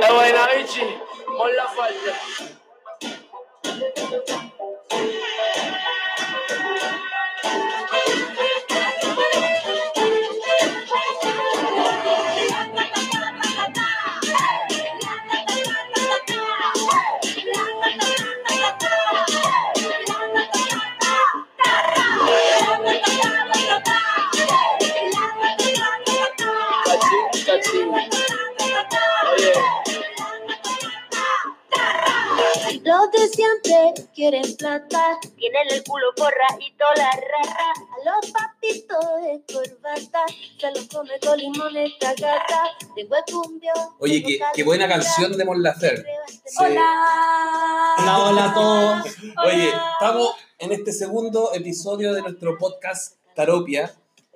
La 0.00 0.12
buena 0.12 0.48
bichi, 0.48 0.80
con 1.38 1.56
la 1.56 1.66
falda. 1.68 2.12
Cachín, 2.36 2.55
Oye, 43.98 44.22
qué, 44.22 44.38
qué 44.54 44.62
buena 44.64 44.88
canción 44.88 45.36
de 45.36 45.44
Mon 45.44 45.62
Laferte. 45.62 46.08
Sí. 46.46 46.56
Hola. 46.60 47.94
Hola, 47.98 48.18
hola 48.28 48.44
a 48.50 48.54
todos. 48.54 49.16
Oye, 49.44 49.68
estamos 49.92 50.30
en 50.58 50.72
este 50.72 50.92
segundo 50.92 51.52
episodio 51.52 52.14
de 52.14 52.22
nuestro 52.22 52.56
podcast 52.56 53.16
Taropia. 53.34 53.92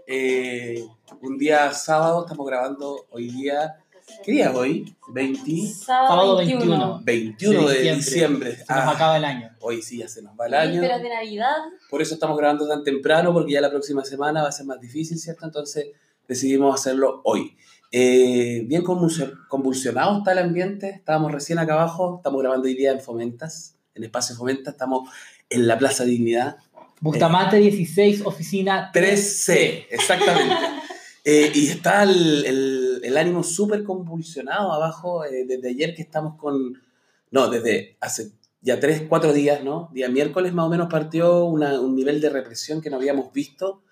Eh, 0.07 0.85
un 1.23 1.39
día 1.39 1.73
sábado, 1.73 2.23
estamos 2.27 2.47
grabando 2.47 3.07
hoy 3.11 3.31
día. 3.31 3.77
¿Qué 4.25 4.33
día 4.33 4.51
es 4.51 4.57
hoy? 4.57 4.95
20, 5.09 5.73
Sábado 5.73 6.37
21. 6.37 7.01
21 7.05 7.69
de 7.69 7.79
de 7.83 7.95
diciembre. 7.95 8.53
Se 8.57 8.59
nos 8.61 8.69
Ah, 8.71 8.91
acaba 8.91 9.17
el 9.17 9.25
año. 9.25 9.51
hoy 9.61 9.81
sí 9.83 9.99
ya 9.99 10.09
se 10.09 10.21
nos 10.21 10.39
va 10.39 10.47
el 10.49 10.55
año. 10.55 10.73
Vísperas 10.81 11.01
de 11.03 11.09
Navidad. 11.09 11.57
Por 11.89 12.03
eso 12.03 12.13
estamos 12.15 12.37
grabando 12.37 12.69
tan 12.69 12.83
temprano, 12.85 13.33
porque 13.33 13.53
ya 13.53 13.61
la 13.63 13.71
próxima 13.71 14.05
semana 14.05 14.43
va 14.43 14.49
a 14.49 14.53
ser 14.53 14.67
más 14.67 14.81
difícil, 14.81 15.19
¿cierto? 15.19 15.47
Entonces 15.47 15.87
decidimos 16.27 16.75
hacerlo 16.75 17.21
hoy. 17.25 17.57
Eh, 17.93 18.65
bien 18.67 18.83
convulsion- 18.85 19.35
convulsionado 19.49 20.19
está 20.19 20.33
el 20.33 20.39
ambiente, 20.39 20.91
estábamos 20.91 21.33
recién 21.33 21.59
acá 21.59 21.75
abajo, 21.75 22.17
estamos 22.19 22.41
grabando 22.41 22.67
hoy 22.69 22.75
día 22.75 22.93
en 22.93 23.01
Fomentas, 23.01 23.75
en 23.95 24.05
Espacio 24.05 24.37
Fomentas, 24.37 24.75
estamos 24.75 25.09
en 25.49 25.67
la 25.67 25.77
Plaza 25.77 26.05
Dignidad, 26.05 26.57
Bustamante 27.01 27.57
16, 27.57 28.23
oficina 28.25 28.91
3C, 28.93 29.87
exactamente. 29.91 30.55
Eh, 31.23 31.53
y 31.55 31.69
está 31.69 32.03
el, 32.05 32.47
el- 32.47 33.01
el 33.05 33.17
ánimo 33.19 33.43
súper 33.43 33.85
convulsionado 33.85 34.73
abajo 34.73 35.23
eh, 35.27 35.45
desde 35.47 35.69
ayer 35.69 35.95
que 35.95 36.01
estamos 36.01 36.37
con... 36.39 36.81
No, 37.31 37.51
desde 37.51 37.99
hace 38.01 38.31
ya 38.63 38.81
tres, 38.81 39.03
cuatro 39.07 39.35
días, 39.35 39.63
¿no? 39.63 39.91
Día 39.93 40.09
miércoles 40.09 40.55
más 40.55 40.65
o 40.65 40.71
menos 40.71 40.89
partió 40.91 41.45
una- 41.45 41.79
un 41.79 41.95
nivel 41.95 42.23
de 42.23 42.31
represión 42.31 42.81
que 42.81 42.89
no 42.89 42.97
habíamos 42.97 43.35
visto. 43.35 43.83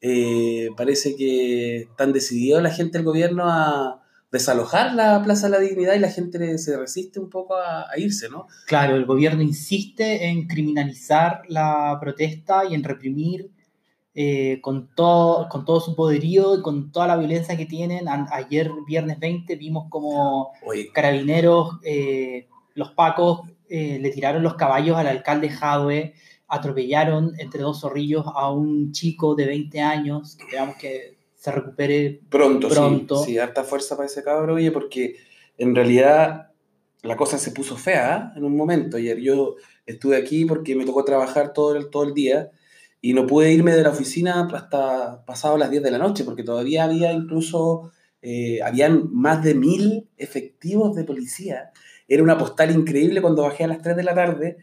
Eh, 0.00 0.68
parece 0.76 1.16
que 1.16 1.78
están 1.82 2.12
decididos 2.12 2.62
la 2.62 2.70
gente 2.70 2.98
del 2.98 3.04
gobierno 3.04 3.44
a 3.46 4.02
desalojar 4.30 4.94
la 4.94 5.22
Plaza 5.24 5.46
de 5.48 5.52
la 5.52 5.58
Dignidad 5.60 5.94
y 5.94 5.98
la 6.00 6.10
gente 6.10 6.58
se 6.58 6.76
resiste 6.76 7.18
un 7.18 7.30
poco 7.30 7.56
a, 7.56 7.90
a 7.90 7.98
irse, 7.98 8.28
¿no? 8.28 8.46
Claro, 8.66 8.94
el 8.96 9.06
gobierno 9.06 9.42
insiste 9.42 10.26
en 10.26 10.46
criminalizar 10.46 11.42
la 11.48 11.96
protesta 12.00 12.64
y 12.68 12.74
en 12.74 12.84
reprimir 12.84 13.50
eh, 14.14 14.60
con, 14.60 14.94
todo, 14.94 15.48
con 15.48 15.64
todo 15.64 15.80
su 15.80 15.94
poderío 15.96 16.58
y 16.58 16.62
con 16.62 16.92
toda 16.92 17.06
la 17.06 17.16
violencia 17.16 17.56
que 17.56 17.66
tienen. 17.66 18.06
A- 18.08 18.28
ayer, 18.32 18.70
viernes 18.86 19.18
20, 19.18 19.56
vimos 19.56 19.86
como 19.88 20.52
Oye, 20.64 20.90
carabineros, 20.92 21.78
eh, 21.84 22.48
los 22.74 22.92
pacos, 22.92 23.40
eh, 23.68 23.98
le 24.00 24.10
tiraron 24.10 24.42
los 24.42 24.54
caballos 24.54 24.96
al 24.96 25.06
alcalde 25.06 25.48
Jadwe, 25.50 26.14
atropellaron 26.48 27.34
entre 27.38 27.62
dos 27.62 27.80
zorrillos 27.80 28.24
a 28.26 28.50
un 28.50 28.92
chico 28.92 29.34
de 29.34 29.46
20 29.46 29.80
años, 29.80 30.36
que 30.36 30.44
esperamos 30.44 30.76
que 30.76 31.18
se 31.34 31.52
recupere 31.52 32.20
Pronto, 32.28 32.68
Pronto. 32.68 33.22
Sí, 33.22 33.32
sí, 33.32 33.38
harta 33.38 33.62
fuerza 33.62 33.96
para 33.96 34.06
ese 34.06 34.24
cabro, 34.24 34.54
oye, 34.54 34.72
porque 34.72 35.16
en 35.56 35.74
realidad 35.74 36.48
la 37.02 37.16
cosa 37.16 37.38
se 37.38 37.52
puso 37.52 37.76
fea 37.76 38.14
¿ah? 38.14 38.32
en 38.36 38.44
un 38.44 38.56
momento. 38.56 38.96
Ayer 38.96 39.18
yo 39.18 39.56
estuve 39.86 40.16
aquí 40.16 40.44
porque 40.44 40.74
me 40.74 40.84
tocó 40.84 41.04
trabajar 41.04 41.52
todo 41.52 41.76
el, 41.76 41.90
todo 41.90 42.04
el 42.04 42.14
día 42.14 42.50
y 43.00 43.12
no 43.12 43.26
pude 43.26 43.52
irme 43.52 43.72
de 43.72 43.82
la 43.82 43.90
oficina 43.90 44.48
hasta 44.52 45.24
pasado 45.24 45.56
las 45.56 45.70
10 45.70 45.82
de 45.82 45.90
la 45.90 45.98
noche, 45.98 46.24
porque 46.24 46.42
todavía 46.42 46.84
había 46.84 47.12
incluso, 47.12 47.92
eh, 48.22 48.60
habían 48.62 49.12
más 49.12 49.44
de 49.44 49.54
mil 49.54 50.08
efectivos 50.16 50.96
de 50.96 51.04
policía. 51.04 51.70
Era 52.08 52.22
una 52.22 52.38
postal 52.38 52.70
increíble 52.72 53.20
cuando 53.22 53.42
bajé 53.42 53.64
a 53.64 53.68
las 53.68 53.82
3 53.82 53.96
de 53.96 54.02
la 54.02 54.14
tarde. 54.14 54.56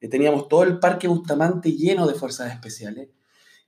Eh, 0.00 0.08
teníamos 0.08 0.48
todo 0.48 0.62
el 0.64 0.78
parque 0.78 1.08
Bustamante 1.08 1.72
lleno 1.72 2.06
de 2.06 2.14
fuerzas 2.14 2.52
especiales. 2.52 3.08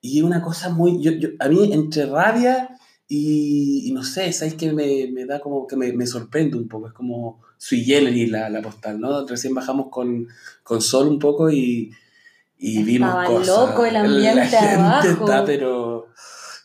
Y 0.01 0.23
una 0.23 0.43
cosa 0.43 0.69
muy, 0.71 1.01
yo, 1.03 1.13
yo- 1.13 1.29
a 1.39 1.49
mí 1.49 1.73
entre 1.73 2.07
rabia 2.07 2.71
y, 3.07 3.89
y 3.89 3.93
no 3.93 4.03
sé, 4.03 4.33
¿sabes 4.33 4.55
que 4.55 4.73
me, 4.73 5.09
me 5.13 5.27
da 5.27 5.41
como 5.41 5.67
que 5.67 5.77
me, 5.77 5.93
me 5.93 6.07
sorprende 6.07 6.57
un 6.57 6.67
poco? 6.69 6.89
Es 6.89 6.93
como 6.93 7.41
sui 7.59 7.85
generis 7.85 8.31
la, 8.31 8.49
la 8.51 8.61
postal, 8.63 8.99
¿no? 9.01 9.27
Recién 9.27 9.55
bajamos 9.55 9.89
con, 9.91 10.27
con 10.65 10.81
Sol 10.83 11.07
un 11.09 11.19
poco 11.19 11.51
y, 11.51 11.93
y 12.59 12.83
vimos 12.83 13.09
Estaba 13.11 13.27
cosas. 13.27 13.47
loco 13.71 13.85
el 13.85 13.97
ambiente 13.97 14.35
La 14.35 14.47
gente 14.47 14.75
abajo. 14.77 15.09
está, 15.09 15.45
pero 15.45 16.09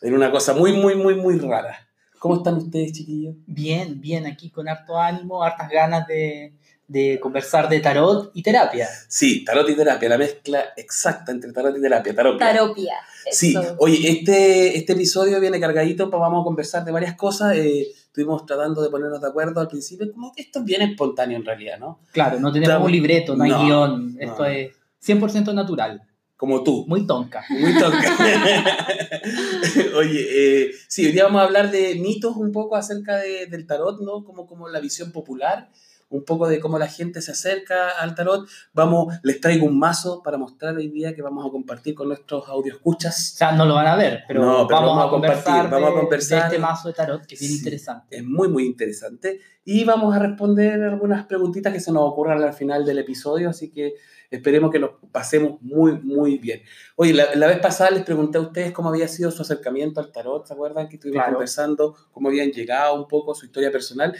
en 0.02 0.14
una 0.14 0.30
cosa 0.30 0.54
muy, 0.54 0.72
muy, 0.72 0.94
muy, 0.96 1.14
muy 1.14 1.38
rara. 1.38 1.76
¿Cómo 2.18 2.36
están 2.38 2.54
ustedes, 2.56 2.92
chiquillos? 2.92 3.36
bien, 3.46 4.00
bien 4.00 4.26
aquí 4.26 4.50
con 4.50 4.68
harto 4.68 4.98
ánimo, 4.98 5.44
hartas 5.44 5.70
ganas 5.70 6.06
de, 6.08 6.52
de 6.88 7.20
conversar 7.20 7.68
de 7.68 7.80
tarot 7.80 8.30
y 8.34 8.42
terapia. 8.42 8.88
Sí, 9.08 9.44
tarot 9.44 9.68
y 9.68 9.76
terapia, 9.76 10.08
la 10.08 10.18
mezcla 10.18 10.64
exacta 10.76 11.30
entre 11.32 11.52
tarot 11.52 11.76
y 11.76 11.80
terapia, 11.82 12.14
tarot. 12.14 12.38
Taropia. 12.38 12.94
Sí, 13.30 13.54
oye, 13.76 13.98
este, 14.10 14.76
este 14.78 14.94
episodio 14.94 15.38
viene 15.38 15.60
cargadito, 15.60 16.08
pues 16.10 16.18
vamos 16.18 16.40
a 16.40 16.44
conversar 16.44 16.84
de 16.84 16.92
varias 16.92 17.14
cosas. 17.14 17.54
eh, 17.56 17.86
estuvimos 17.92 18.46
tratando 18.46 18.80
de 18.82 18.88
ponernos 18.88 19.20
de 19.20 19.28
acuerdo 19.28 19.60
al 19.60 19.68
principio, 19.68 20.10
como 20.12 20.32
que 20.32 20.42
esto 20.42 20.60
es 20.60 20.64
bien 20.64 20.80
espontáneo 20.82 21.36
en 21.36 21.44
realidad, 21.44 21.78
¿no? 21.78 22.00
Claro, 22.10 22.40
no 22.40 22.50
tenemos 22.50 22.70
Estamos- 22.70 22.86
un 22.86 22.92
libreto, 22.92 23.36
no 23.36 23.44
hay 23.44 23.50
no, 23.50 23.64
guion, 23.64 24.16
esto 24.18 24.38
no. 24.42 24.46
es 24.46 24.72
100% 25.04 25.52
natural, 25.54 26.02
Como 26.36 26.64
tú. 26.64 26.84
muy 26.88 27.06
tonca. 27.06 27.44
Muy 27.50 27.78
tonca. 27.78 28.16
Oye, 29.96 30.26
eh, 30.66 30.70
sí, 30.88 31.06
hoy 31.06 31.12
día 31.12 31.24
vamos 31.24 31.40
a 31.42 31.44
hablar 31.44 31.70
de 31.70 31.94
mitos 31.96 32.36
un 32.36 32.50
poco 32.52 32.76
acerca 32.76 33.16
de- 33.18 33.46
del 33.46 33.66
tarot, 33.66 34.00
¿no? 34.00 34.24
Como, 34.24 34.46
como 34.46 34.68
la 34.68 34.80
visión 34.80 35.12
popular, 35.12 35.68
un 36.10 36.24
poco 36.24 36.48
de 36.48 36.58
cómo 36.58 36.78
la 36.78 36.86
gente 36.88 37.20
se 37.20 37.32
acerca 37.32 37.90
al 37.90 38.14
tarot. 38.14 38.48
Vamos, 38.72 39.14
les 39.22 39.40
traigo 39.40 39.66
un 39.66 39.78
mazo 39.78 40.22
para 40.22 40.38
mostrar 40.38 40.76
hoy 40.76 40.88
día 40.88 41.14
que 41.14 41.20
vamos 41.22 41.46
a 41.46 41.50
compartir 41.50 41.94
con 41.94 42.08
nuestros 42.08 42.48
audio 42.48 42.72
O 42.74 42.76
escuchas. 42.76 43.34
sea, 43.34 43.52
no 43.52 43.64
lo 43.66 43.74
van 43.74 43.86
a 43.88 43.96
ver, 43.96 44.20
pero, 44.26 44.40
No, 44.44 44.66
pero 44.66 44.80
vamos, 44.80 44.96
vamos 44.96 45.06
a 45.06 45.10
compartir, 45.10 45.70
vamos 45.70 45.90
a 45.90 46.00
conversar. 46.00 46.40
de 46.40 46.46
este 46.46 46.58
mazo 46.58 46.88
de 46.88 46.94
tarot 46.94 47.26
que 47.26 47.34
es 47.34 47.40
bien 47.40 47.52
Sí. 47.52 47.58
interesante. 47.58 48.16
Es 48.16 48.24
muy, 48.24 48.48
muy 48.48 48.64
interesante. 48.64 49.40
Y 49.64 49.84
vamos 49.84 50.14
a 50.16 50.18
responder 50.18 50.82
algunas 50.82 51.26
preguntitas 51.26 51.72
que 51.74 51.80
se 51.80 51.92
nos 51.92 52.02
ocurran 52.10 52.42
al 52.42 52.54
final 52.54 52.86
del 52.86 52.98
episodio, 53.00 53.50
así 53.50 53.70
que 53.70 53.92
esperemos 54.30 54.70
que 54.70 54.78
nos 54.78 54.92
pasemos 55.12 55.60
muy, 55.60 55.92
muy 56.00 56.38
bien. 56.38 56.62
Oye, 56.96 57.12
la, 57.12 57.34
la 57.34 57.46
vez 57.48 57.58
pasada 57.58 57.90
les 57.90 58.02
pregunté 58.02 58.38
a 58.38 58.40
ustedes 58.42 58.72
cómo 58.72 58.88
había 58.88 59.08
sido 59.08 59.30
su 59.30 59.42
acercamiento 59.42 60.00
al 60.00 60.10
tarot, 60.10 60.46
¿se 60.46 60.54
acuerdan? 60.54 60.88
Que 60.88 60.96
estuvimos 60.96 61.18
Claro. 61.22 61.34
conversando, 61.34 61.94
cómo 62.12 62.28
habían 62.28 62.50
llegado 62.50 62.94
un 62.94 63.06
poco, 63.08 63.34
su 63.34 63.44
historia 63.44 63.70
personal. 63.70 64.14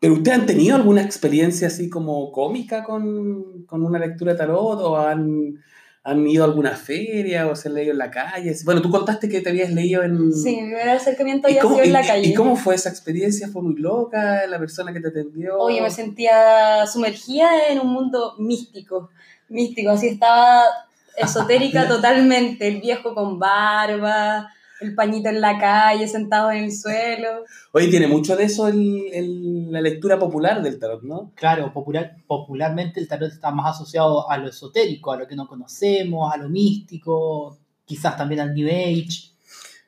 ¿Pero 0.00 0.14
ustedes 0.14 0.38
han 0.38 0.46
tenido 0.46 0.76
alguna 0.76 1.02
experiencia 1.02 1.68
así 1.68 1.90
como 1.90 2.32
cómica 2.32 2.82
con, 2.82 3.64
con 3.66 3.84
una 3.84 3.98
lectura 3.98 4.32
de 4.32 4.38
tarot 4.38 4.80
o 4.80 4.96
han, 4.96 5.62
han 6.02 6.26
ido 6.26 6.42
a 6.42 6.46
alguna 6.46 6.70
feria 6.70 7.46
o 7.46 7.54
se 7.54 7.68
han 7.68 7.74
leído 7.74 7.92
en 7.92 7.98
la 7.98 8.10
calle? 8.10 8.56
Bueno, 8.64 8.80
tú 8.80 8.90
contaste 8.90 9.28
que 9.28 9.42
te 9.42 9.50
habías 9.50 9.70
leído 9.70 10.02
en... 10.02 10.32
Sí, 10.32 10.56
mi 10.56 10.68
primer 10.68 10.88
acercamiento 10.88 11.48
¿Y 11.48 11.52
había 11.52 11.62
cómo, 11.62 11.74
sido 11.74 11.84
en 11.84 11.92
la 11.92 12.06
calle. 12.06 12.28
y 12.28 12.34
cómo 12.34 12.56
fue 12.56 12.76
esa 12.76 12.88
experiencia? 12.88 13.48
¿Fue 13.48 13.60
muy 13.60 13.76
loca 13.76 14.46
la 14.46 14.58
persona 14.58 14.90
que 14.94 15.00
te 15.00 15.08
atendió? 15.08 15.58
Oye, 15.58 15.82
me 15.82 15.90
sentía 15.90 16.86
sumergida 16.86 17.48
en 17.68 17.80
un 17.80 17.92
mundo 17.92 18.36
místico. 18.38 19.10
Místico, 19.50 19.90
así 19.90 20.08
estaba 20.08 20.62
esotérica 21.18 21.86
totalmente. 21.86 22.68
El 22.68 22.80
viejo 22.80 23.14
con 23.14 23.38
barba, 23.38 24.48
el 24.80 24.94
pañito 24.94 25.28
en 25.28 25.40
la 25.40 25.58
calle, 25.58 26.08
sentado 26.08 26.50
en 26.50 26.64
el 26.64 26.72
suelo. 26.72 27.44
Oye, 27.72 27.88
tiene 27.88 28.06
mucho 28.06 28.36
de 28.36 28.44
eso 28.44 28.68
el- 28.68 29.06
el- 29.12 29.70
la 29.72 29.80
lectura 29.80 30.18
popular 30.18 30.62
del 30.62 30.78
tarot, 30.78 31.02
¿no? 31.02 31.32
Claro, 31.34 31.72
popular, 31.72 32.16
popularmente 32.26 33.00
el 33.00 33.08
tarot 33.08 33.30
está 33.30 33.50
más 33.50 33.74
asociado 33.76 34.30
a 34.30 34.38
lo 34.38 34.48
esotérico, 34.48 35.12
a 35.12 35.16
lo 35.18 35.26
que 35.26 35.36
no 35.36 35.46
conocemos, 35.46 36.32
a 36.32 36.36
lo 36.38 36.48
místico, 36.48 37.58
quizás 37.84 38.16
también 38.16 38.40
al 38.40 38.54
New 38.54 38.68
Age. 38.68 39.30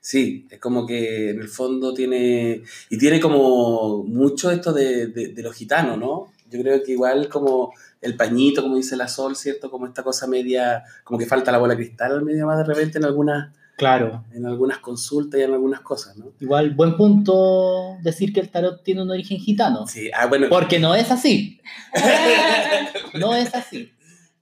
Sí, 0.00 0.48
es 0.50 0.58
como 0.58 0.84
que 0.84 1.30
en 1.30 1.40
el 1.40 1.48
fondo 1.48 1.94
tiene... 1.94 2.62
Y 2.90 2.98
tiene 2.98 3.20
como 3.20 4.02
mucho 4.02 4.50
esto 4.50 4.72
de, 4.72 5.06
de, 5.06 5.28
de 5.28 5.42
los 5.42 5.54
gitanos, 5.54 5.96
¿no? 5.96 6.32
Yo 6.50 6.60
creo 6.60 6.82
que 6.82 6.92
igual 6.92 7.28
como 7.28 7.72
el 8.00 8.16
pañito, 8.16 8.62
como 8.62 8.76
dice 8.76 8.96
la 8.96 9.06
Sol, 9.08 9.36
¿cierto? 9.36 9.70
Como 9.70 9.86
esta 9.86 10.02
cosa 10.02 10.26
media, 10.26 10.82
como 11.04 11.18
que 11.18 11.24
falta 11.26 11.52
la 11.52 11.58
bola 11.58 11.76
cristal 11.76 12.12
al 12.12 12.24
medio 12.24 12.46
más 12.46 12.58
de 12.58 12.64
repente 12.64 12.98
en 12.98 13.04
algunas, 13.04 13.54
Claro. 13.82 14.24
en 14.32 14.46
algunas 14.46 14.78
consultas 14.78 15.40
y 15.40 15.42
en 15.42 15.52
algunas 15.52 15.80
cosas, 15.80 16.16
¿no? 16.16 16.32
Igual, 16.40 16.70
buen 16.74 16.96
punto 16.96 17.96
decir 18.02 18.32
que 18.32 18.38
el 18.40 18.48
tarot 18.48 18.82
tiene 18.84 19.02
un 19.02 19.10
origen 19.10 19.38
gitano. 19.38 19.86
Sí, 19.88 20.08
ah, 20.14 20.26
bueno, 20.26 20.46
Porque 20.48 20.78
no 20.78 20.94
es 20.94 21.10
así. 21.10 21.60
No 23.18 23.34
es 23.34 23.54
así. 23.54 23.90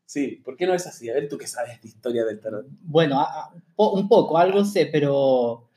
sí, 0.04 0.40
¿por 0.44 0.56
qué 0.56 0.66
no 0.66 0.74
es 0.74 0.86
así? 0.86 1.08
A 1.08 1.14
ver, 1.14 1.28
tú 1.28 1.38
que 1.38 1.46
sabes 1.46 1.80
de 1.80 1.88
historia 1.88 2.24
del 2.24 2.38
tarot. 2.40 2.66
Bueno, 2.82 3.18
a- 3.20 3.24
a- 3.24 3.50
po- 3.76 3.92
un 3.92 4.08
poco, 4.08 4.36
algo 4.38 4.64
sé, 4.64 4.86
pero 4.86 5.68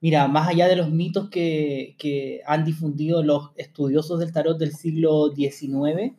mira, 0.00 0.28
más 0.28 0.48
allá 0.48 0.68
de 0.68 0.76
los 0.76 0.90
mitos 0.90 1.28
que, 1.30 1.96
que 1.98 2.40
han 2.46 2.64
difundido 2.64 3.22
los 3.22 3.50
estudiosos 3.56 4.18
del 4.20 4.32
tarot 4.32 4.58
del 4.58 4.72
siglo 4.74 5.32
XIX, 5.34 6.14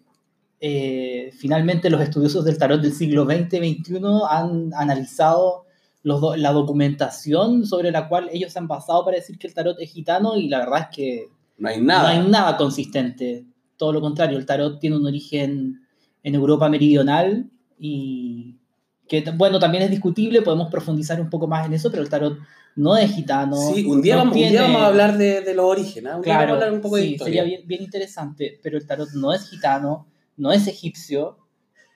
eh, 0.59 1.31
finalmente 1.37 1.89
los 1.89 2.01
estudiosos 2.01 2.45
del 2.45 2.57
tarot 2.57 2.81
del 2.81 2.93
siglo 2.93 3.25
XX 3.25 3.49
XXI 3.57 4.01
han 4.29 4.71
analizado 4.75 5.65
los 6.03 6.19
do- 6.21 6.35
la 6.35 6.51
documentación 6.51 7.65
sobre 7.65 7.91
la 7.91 8.07
cual 8.07 8.29
ellos 8.31 8.51
se 8.53 8.59
han 8.59 8.67
basado 8.67 9.03
para 9.05 9.17
decir 9.17 9.37
que 9.37 9.47
el 9.47 9.53
tarot 9.53 9.79
es 9.79 9.91
gitano 9.91 10.35
y 10.37 10.47
la 10.47 10.59
verdad 10.59 10.87
es 10.89 10.95
que 10.95 11.25
No 11.57 11.69
hay 11.69 11.81
nada. 11.81 12.13
no 12.13 12.21
hay 12.23 12.27
nada 12.29 12.57
consistente. 12.57 13.45
Todo 13.77 13.93
lo 13.93 14.01
contrario, 14.01 14.37
el 14.37 14.45
tarot 14.45 14.79
tiene 14.79 14.95
un 14.97 15.05
origen 15.05 15.81
en 16.23 16.35
Europa 16.35 16.69
meridional 16.69 17.49
y 17.79 18.57
que, 19.07 19.23
bueno, 19.35 19.59
también 19.59 19.83
es 19.83 19.89
discutible, 19.91 20.41
podemos 20.41 20.69
profundizar 20.69 21.19
un 21.19 21.29
poco 21.29 21.47
más 21.47 21.65
en 21.65 21.73
eso, 21.73 21.89
pero 21.91 22.01
el 22.03 22.09
tarot 22.09 22.37
no 22.75 22.95
es 22.95 23.11
gitano. 23.13 23.55
Sí, 23.57 23.85
un 23.85 24.01
día, 24.01 24.13
no 24.15 24.19
vamos, 24.21 24.33
un 24.35 24.39
día 24.39 24.49
tiene- 24.49 24.63
vamos 24.65 24.81
a 24.81 24.87
hablar 24.87 25.17
de, 25.17 25.41
de 25.41 25.53
los 25.53 25.65
orígenes, 25.65 26.11
¿ah? 26.13 26.15
un 26.15 26.21
día 26.21 26.33
Claro, 26.33 26.47
vamos 26.47 26.51
a 26.51 26.65
hablar 26.65 26.73
un 26.73 26.81
poco 26.81 26.95
de 26.95 27.01
sí, 27.03 27.11
historia. 27.13 27.41
sería 27.41 27.43
bien, 27.43 27.67
bien 27.67 27.81
interesante, 27.83 28.59
pero 28.63 28.77
el 28.77 28.87
tarot 28.87 29.09
no 29.15 29.33
es 29.33 29.49
gitano, 29.49 30.07
no 30.37 30.51
es 30.51 30.67
egipcio. 30.67 31.37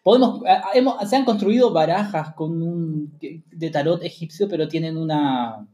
Podemos, 0.06 0.42
hemos- 0.76 1.10
se 1.10 1.16
han 1.16 1.26
construido 1.26 1.74
barajas 1.74 2.36
con 2.36 2.62
un, 2.62 3.18
de 3.20 3.70
tarot 3.72 4.04
egipcio, 4.04 4.48
pero 4.48 4.68
tienen 4.68 4.98
una... 4.98 5.68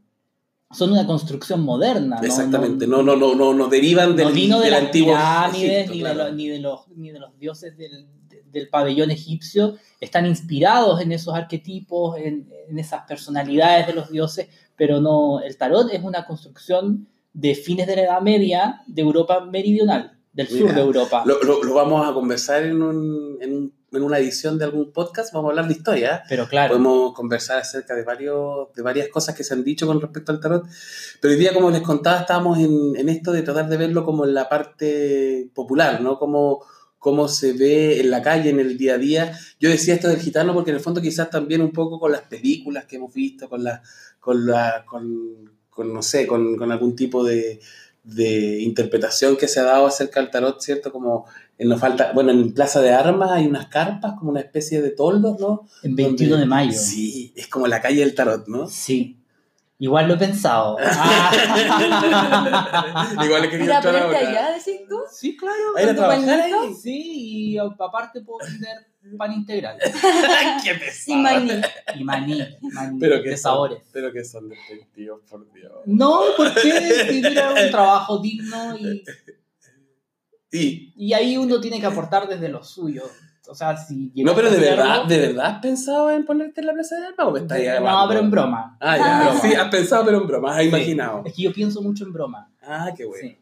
Son 0.70 0.90
una 0.90 1.06
construcción 1.06 1.60
moderna. 1.60 2.16
¿no? 2.16 2.26
Exactamente, 2.26 2.86
no, 2.86 3.02
no, 3.02 3.14
no, 3.14 3.34
no, 3.34 3.52
no 3.52 3.68
derivan 3.68 4.16
del, 4.16 4.28
no 4.28 4.32
vino 4.32 4.56
de 4.58 4.64
del 4.64 4.72
las 4.72 4.82
antiguo 4.84 5.12
pirámides 5.12 5.70
Egipto, 5.90 5.92
ni, 5.92 6.00
claro. 6.00 6.18
de 6.18 6.24
los, 6.24 6.34
ni, 6.34 6.48
de 6.48 6.58
los, 6.60 6.88
ni 6.96 7.10
de 7.10 7.18
los 7.20 7.38
dioses 7.38 7.76
del, 7.76 8.06
de- 8.30 8.42
del 8.50 8.70
pabellón 8.70 9.10
egipcio. 9.10 9.74
Están 10.00 10.24
inspirados 10.24 11.02
en 11.02 11.12
esos 11.12 11.34
arquetipos, 11.34 12.16
en, 12.16 12.48
en 12.70 12.78
esas 12.78 13.02
personalidades 13.06 13.86
de 13.88 13.92
los 13.92 14.10
dioses, 14.10 14.48
pero 14.74 14.98
no, 14.98 15.40
el 15.40 15.58
tarot 15.58 15.92
es 15.92 16.02
una 16.02 16.24
construcción 16.24 17.06
de 17.34 17.54
fines 17.54 17.86
de 17.86 17.96
la 17.96 18.02
Edad 18.04 18.22
Media 18.22 18.80
de 18.86 19.02
Europa 19.02 19.44
meridional, 19.44 20.12
del 20.32 20.48
sur 20.48 20.74
de 20.74 20.80
Europa. 20.80 21.22
Lo, 21.26 21.38
lo- 21.42 21.62
lo 21.62 21.74
vamos 21.74 22.08
a 22.08 22.14
conversar 22.14 22.62
en, 22.64 22.80
un, 22.82 23.36
en, 23.42 23.52
un- 23.56 23.72
en 23.92 24.02
una 24.02 24.18
edición 24.18 24.58
de 24.58 24.64
algún 24.64 24.92
podcast, 24.92 25.32
vamos 25.32 25.48
a 25.48 25.50
hablar 25.50 25.68
de 25.68 25.74
historia. 25.74 26.16
¿eh? 26.16 26.20
pero 26.28 26.48
claro, 26.48 26.72
Podemos 26.72 27.14
conversar 27.14 27.58
acerca 27.58 27.94
de, 27.94 28.02
varios, 28.02 28.72
de 28.74 28.82
varias 28.82 29.08
cosas 29.08 29.34
que 29.34 29.44
se 29.44 29.54
han 29.54 29.64
dicho 29.64 29.86
con 29.86 30.00
respecto 30.00 30.32
al 30.32 30.40
tarot. 30.40 30.66
Pero 31.20 31.34
hoy 31.34 31.38
día, 31.38 31.52
como 31.52 31.70
les 31.70 31.82
contaba, 31.82 32.20
estábamos 32.20 32.58
en, 32.58 32.96
en 32.96 33.08
esto 33.08 33.32
de 33.32 33.42
tratar 33.42 33.68
de 33.68 33.76
verlo 33.76 34.04
como 34.04 34.24
en 34.24 34.34
la 34.34 34.48
parte 34.48 35.50
popular, 35.54 36.00
¿no? 36.00 36.18
Como 36.18 36.64
cómo 37.02 37.26
se 37.26 37.52
ve 37.52 37.98
en 37.98 38.10
la 38.10 38.22
calle, 38.22 38.50
en 38.50 38.60
el 38.60 38.78
día 38.78 38.94
a 38.94 38.98
día. 38.98 39.38
Yo 39.58 39.68
decía 39.68 39.94
esto 39.94 40.06
del 40.06 40.20
gitano 40.20 40.54
porque 40.54 40.70
en 40.70 40.76
el 40.76 40.82
fondo 40.82 41.02
quizás 41.02 41.30
también 41.30 41.60
un 41.60 41.72
poco 41.72 41.98
con 41.98 42.12
las 42.12 42.22
películas 42.22 42.84
que 42.84 42.94
hemos 42.94 43.12
visto, 43.12 43.48
con 43.48 43.64
la, 43.64 43.82
con 44.20 44.46
la, 44.46 44.84
con, 44.86 45.50
con, 45.68 45.92
no 45.92 46.00
sé, 46.00 46.28
con, 46.28 46.56
con 46.56 46.70
algún 46.70 46.94
tipo 46.94 47.24
de, 47.24 47.58
de 48.04 48.60
interpretación 48.60 49.36
que 49.36 49.48
se 49.48 49.60
ha 49.60 49.64
dado 49.64 49.86
acerca 49.86 50.20
del 50.20 50.30
tarot, 50.30 50.60
¿cierto? 50.60 50.92
Como 50.92 51.26
falta, 51.78 52.12
bueno, 52.12 52.32
en 52.32 52.52
Plaza 52.54 52.80
de 52.80 52.92
Armas 52.92 53.30
hay 53.30 53.46
unas 53.46 53.66
carpas, 53.66 54.14
como 54.18 54.30
una 54.30 54.40
especie 54.40 54.82
de 54.82 54.90
toldos, 54.90 55.38
¿no? 55.38 55.68
en 55.82 55.96
21 55.96 56.36
de 56.36 56.46
mayo. 56.46 56.72
Sí, 56.72 57.32
es 57.36 57.46
como 57.48 57.66
la 57.66 57.80
calle 57.80 58.00
del 58.00 58.14
tarot, 58.14 58.46
¿no? 58.48 58.68
Sí. 58.68 59.18
Igual 59.78 60.06
lo 60.06 60.14
he 60.14 60.18
pensado. 60.18 60.76
Igual 63.24 63.44
he 63.44 63.50
querido 63.50 63.74
entrar 63.74 63.96
ahora. 63.96 64.18
allá, 64.18 64.52
decís 64.52 64.82
tú. 64.88 65.00
Sí, 65.10 65.36
claro. 65.36 65.76
¿A 65.76 65.82
ir 65.82 65.88
a. 65.90 66.74
Sí, 66.80 67.54
y 67.54 67.58
aparte 67.58 68.20
puedo 68.20 68.38
vender 68.46 68.92
pan 69.16 69.32
integral. 69.32 69.78
¡Qué 70.62 70.70
Y 70.70 70.78
pesado! 70.78 71.18
maní. 71.18 71.50
Y 71.96 72.04
maní, 72.04 72.42
maní 72.72 72.98
Pero 73.00 73.22
que 73.22 73.36
sabores. 73.36 73.80
Pero 73.92 74.12
que 74.12 74.24
son 74.24 74.48
despectivos, 74.48 75.20
por 75.28 75.50
Dios. 75.52 75.72
No, 75.86 76.20
porque 76.36 76.60
si 77.10 77.20
mira 77.20 77.52
un 77.52 77.70
trabajo 77.70 78.18
digno 78.18 78.76
y, 78.76 79.02
Y, 80.52 80.92
y 80.96 81.12
ahí 81.14 81.36
uno 81.36 81.60
tiene 81.60 81.80
que 81.80 81.86
aportar 81.86 82.28
desde 82.28 82.48
lo 82.48 82.62
suyo. 82.62 83.02
O 83.48 83.54
sea, 83.54 83.76
si 83.76 84.12
no, 84.14 84.34
pero 84.36 84.50
de 84.50 84.58
verdad, 84.60 85.04
¿de 85.06 85.18
verdad 85.18 85.46
has 85.46 85.58
pensado 85.60 86.10
en 86.10 86.24
ponerte 86.24 86.60
en 86.60 86.68
la 86.68 86.74
Plaza 86.74 86.96
de 87.00 87.06
Armas 87.06 87.26
o 87.26 87.30
me 87.32 87.40
estás 87.40 87.58
No, 87.82 88.04
pero 88.08 88.20
en 88.20 88.30
broma. 88.30 88.76
Ah, 88.80 88.96
ya, 88.96 89.28
Ah. 89.32 89.38
sí, 89.42 89.52
has 89.54 89.68
pensado, 89.68 90.04
pero 90.04 90.18
en 90.20 90.26
broma, 90.28 90.54
has 90.54 90.62
Sí. 90.62 90.68
imaginado. 90.68 91.22
Es 91.24 91.32
que 91.34 91.42
yo 91.42 91.52
pienso 91.52 91.82
mucho 91.82 92.04
en 92.04 92.12
broma. 92.12 92.48
Ah, 92.62 92.92
qué 92.96 93.04
bueno. 93.04 93.28
Sí. 93.28 93.38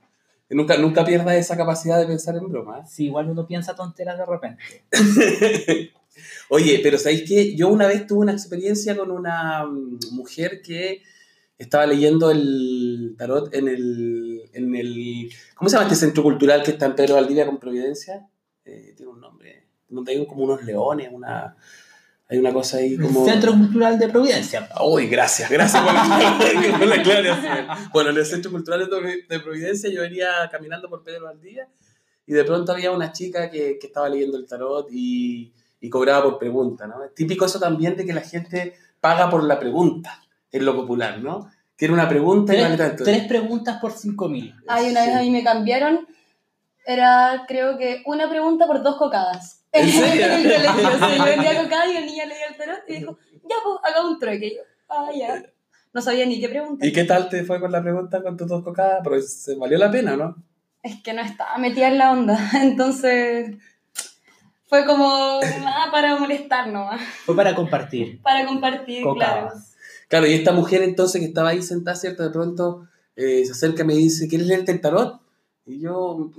Nunca, 0.52 0.76
nunca 0.78 1.04
pierdas 1.04 1.34
esa 1.36 1.56
capacidad 1.56 1.98
de 2.00 2.06
pensar 2.06 2.34
en 2.36 2.48
broma. 2.48 2.84
Sí, 2.86 3.04
igual 3.06 3.28
uno 3.30 3.46
piensa 3.46 3.74
tonteras 3.76 4.16
de 4.18 4.26
repente. 4.26 4.62
Oye, 6.48 6.80
pero 6.82 6.98
¿sabéis 6.98 7.24
qué? 7.28 7.54
Yo 7.54 7.68
una 7.68 7.86
vez 7.86 8.06
tuve 8.06 8.20
una 8.20 8.32
experiencia 8.32 8.96
con 8.96 9.10
una 9.10 9.64
mm, 9.64 9.98
mujer 10.12 10.60
que 10.62 11.02
estaba 11.60 11.84
leyendo 11.84 12.30
el 12.30 13.14
tarot 13.18 13.54
en 13.54 13.68
el, 13.68 14.48
en 14.54 14.74
el... 14.74 15.30
¿Cómo 15.54 15.68
se 15.68 15.76
llama 15.76 15.86
este 15.86 16.06
centro 16.06 16.22
cultural 16.22 16.62
que 16.62 16.70
está 16.70 16.86
en 16.86 16.94
Pedro 16.94 17.16
Valdivia 17.16 17.44
con 17.44 17.58
Providencia? 17.58 18.26
Eh, 18.64 18.94
tiene 18.96 19.12
un 19.12 19.20
nombre. 19.20 19.66
Donde 19.86 20.12
hay 20.12 20.26
como 20.26 20.44
unos 20.44 20.64
leones, 20.64 21.10
una... 21.12 21.54
Hay 22.30 22.38
una 22.38 22.52
cosa 22.52 22.78
ahí 22.78 22.96
como... 22.96 23.26
Centro 23.26 23.52
Cultural 23.52 23.98
de 23.98 24.08
Providencia. 24.08 24.70
Uy, 24.82 25.08
gracias, 25.08 25.50
gracias 25.50 25.82
por 25.82 25.92
la, 25.92 26.38
por 26.78 26.86
la 26.86 26.94
aclaración. 26.94 27.66
Bueno, 27.92 28.10
en 28.10 28.16
el 28.16 28.26
Centro 28.26 28.50
Cultural 28.50 28.88
de 28.88 29.24
de 29.28 29.40
Providencia 29.40 29.90
yo 29.90 30.00
venía 30.00 30.28
caminando 30.50 30.88
por 30.88 31.02
Pedro 31.02 31.24
Valdivia 31.24 31.68
y 32.24 32.32
de 32.32 32.44
pronto 32.44 32.72
había 32.72 32.90
una 32.90 33.12
chica 33.12 33.50
que, 33.50 33.78
que 33.78 33.86
estaba 33.88 34.08
leyendo 34.08 34.38
el 34.38 34.46
tarot 34.46 34.88
y, 34.90 35.52
y 35.78 35.90
cobraba 35.90 36.22
por 36.22 36.38
pregunta, 36.38 36.86
¿no? 36.86 37.04
Es 37.04 37.14
típico 37.14 37.44
eso 37.44 37.58
también 37.58 37.96
de 37.96 38.06
que 38.06 38.14
la 38.14 38.22
gente 38.22 38.74
paga 39.00 39.28
por 39.28 39.42
la 39.44 39.58
pregunta 39.58 40.22
en 40.52 40.64
lo 40.64 40.74
popular, 40.74 41.18
¿no? 41.18 41.50
Tiene 41.76 41.94
una 41.94 42.08
pregunta 42.08 42.54
y 42.54 42.60
vale 42.60 42.76
Tres, 42.76 42.88
tanto. 42.88 43.04
tres 43.04 43.24
preguntas 43.26 43.78
por 43.80 43.92
cinco 43.92 44.28
mil. 44.28 44.54
Ay, 44.68 44.90
una 44.90 45.06
vez 45.06 45.16
a 45.16 45.20
mí 45.22 45.30
me 45.30 45.42
cambiaron. 45.42 46.06
Era, 46.84 47.44
creo 47.48 47.78
que, 47.78 48.02
una 48.04 48.28
pregunta 48.28 48.66
por 48.66 48.82
dos 48.82 48.96
cocadas. 48.96 49.64
¿En 49.72 49.88
serio? 49.90 50.26
en 50.26 50.32
el 50.32 50.42
colegio. 50.42 50.98
Sea, 50.98 51.16
yo 51.16 51.24
vendía 51.36 51.62
cocada 51.62 51.90
y 51.90 51.96
el 51.96 52.06
niño 52.06 52.26
leía 52.26 52.46
el 52.50 52.56
tarot 52.56 52.80
y 52.88 52.96
dijo, 52.96 53.18
ya, 53.48 53.56
pues, 53.62 53.76
haga 53.82 54.06
un 54.06 54.18
trueque. 54.18 54.46
Y 54.46 54.56
yo, 54.56 54.62
ah, 54.88 55.10
ya. 55.14 55.42
No 55.92 56.00
sabía 56.00 56.26
ni 56.26 56.40
qué 56.40 56.48
pregunta. 56.48 56.86
¿Y 56.86 56.92
qué 56.92 57.04
tal 57.04 57.28
te 57.28 57.44
fue 57.44 57.58
con 57.60 57.72
la 57.72 57.82
pregunta 57.82 58.22
con 58.22 58.36
tus 58.36 58.46
dos 58.46 58.62
cocadas? 58.62 59.00
Pero 59.02 59.22
se 59.22 59.56
valió 59.56 59.78
la 59.78 59.90
pena, 59.90 60.16
¿no? 60.16 60.36
Es 60.82 61.02
que 61.02 61.12
no 61.12 61.22
estaba 61.22 61.58
metida 61.58 61.88
en 61.88 61.98
la 61.98 62.12
onda. 62.12 62.38
Entonces, 62.60 63.56
fue 64.66 64.84
como, 64.84 65.40
ah, 65.66 65.88
para 65.90 66.16
molestar 66.16 66.68
nomás. 66.68 67.00
Fue 67.24 67.34
para 67.34 67.54
compartir. 67.54 68.20
Para 68.22 68.46
compartir, 68.46 69.02
claro. 69.14 69.50
Claro, 70.10 70.26
y 70.26 70.34
esta 70.34 70.52
mujer 70.52 70.82
entonces 70.82 71.20
que 71.20 71.28
estaba 71.28 71.48
ahí 71.50 71.62
sentada, 71.62 71.96
¿cierto? 71.96 72.22
De 72.22 72.30
pronto 72.30 72.86
eh, 73.16 73.44
se 73.46 73.52
acerca 73.52 73.84
y 73.84 73.86
me 73.86 73.94
dice, 73.94 74.28
¿quieres 74.28 74.46
leerte 74.46 74.72
el 74.72 74.80
tarot? 74.82 75.20
Y 75.64 75.80
yo, 75.80 76.30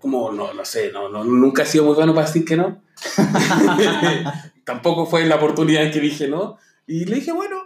como, 0.00 0.32
no, 0.32 0.52
no 0.52 0.64
sé, 0.66 0.90
no, 0.92 1.08
no, 1.08 1.22
nunca 1.24 1.62
he 1.62 1.66
sido 1.66 1.84
muy 1.84 1.94
bueno 1.94 2.12
para 2.14 2.26
decir 2.26 2.44
que 2.44 2.56
no. 2.56 2.82
Tampoco 4.64 5.06
fue 5.06 5.24
la 5.26 5.36
oportunidad 5.36 5.90
que 5.92 6.00
dije 6.00 6.28
no. 6.28 6.58
Y 6.86 7.04
le 7.04 7.16
dije, 7.16 7.32
bueno, 7.32 7.56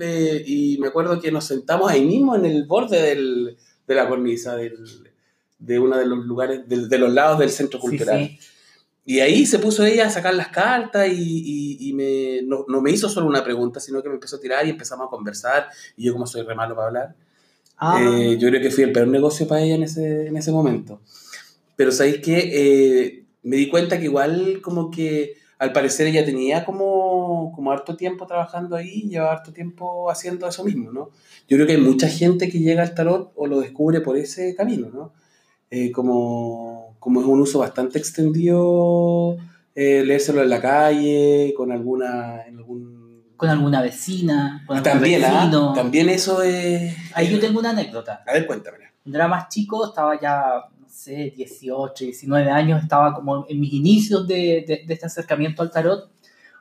eh, 0.00 0.42
y 0.46 0.78
me 0.78 0.88
acuerdo 0.88 1.20
que 1.20 1.32
nos 1.32 1.44
sentamos 1.46 1.90
ahí 1.90 2.04
mismo 2.04 2.36
en 2.36 2.44
el 2.44 2.66
borde 2.66 3.00
del, 3.00 3.56
de 3.86 3.94
la 3.94 4.08
cornisa, 4.08 4.56
del, 4.56 4.76
de 5.58 5.78
uno 5.78 5.96
de 5.96 6.06
los 6.06 6.18
lugares, 6.26 6.68
de, 6.68 6.86
de 6.88 6.98
los 6.98 7.12
lados 7.12 7.38
del 7.38 7.50
centro 7.50 7.80
Sí, 7.80 7.86
cultural. 7.86 8.18
sí. 8.28 8.38
Y 9.04 9.20
ahí 9.20 9.46
se 9.46 9.58
puso 9.58 9.84
ella 9.84 10.06
a 10.06 10.10
sacar 10.10 10.34
las 10.34 10.48
cartas 10.48 11.08
y, 11.08 11.12
y- 11.18 11.88
y 11.88 11.92
me, 11.92 12.42
no, 12.42 12.64
no 12.68 12.80
me 12.80 12.90
hizo 12.92 13.08
solo 13.08 13.26
una 13.26 13.42
pregunta, 13.42 13.80
sino 13.80 14.02
que 14.02 14.08
me 14.08 14.14
empezó 14.14 14.36
a 14.36 14.40
tirar 14.40 14.64
y 14.66 14.70
empezamos 14.70 15.06
a 15.06 15.10
conversar. 15.10 15.66
Y 15.96 16.04
yo 16.04 16.12
como 16.12 16.26
soy 16.26 16.42
re 16.42 16.54
malo 16.54 16.74
para 16.76 16.86
hablar, 16.88 17.14
Ah, 17.78 17.98
eh, 18.00 18.36
yo 18.38 18.48
creo 18.48 18.60
que 18.62 18.70
fui 18.70 18.84
el 18.84 18.92
peor 18.92 19.08
negocio 19.08 19.48
para 19.48 19.60
ella 19.62 19.74
en 19.74 19.82
ese, 19.82 20.28
en 20.28 20.36
ese 20.36 20.52
momento. 20.52 21.00
Pero 21.74 21.90
sabéis 21.90 22.18
que 22.20 23.24
me 23.42 23.56
di 23.56 23.68
cuenta 23.68 23.98
que 23.98 24.04
igual 24.04 24.60
como 24.62 24.90
que 24.90 25.34
al 25.58 25.72
parecer 25.72 26.06
ella 26.06 26.24
tenía 26.24 26.64
como, 26.64 27.52
como 27.54 27.72
harto 27.72 27.96
tiempo 27.96 28.26
trabajando 28.26 28.76
ahí, 28.76 29.08
llevaba 29.08 29.32
harto 29.32 29.52
tiempo 29.52 30.10
haciendo 30.10 30.46
eso 30.48 30.64
mismo, 30.64 30.92
¿no? 30.92 31.10
Yo 31.48 31.56
creo 31.56 31.66
que 31.66 31.72
hay 31.74 31.80
mucha 31.80 32.08
gente 32.08 32.48
que 32.48 32.60
llega 32.60 32.82
al 32.82 32.94
tarot 32.94 33.32
o 33.34 33.46
lo 33.46 33.60
descubre 33.60 34.00
por 34.00 34.16
ese 34.16 34.54
camino, 34.54 34.90
¿no? 34.92 35.12
Eh, 35.70 35.90
como, 35.90 36.81
como 37.02 37.20
es 37.20 37.26
un 37.26 37.40
uso 37.40 37.58
bastante 37.58 37.98
extendido, 37.98 39.36
eh, 39.74 40.04
leérselo 40.06 40.40
en 40.40 40.50
la 40.50 40.60
calle, 40.60 41.52
con 41.56 41.72
alguna, 41.72 42.42
en 42.46 42.58
algún... 42.58 43.24
con 43.36 43.48
alguna 43.50 43.82
vecina, 43.82 44.62
con 44.68 44.76
algún 44.76 44.92
También, 44.92 45.24
¿ah? 45.24 45.40
vecino. 45.40 45.72
También 45.72 46.08
eso 46.08 46.42
es... 46.42 46.94
Ahí 47.14 47.28
yo 47.28 47.40
tengo 47.40 47.58
una 47.58 47.70
anécdota. 47.70 48.22
A 48.24 48.32
ver, 48.34 48.46
cuéntame. 48.46 48.78
Cuando 49.02 49.18
era 49.18 49.26
más 49.26 49.48
chico, 49.48 49.84
estaba 49.84 50.20
ya, 50.20 50.44
no 50.78 50.86
sé, 50.88 51.32
18, 51.36 52.04
19 52.04 52.48
años, 52.50 52.80
estaba 52.80 53.12
como 53.14 53.46
en 53.48 53.58
mis 53.58 53.72
inicios 53.72 54.28
de, 54.28 54.64
de- 54.64 54.84
de 54.86 54.94
este 54.94 55.06
acercamiento 55.06 55.60
al 55.62 55.72
tarot. 55.72 56.08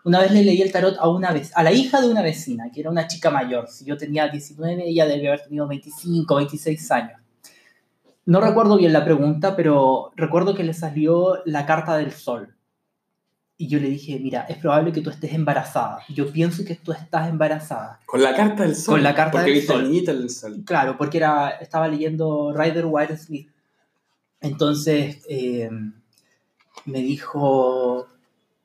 Una 0.04 0.20
vez 0.22 0.32
le 0.32 0.44
leí 0.44 0.60
el 0.64 0.72
tarot 0.72 0.96
a 1.00 1.08
una 1.08 1.32
vez, 1.32 1.52
a 1.54 1.62
la 1.62 1.72
hija 1.72 2.02
de 2.02 2.10
una 2.10 2.24
vecina, 2.24 2.72
que 2.74 2.80
era 2.82 2.90
una 2.90 3.06
chica 3.06 3.30
mayor. 3.30 3.68
Si 3.70 3.86
yo 3.86 3.96
tenía 3.96 4.28
19, 4.28 4.90
ella 4.90 5.06
debía 5.06 5.30
haber 5.30 5.44
tenido 5.44 5.68
25, 5.68 6.36
26 6.36 6.92
años. 6.92 7.21
No 8.26 8.40
recuerdo 8.40 8.78
bien 8.78 8.94
la 8.94 9.04
pregunta, 9.04 9.56
pero 9.56 10.12
recuerdo 10.16 10.56
que 10.56 10.64
le 10.64 10.74
salió 10.74 11.40
la 11.46 11.66
carta 11.66 11.98
del 11.98 12.12
sol. 12.12 12.56
Y 13.58 13.68
yo 13.68 13.80
le 13.80 13.90
dije, 13.90 14.20
mira, 14.20 14.42
es 14.50 14.58
probable 14.58 14.92
que 14.92 15.02
tú 15.02 15.10
estés 15.10 15.34
embarazada. 15.34 16.00
Yo 16.10 16.32
pienso 16.32 16.66
que 16.66 16.76
tú 16.76 16.92
estás 16.92 17.30
embarazada. 17.30 18.00
Con 18.06 18.22
la 18.24 18.36
carta 18.36 18.64
del 18.64 18.76
sol. 18.76 18.96
Con 18.96 19.04
la 19.04 19.14
carta 19.14 19.40
porque 19.40 19.52
del 19.52 19.64
sol. 19.64 19.82
al 19.82 19.84
niñito 19.92 20.14
del 20.16 20.30
sol. 20.30 20.64
Claro, 20.66 20.98
porque 20.98 21.18
era, 21.18 21.50
estaba 21.50 21.88
leyendo 21.88 22.54
Rider 22.54 22.86
Waite 22.86 23.18
Smith. 23.18 23.50
Entonces 24.40 25.24
eh, 25.30 25.70
me 26.86 27.02
dijo, 27.02 28.08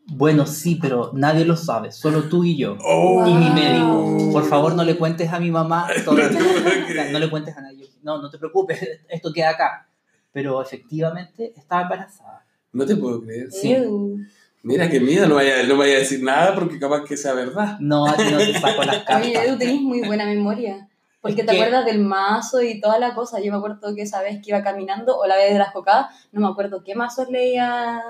bueno, 0.06 0.46
sí, 0.46 0.78
pero 0.80 1.10
nadie 1.12 1.44
lo 1.44 1.56
sabe, 1.56 1.92
solo 1.92 2.24
tú 2.24 2.44
y 2.44 2.56
yo. 2.56 2.78
Oh. 2.84 3.26
Y 3.26 3.34
mi 3.34 3.50
médico, 3.50 4.32
por 4.32 4.44
favor 4.44 4.74
no 4.74 4.84
le 4.84 4.96
cuentes 4.96 5.32
a 5.32 5.40
mi 5.40 5.50
mamá 5.50 5.88
todavía. 6.04 6.40
O 6.40 6.92
sea, 6.92 7.12
no 7.12 7.18
le 7.18 7.28
cuentes 7.28 7.56
a 7.56 7.60
nadie. 7.60 7.85
No, 8.06 8.22
no 8.22 8.30
te 8.30 8.38
preocupes, 8.38 8.78
esto 9.08 9.32
queda 9.32 9.50
acá. 9.50 9.88
Pero 10.32 10.62
efectivamente 10.62 11.52
estaba 11.56 11.82
embarazada. 11.82 12.44
No 12.72 12.86
te 12.86 12.94
puedo 12.94 13.20
creer. 13.22 13.50
Sí. 13.50 13.72
Ew. 13.72 14.18
Mira 14.62 14.88
qué 14.88 15.00
miedo, 15.00 15.26
no 15.26 15.34
vaya, 15.36 15.62
no 15.64 15.76
vaya 15.76 15.96
a 15.96 15.98
decir 15.98 16.22
nada 16.22 16.54
porque 16.54 16.78
capaz 16.78 17.04
que 17.04 17.16
sea 17.16 17.34
verdad. 17.34 17.78
No, 17.80 18.06
a 18.06 18.16
ti 18.16 18.22
no 18.30 18.38
te 18.38 18.52
saco 18.58 18.82
las 18.84 18.96
Oye, 19.20 19.30
Edu, 19.32 19.34
cartas. 19.34 19.58
tenés 19.58 19.80
muy 19.80 20.00
buena 20.06 20.24
memoria. 20.26 20.88
Porque 21.20 21.42
te 21.42 21.52
que- 21.52 21.56
acuerdas 21.62 21.84
del 21.86 21.98
mazo 22.00 22.62
y 22.62 22.80
toda 22.80 22.98
la 23.00 23.14
cosa. 23.14 23.40
Yo 23.40 23.50
me 23.50 23.58
acuerdo 23.58 23.94
que 23.94 24.02
esa 24.02 24.22
vez 24.22 24.36
que 24.42 24.50
iba 24.50 24.62
caminando, 24.62 25.16
o 25.18 25.26
la 25.26 25.36
vez 25.36 25.52
de 25.52 25.58
las 25.58 25.72
cocadas, 25.72 26.06
no 26.32 26.40
me 26.40 26.48
acuerdo 26.48 26.82
qué 26.84 26.94
mazos 26.94 27.28
leían 27.28 28.00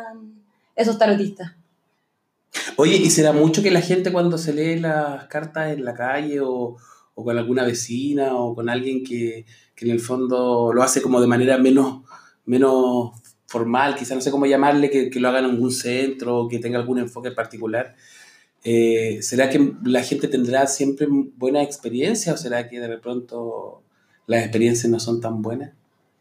esos 0.75 0.99
tarotistas. 0.99 1.53
Oye, 2.77 2.97
¿y 2.97 3.11
será 3.11 3.33
mucho 3.33 3.63
que 3.63 3.71
la 3.71 3.81
gente 3.81 4.13
cuando 4.13 4.37
se 4.39 4.53
lee 4.53 4.79
las 4.79 5.25
cartas 5.27 5.73
en 5.73 5.85
la 5.85 5.95
calle 5.95 6.41
o, 6.41 6.77
o 7.17 7.25
con 7.25 7.37
alguna 7.37 7.65
vecina 7.65 8.37
o 8.37 8.55
con 8.55 8.69
alguien 8.69 9.03
que, 9.03 9.47
que 9.75 9.85
en 9.87 9.91
el 9.91 10.01
fondo 10.01 10.73
lo 10.73 10.83
hace 10.83 11.01
como 11.01 11.21
de 11.21 11.27
manera 11.27 11.57
menos, 11.57 12.03
menos 12.45 13.11
formal, 13.47 13.97
quizá 13.97 14.15
no 14.15 14.21
sé 14.21 14.31
cómo 14.31 14.45
llamarle, 14.47 14.91
que, 14.91 15.09
que 15.09 15.19
lo 15.19 15.29
hagan 15.29 15.47
en 15.47 15.51
algún 15.53 15.73
centro 15.73 16.37
o 16.39 16.49
que 16.49 16.59
tenga 16.59 16.79
algún 16.79 16.99
enfoque 16.99 17.31
particular? 17.31 17.97
Eh, 18.65 19.23
¿Será 19.23 19.49
que 19.49 19.73
la 19.85 20.03
gente 20.03 20.29
tendrá 20.29 20.67
siempre 20.67 21.07
buena 21.09 21.63
experiencia 21.63 22.35
o 22.35 22.37
será 22.37 22.69
que 22.69 22.81
de 22.81 22.99
pronto 22.99 23.83
las 24.27 24.43
experiencias 24.43 24.91
no 24.91 25.01
son 25.01 25.21
tan 25.21 25.41
buenas? 25.41 25.73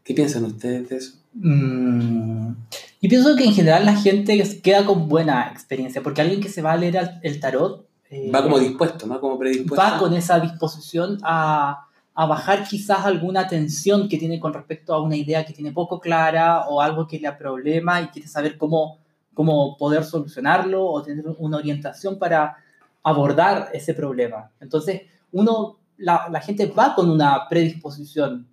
¿Qué 0.03 0.13
piensan 0.13 0.45
ustedes 0.45 0.87
de 0.87 0.95
eso? 0.97 1.17
Mm, 1.33 2.53
pienso 3.01 3.35
que 3.35 3.43
en 3.43 3.53
general 3.53 3.85
la 3.85 3.97
gente 3.97 4.41
queda 4.63 4.85
con 4.85 5.09
buena 5.09 5.49
experiencia, 5.51 6.01
porque 6.01 6.21
alguien 6.21 6.39
que 6.39 6.49
se 6.49 6.61
va 6.61 6.71
a 6.71 6.77
leer 6.77 7.19
el 7.21 7.39
tarot 7.41 7.84
eh, 8.09 8.31
Va 8.33 8.43
como 8.43 8.59
dispuesto, 8.59 9.07
¿no? 9.07 9.19
Como 9.19 9.37
predispuesto. 9.37 9.75
va 9.75 9.97
con 9.97 10.13
esa 10.13 10.39
disposición 10.39 11.17
a, 11.23 11.87
a 12.13 12.25
bajar 12.25 12.63
quizás 12.63 13.05
alguna 13.05 13.47
tensión 13.47 14.07
que 14.07 14.17
tiene 14.17 14.39
con 14.39 14.53
respecto 14.53 14.93
a 14.93 15.01
una 15.01 15.17
idea 15.17 15.45
que 15.45 15.53
tiene 15.53 15.71
poco 15.71 15.99
clara 15.99 16.67
o 16.69 16.81
algo 16.81 17.07
que 17.07 17.19
le 17.19 17.31
problema 17.33 18.01
y 18.01 18.07
quiere 18.07 18.27
saber 18.27 18.57
cómo, 18.57 18.99
cómo 19.33 19.75
poder 19.77 20.05
solucionarlo 20.05 20.85
o 20.85 21.01
tener 21.01 21.25
una 21.39 21.57
orientación 21.57 22.17
para 22.17 22.57
abordar 23.03 23.69
ese 23.73 23.93
problema. 23.93 24.51
Entonces, 24.59 25.01
uno, 25.33 25.79
la, 25.97 26.27
la 26.31 26.39
gente 26.39 26.67
va 26.67 26.95
con 26.95 27.09
una 27.09 27.47
predisposición, 27.49 28.47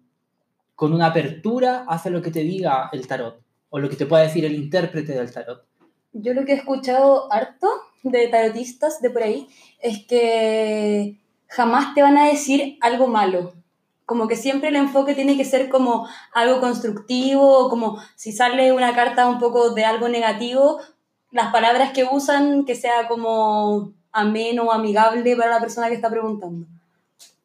con 0.75 0.92
una 0.92 1.06
apertura 1.06 1.85
hacia 1.88 2.11
lo 2.11 2.21
que 2.21 2.32
te 2.32 2.40
diga 2.40 2.90
el 2.92 3.06
tarot 3.06 3.40
o 3.71 3.78
lo 3.78 3.88
que 3.88 3.97
te 3.97 4.06
pueda 4.06 4.25
decir 4.25 4.44
el 4.44 4.54
intérprete 4.54 5.12
del 5.12 5.32
tarot. 5.32 5.64
Yo 6.12 6.35
lo 6.35 6.44
que 6.44 6.52
he 6.52 6.56
escuchado 6.56 7.32
harto 7.32 7.68
de 8.02 8.28
tarotistas 8.28 9.00
de 9.00 9.11
por 9.11 9.23
ahí 9.23 9.49
es 9.80 10.04
que 10.06 11.18
jamás 11.49 11.94
te 11.94 12.02
van 12.02 12.18
a 12.18 12.26
decir 12.26 12.78
algo 12.80 13.06
malo. 13.06 13.54
Como 14.06 14.28
que 14.28 14.37
siempre 14.37 14.68
el 14.68 14.76
enfoque 14.76 15.14
tiene 15.14 15.37
que 15.37 15.44
ser 15.44 15.68
como 15.68 16.09
algo 16.35 16.61
constructivo, 16.61 17.68
como 17.68 17.99
si 18.16 18.32
sale 18.32 18.73
una 18.73 18.94
carta 18.94 19.28
un 19.28 19.38
poco 19.38 19.71
de 19.71 19.85
algo 19.85 20.09
negativo, 20.09 20.80
las 21.30 21.52
palabras 21.52 21.92
que 21.92 22.04
usan 22.04 22.64
que 22.64 22.75
sea 22.75 23.09
como 23.09 23.92
ameno 24.12 24.64
o 24.64 24.73
amigable 24.73 25.35
para 25.37 25.52
la 25.52 25.61
persona 25.61 25.88
que 25.88 25.94
está 25.94 26.11
preguntando. 26.11 26.66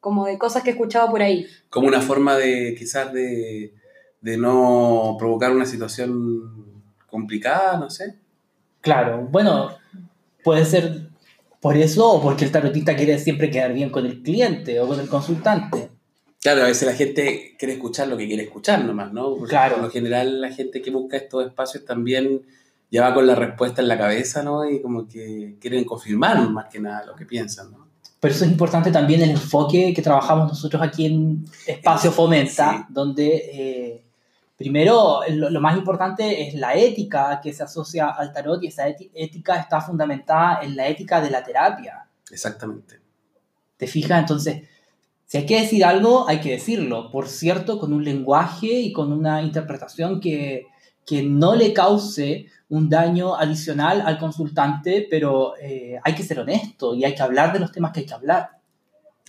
Como 0.00 0.26
de 0.26 0.38
cosas 0.38 0.62
que 0.62 0.70
he 0.70 0.72
escuchado 0.72 1.10
por 1.10 1.22
ahí. 1.22 1.46
como 1.70 1.88
una 1.88 2.00
forma 2.00 2.36
de 2.36 2.74
quizás 2.78 3.12
de, 3.12 3.72
de 4.20 4.36
no 4.36 5.16
provocar 5.18 5.52
una 5.52 5.64
situación 5.64 6.82
complicada, 7.08 7.78
no 7.78 7.88
sé. 7.88 8.16
Claro, 8.80 9.26
bueno, 9.30 9.70
puede 10.48 10.64
ser 10.64 11.10
por 11.60 11.76
eso 11.76 12.10
o 12.10 12.22
porque 12.22 12.46
el 12.46 12.50
tarotista 12.50 12.96
quiere 12.96 13.18
siempre 13.18 13.50
quedar 13.50 13.74
bien 13.74 13.90
con 13.90 14.06
el 14.06 14.22
cliente 14.22 14.80
o 14.80 14.88
con 14.88 14.98
el 14.98 15.06
consultante. 15.06 15.90
Claro, 16.40 16.62
a 16.62 16.66
veces 16.68 16.88
la 16.88 16.94
gente 16.94 17.54
quiere 17.58 17.74
escuchar 17.74 18.08
lo 18.08 18.16
que 18.16 18.26
quiere 18.26 18.44
escuchar 18.44 18.82
nomás, 18.82 19.12
¿no? 19.12 19.34
Porque 19.36 19.50
Claro. 19.50 19.74
Por 19.74 19.84
lo 19.84 19.90
general 19.90 20.40
la 20.40 20.50
gente 20.50 20.80
que 20.80 20.90
busca 20.90 21.18
estos 21.18 21.44
espacios 21.46 21.84
también 21.84 22.40
ya 22.90 23.02
va 23.02 23.12
con 23.12 23.26
la 23.26 23.34
respuesta 23.34 23.82
en 23.82 23.88
la 23.88 23.98
cabeza, 23.98 24.42
¿no? 24.42 24.66
Y 24.66 24.80
como 24.80 25.06
que 25.06 25.56
quieren 25.60 25.84
confirmar 25.84 26.48
más 26.48 26.66
que 26.72 26.80
nada 26.80 27.04
lo 27.04 27.14
que 27.14 27.26
piensan, 27.26 27.70
¿no? 27.72 27.86
Por 28.18 28.30
eso 28.30 28.46
es 28.46 28.50
importante 28.50 28.90
también 28.90 29.20
el 29.20 29.30
enfoque 29.32 29.92
que 29.94 30.00
trabajamos 30.00 30.48
nosotros 30.48 30.80
aquí 30.80 31.04
en 31.04 31.44
Espacio 31.66 32.10
Fomenta, 32.10 32.78
Sí. 32.78 32.84
donde 32.94 33.26
eh, 33.52 34.02
primero 34.58 35.20
lo, 35.30 35.48
lo 35.48 35.60
más 35.60 35.78
importante 35.78 36.46
es 36.46 36.54
la 36.54 36.74
ética 36.74 37.40
que 37.40 37.54
se 37.54 37.62
asocia 37.62 38.08
al 38.08 38.32
tarot 38.32 38.62
y 38.62 38.66
esa 38.66 38.88
éti- 38.88 39.10
ética 39.14 39.56
está 39.56 39.80
fundamentada 39.80 40.60
en 40.62 40.76
la 40.76 40.88
ética 40.88 41.20
de 41.22 41.30
la 41.30 41.42
terapia. 41.42 42.06
Exactamente. 42.30 43.00
¿Te 43.76 43.86
fijas? 43.86 44.18
Entonces, 44.18 44.68
si 45.24 45.38
hay 45.38 45.46
que 45.46 45.60
decir 45.60 45.84
algo, 45.84 46.28
hay 46.28 46.40
que 46.40 46.50
decirlo. 46.50 47.10
Por 47.10 47.28
cierto, 47.28 47.78
con 47.78 47.92
un 47.92 48.04
lenguaje 48.04 48.66
y 48.66 48.92
con 48.92 49.12
una 49.12 49.40
interpretación 49.42 50.20
que, 50.20 50.66
que 51.06 51.22
no 51.22 51.54
le 51.54 51.72
cause 51.72 52.46
un 52.70 52.90
daño 52.90 53.36
adicional 53.36 54.02
al 54.04 54.18
consultante, 54.18 55.06
pero 55.08 55.54
eh, 55.58 55.98
hay 56.02 56.14
que 56.14 56.22
ser 56.22 56.40
honesto 56.40 56.94
y 56.94 57.04
hay 57.04 57.14
que 57.14 57.22
hablar 57.22 57.52
de 57.52 57.60
los 57.60 57.70
temas 57.70 57.92
que 57.92 58.00
hay 58.00 58.06
que 58.06 58.14
hablar. 58.14 58.50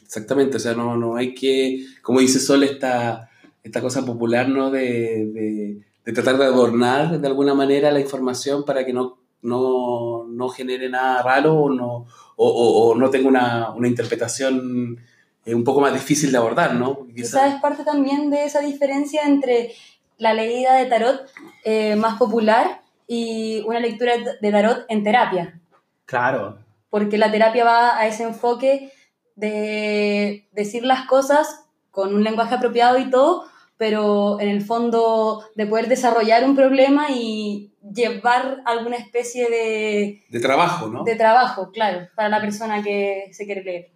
Exactamente, 0.03 0.57
o 0.57 0.59
sea, 0.59 0.74
no, 0.74 0.98
no 0.98 1.15
hay 1.15 1.36
que, 1.36 1.86
como 2.01 2.19
dice 2.19 2.39
Sol, 2.39 2.63
esta, 2.63 3.28
esta 3.63 3.82
cosa 3.82 4.06
popular, 4.06 4.48
¿no? 4.50 4.72
De, 4.72 5.25
de, 5.34 5.82
de 6.06 6.13
tratar 6.13 6.38
de 6.38 6.46
adornar 6.46 7.20
de 7.20 7.28
alguna 7.28 7.54
manera 7.54 7.92
la 7.92 8.00
información 8.00 8.63
para 8.66 8.86
que 8.86 8.94
no, 8.94 9.18
no, 9.42 10.25
no 10.28 10.50
genere 10.50 10.89
nada 10.89 11.22
raro 11.22 11.56
o 11.56 11.70
no, 11.70 12.06
o, 12.36 12.48
o- 12.48 12.89
o 12.89 12.96
no 12.96 13.10
tenga 13.10 13.28
una, 13.28 13.72
una 13.72 13.88
interpretación 13.88 14.98
eh, 15.46 15.56
un 15.56 15.63
poco 15.63 15.82
más 15.82 15.94
difícil 15.94 16.32
de 16.32 16.38
abordar, 16.38 16.74
¿no? 16.75 17.06
Quizá- 17.08 17.16
Quizás 17.39 17.54
es 17.56 17.62
parte 17.62 17.84
también 17.84 18.30
de 18.30 18.46
esa 18.46 18.60
diferencia 18.62 19.24
entre 19.25 19.74
la 20.18 20.34
leída 20.34 20.75
de 20.75 20.86
tarot 20.86 21.22
eh, 21.63 21.96
más 21.96 22.18
popular 22.18 22.82
y 23.08 23.62
una 23.66 23.80
lectura 23.80 24.13
de 24.42 24.51
tarot 24.51 24.86
en 24.89 25.04
terapia. 25.04 25.60
Claro. 26.06 26.60
Porque 26.89 27.18
la 27.18 27.32
terapia 27.32 27.63
va 27.63 27.98
a 27.98 28.08
ese 28.08 28.24
enfoque 28.24 28.92
de 29.36 30.48
decir 30.51 30.84
las 30.84 31.06
cosas 31.08 31.66
con 31.91 32.13
un 32.13 32.24
lenguaje 32.24 32.55
apropiado 32.55 32.98
y 33.00 33.10
todo, 33.10 33.46
pero 33.77 34.39
en 34.39 34.50
el 34.50 34.62
fondo 34.62 35.43
de 35.55 35.65
poder 35.65 35.88
desarrollar 35.88 36.43
un 36.43 36.55
problema 36.55 37.08
y 37.12 37.72
llevar 37.93 38.62
alguna 38.65 38.98
especie 38.98 39.50
de, 39.50 40.24
de 40.29 40.39
trabajo, 40.39 40.88
¿no? 40.88 41.03
de 41.03 41.15
trabajo, 41.15 41.72
claro, 41.72 42.08
para 42.15 42.27
la 42.29 42.41
persona 42.41 42.84
que 42.84 43.29
se 43.31 43.46
quiere 43.46 43.63
leer. 43.63 43.89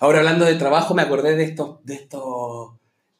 Ahora 0.00 0.18
hablando 0.20 0.44
de 0.44 0.54
trabajo, 0.54 0.94
me 0.94 1.02
acordé 1.02 1.36
de 1.36 1.44
estos, 1.44 1.84
de 1.84 1.94
estos 1.94 2.70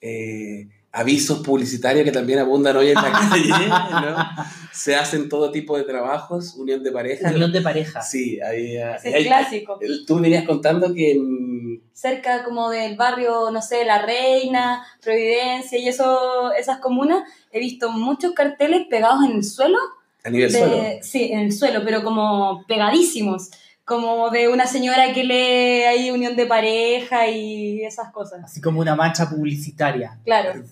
eh, 0.01 0.69
avisos 0.93 1.41
publicitarios 1.41 2.05
que 2.05 2.13
también 2.13 2.39
abundan 2.39 2.77
hoy 2.77 2.89
en 2.89 2.95
la 2.95 3.13
calle, 3.31 3.69
¿no? 3.69 4.17
Se 4.73 4.95
hacen 4.95 5.29
todo 5.29 5.51
tipo 5.51 5.77
de 5.77 5.85
trabajos, 5.85 6.55
unión 6.55 6.83
de 6.83 6.91
parejas. 6.93 7.35
Unión 7.35 7.53
de 7.53 7.61
pareja. 7.61 8.01
Sí, 8.01 8.39
Ese 8.43 9.19
es 9.19 9.27
clásico. 9.27 9.79
Tú 10.07 10.15
me 10.17 10.23
venías 10.23 10.47
contando 10.47 10.95
que 10.95 11.13
en- 11.13 11.52
cerca 11.95 12.45
como 12.45 12.71
del 12.71 12.97
barrio, 12.97 13.51
no 13.51 13.61
sé, 13.63 13.85
La 13.85 14.03
Reina, 14.03 14.85
Providencia 15.03 15.79
y 15.79 15.89
eso, 15.89 16.53
esas 16.53 16.79
comunas, 16.79 17.23
he 17.53 17.61
visto 17.61 17.91
muchos 17.93 18.33
carteles 18.33 18.87
pegados 18.89 19.25
en 19.25 19.33
el 19.37 19.45
suelo. 19.45 19.79
a 20.25 20.31
nivel 20.31 20.53
de- 20.53 20.59
suelo. 20.59 20.83
Sí, 21.03 21.31
en 21.33 21.41
el 21.41 21.53
suelo, 21.53 21.83
pero 21.85 22.03
como 22.03 22.65
pegadísimos. 22.67 23.51
Como 23.85 24.31
de 24.31 24.47
una 24.49 24.67
señora 24.69 25.13
que 25.13 25.25
lee 25.25 25.83
ahí 25.83 26.11
unión 26.13 26.37
de 26.37 26.47
pareja 26.47 27.27
y 27.29 27.83
esas 27.85 28.13
cosas. 28.13 28.45
Así 28.45 28.61
como 28.61 28.81
una 28.81 28.95
mancha 28.95 29.29
publicitaria. 29.29 30.21
Claro. 30.25 30.63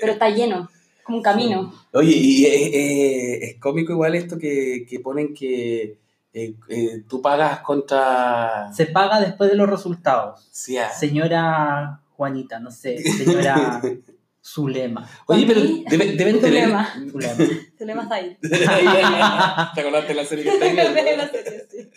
Pero 0.00 0.12
está 0.12 0.28
lleno, 0.30 0.68
como 1.04 1.18
un 1.18 1.22
camino. 1.22 1.72
Oye, 1.92 2.10
y 2.16 2.44
eh, 2.46 2.66
eh, 2.74 3.38
es 3.44 3.60
cómico 3.60 3.92
igual 3.92 4.16
esto 4.16 4.36
que, 4.36 4.84
que 4.90 4.98
ponen 4.98 5.32
que 5.32 5.96
eh, 6.32 6.54
eh, 6.68 7.02
tú 7.08 7.20
pagas 7.22 7.60
contra... 7.60 8.72
Se 8.72 8.86
paga 8.86 9.20
después 9.20 9.50
de 9.50 9.56
los 9.56 9.68
resultados. 9.68 10.48
Sí, 10.50 10.76
ah. 10.78 10.88
Señora 10.90 12.00
Juanita, 12.16 12.60
no 12.60 12.70
sé, 12.70 12.98
señora 12.98 13.80
Zulema. 14.42 15.08
Oye, 15.26 15.44
pero 15.46 15.60
debe- 15.60 16.12
deben 16.16 16.40
tener. 16.40 16.64
Zulema. 16.64 16.94
Zulema. 17.10 17.36
Zulema 17.78 18.08
Zaid. 18.08 18.36
¿Te 18.40 19.80
acordaste 19.80 20.08
de 20.08 20.14
la 20.14 20.24
serie 20.24 20.44
que 20.44 20.50
está 20.50 20.64
ahí? 20.66 20.76
De 20.76 21.16
la 21.16 21.28
serie, 21.28 21.66
sí. 21.70 21.88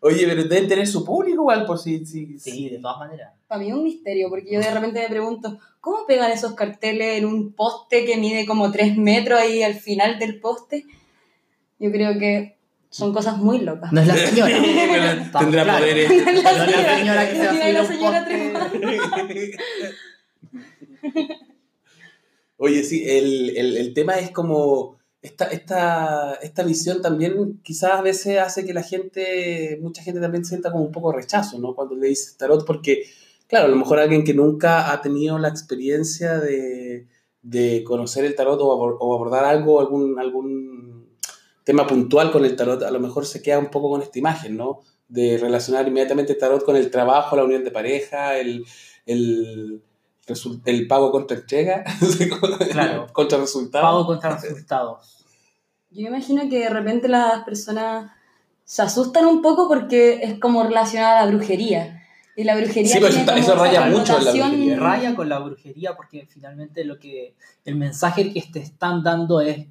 Oye, 0.00 0.26
pero 0.26 0.44
deben 0.44 0.68
tener 0.68 0.86
su 0.86 1.04
público 1.04 1.40
igual, 1.42 1.64
por 1.64 1.78
si. 1.78 2.04
si, 2.04 2.38
Sí, 2.38 2.68
de 2.68 2.78
todas 2.78 2.98
maneras. 2.98 3.32
Para 3.48 3.60
mí 3.60 3.68
es 3.70 3.74
un 3.74 3.82
misterio, 3.84 4.28
porque 4.28 4.52
yo 4.52 4.60
de 4.60 4.70
repente 4.70 5.00
me 5.00 5.08
pregunto, 5.08 5.58
¿cómo 5.80 6.06
pegan 6.06 6.30
esos 6.30 6.54
carteles 6.54 7.18
en 7.18 7.24
un 7.24 7.54
poste 7.54 8.04
que 8.04 8.16
mide 8.18 8.44
como 8.46 8.70
3 8.70 8.96
metros 8.98 9.40
ahí 9.40 9.62
al 9.62 9.74
final 9.74 10.18
del 10.18 10.38
poste? 10.38 10.84
Yo 11.78 11.90
creo 11.90 12.18
que 12.18 12.58
son 12.94 13.12
cosas 13.12 13.38
muy 13.38 13.58
locas. 13.58 13.92
No 13.92 14.00
es 14.00 14.06
la 14.06 14.16
señora. 14.28 15.30
Tendrá 15.38 15.78
poderes. 15.78 16.08
No 16.10 16.14
es 16.16 16.24
la 16.24 16.32
No 16.32 16.38
es 16.38 16.44
la 16.44 16.66
señora, 16.66 16.96
señora 16.98 17.28
que 17.28 17.34
se 17.36 17.44
va 17.46 17.50
a 17.50 17.54
no 17.54 17.62
es 17.62 17.74
la 17.74 17.84
señora 17.86 18.24
trepada. 18.24 18.70
Oye, 22.56 22.84
sí, 22.84 23.02
el, 23.06 23.56
el, 23.56 23.76
el 23.76 23.94
tema 23.94 24.14
es 24.14 24.30
como. 24.30 24.96
Esta, 25.22 25.46
esta, 25.46 26.34
esta 26.42 26.62
visión 26.64 27.00
también 27.00 27.58
quizás 27.62 27.92
a 27.92 28.02
veces 28.02 28.38
hace 28.38 28.66
que 28.66 28.74
la 28.74 28.82
gente, 28.82 29.78
mucha 29.80 30.02
gente 30.02 30.20
también 30.20 30.44
sienta 30.44 30.70
como 30.70 30.84
un 30.84 30.92
poco 30.92 31.12
rechazo, 31.12 31.58
¿no? 31.58 31.74
Cuando 31.74 31.96
le 31.96 32.08
dices 32.08 32.36
tarot, 32.36 32.66
porque, 32.66 33.04
claro, 33.46 33.64
a 33.64 33.68
lo 33.68 33.76
mejor 33.76 33.98
alguien 33.98 34.22
que 34.22 34.34
nunca 34.34 34.92
ha 34.92 35.00
tenido 35.00 35.38
la 35.38 35.48
experiencia 35.48 36.38
de, 36.38 37.06
de 37.40 37.82
conocer 37.84 38.26
el 38.26 38.34
tarot 38.34 38.60
o, 38.60 38.70
abor- 38.78 38.98
o 39.00 39.14
abordar 39.14 39.46
algo, 39.46 39.80
algún, 39.80 40.18
algún 40.18 40.93
tema 41.64 41.86
puntual 41.86 42.30
con 42.30 42.44
el 42.44 42.54
tarot, 42.56 42.82
a 42.82 42.90
lo 42.90 43.00
mejor 43.00 43.26
se 43.26 43.42
queda 43.42 43.58
un 43.58 43.70
poco 43.70 43.90
con 43.90 44.02
esta 44.02 44.18
imagen, 44.18 44.56
¿no? 44.56 44.80
De 45.08 45.38
relacionar 45.38 45.86
inmediatamente 45.88 46.32
el 46.34 46.38
tarot 46.38 46.64
con 46.64 46.76
el 46.76 46.90
trabajo, 46.90 47.36
la 47.36 47.44
unión 47.44 47.64
de 47.64 47.70
pareja, 47.70 48.36
el, 48.38 48.64
el, 49.06 49.82
el 50.66 50.86
pago 50.86 51.10
contra 51.10 51.36
entrega, 51.36 51.84
Claro. 52.72 53.06
contra 53.12 53.38
resultado. 53.38 53.84
Pago 53.84 54.06
contra 54.06 54.36
resultados. 54.38 55.24
Yo 55.90 56.02
me 56.02 56.08
imagino 56.16 56.48
que 56.48 56.58
de 56.60 56.68
repente 56.70 57.08
las 57.08 57.44
personas 57.44 58.10
se 58.64 58.82
asustan 58.82 59.26
un 59.26 59.42
poco 59.42 59.68
porque 59.68 60.20
es 60.22 60.38
como 60.40 60.62
relacionada 60.64 61.20
a 61.20 61.26
la 61.26 61.30
brujería. 61.32 62.00
Y 62.36 62.42
la 62.42 62.56
brujería 62.56 62.90
Sí, 62.92 62.98
pues 62.98 63.14
tiene 63.14 63.22
eso- 63.40 63.52
como 63.54 63.64
eso 63.64 63.70
esa 63.70 63.78
raya 63.80 63.96
mucho 63.96 64.18
en 64.18 64.24
la 64.24 64.32
brujería. 64.32 64.76
Raya 64.80 65.14
con 65.14 65.28
la 65.28 65.38
brujería 65.38 65.94
porque 65.94 66.26
finalmente 66.28 66.84
lo 66.84 66.98
que 66.98 67.36
el 67.64 67.76
mensaje 67.76 68.32
que 68.32 68.42
te 68.52 68.58
están 68.58 69.04
dando 69.04 69.40
es 69.40 69.68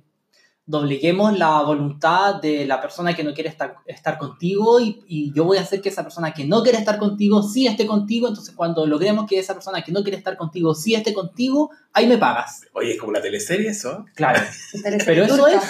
dobleguemos 0.65 1.37
la 1.37 1.61
voluntad 1.61 2.41
de 2.41 2.65
la 2.65 2.79
persona 2.79 3.13
que 3.13 3.23
no 3.23 3.33
quiere 3.33 3.49
estar, 3.49 3.75
estar 3.85 4.17
contigo 4.17 4.79
y, 4.79 5.03
y 5.07 5.33
yo 5.33 5.43
voy 5.43 5.57
a 5.57 5.61
hacer 5.61 5.81
que 5.81 5.89
esa 5.89 6.03
persona 6.03 6.33
que 6.33 6.45
no 6.45 6.63
quiere 6.63 6.77
estar 6.77 6.97
contigo 6.97 7.43
sí 7.43 7.67
esté 7.67 7.85
contigo, 7.85 8.29
entonces 8.29 8.55
cuando 8.55 8.85
logremos 8.85 9.27
que 9.27 9.39
esa 9.39 9.53
persona 9.53 9.81
que 9.81 9.91
no 9.91 10.03
quiere 10.03 10.17
estar 10.17 10.37
contigo 10.37 10.73
sí 10.73 10.95
esté 10.95 11.13
contigo, 11.13 11.69
ahí 11.91 12.07
me 12.07 12.17
pagas. 12.17 12.61
Oye, 12.73 12.93
es 12.93 12.99
como 12.99 13.09
una 13.09 13.21
teleserie 13.21 13.69
eso. 13.69 14.05
Claro, 14.15 14.41
pero 15.05 15.25
eso 15.25 15.47
es, 15.47 15.63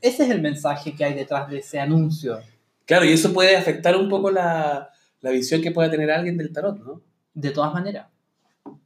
ese 0.00 0.24
es 0.24 0.30
el 0.30 0.40
mensaje 0.40 0.94
que 0.94 1.04
hay 1.04 1.14
detrás 1.14 1.50
de 1.50 1.58
ese 1.58 1.80
anuncio. 1.80 2.40
Claro, 2.86 3.04
y 3.04 3.12
eso 3.12 3.32
puede 3.32 3.56
afectar 3.56 3.96
un 3.96 4.08
poco 4.08 4.30
la, 4.30 4.90
la 5.20 5.30
visión 5.30 5.62
que 5.62 5.72
pueda 5.72 5.90
tener 5.90 6.10
alguien 6.10 6.36
del 6.36 6.52
tarot, 6.52 6.78
¿no? 6.78 7.02
De 7.34 7.50
todas 7.50 7.72
maneras. 7.72 8.06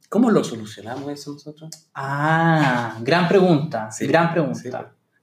¿Cómo 0.09 0.31
lo 0.31 0.43
solucionamos 0.43 1.11
eso 1.11 1.33
nosotros? 1.33 1.69
Ah, 1.93 2.97
gran 3.01 3.27
pregunta, 3.27 3.91
Sí, 3.91 4.07
gran 4.07 4.55
Sí. 4.55 4.69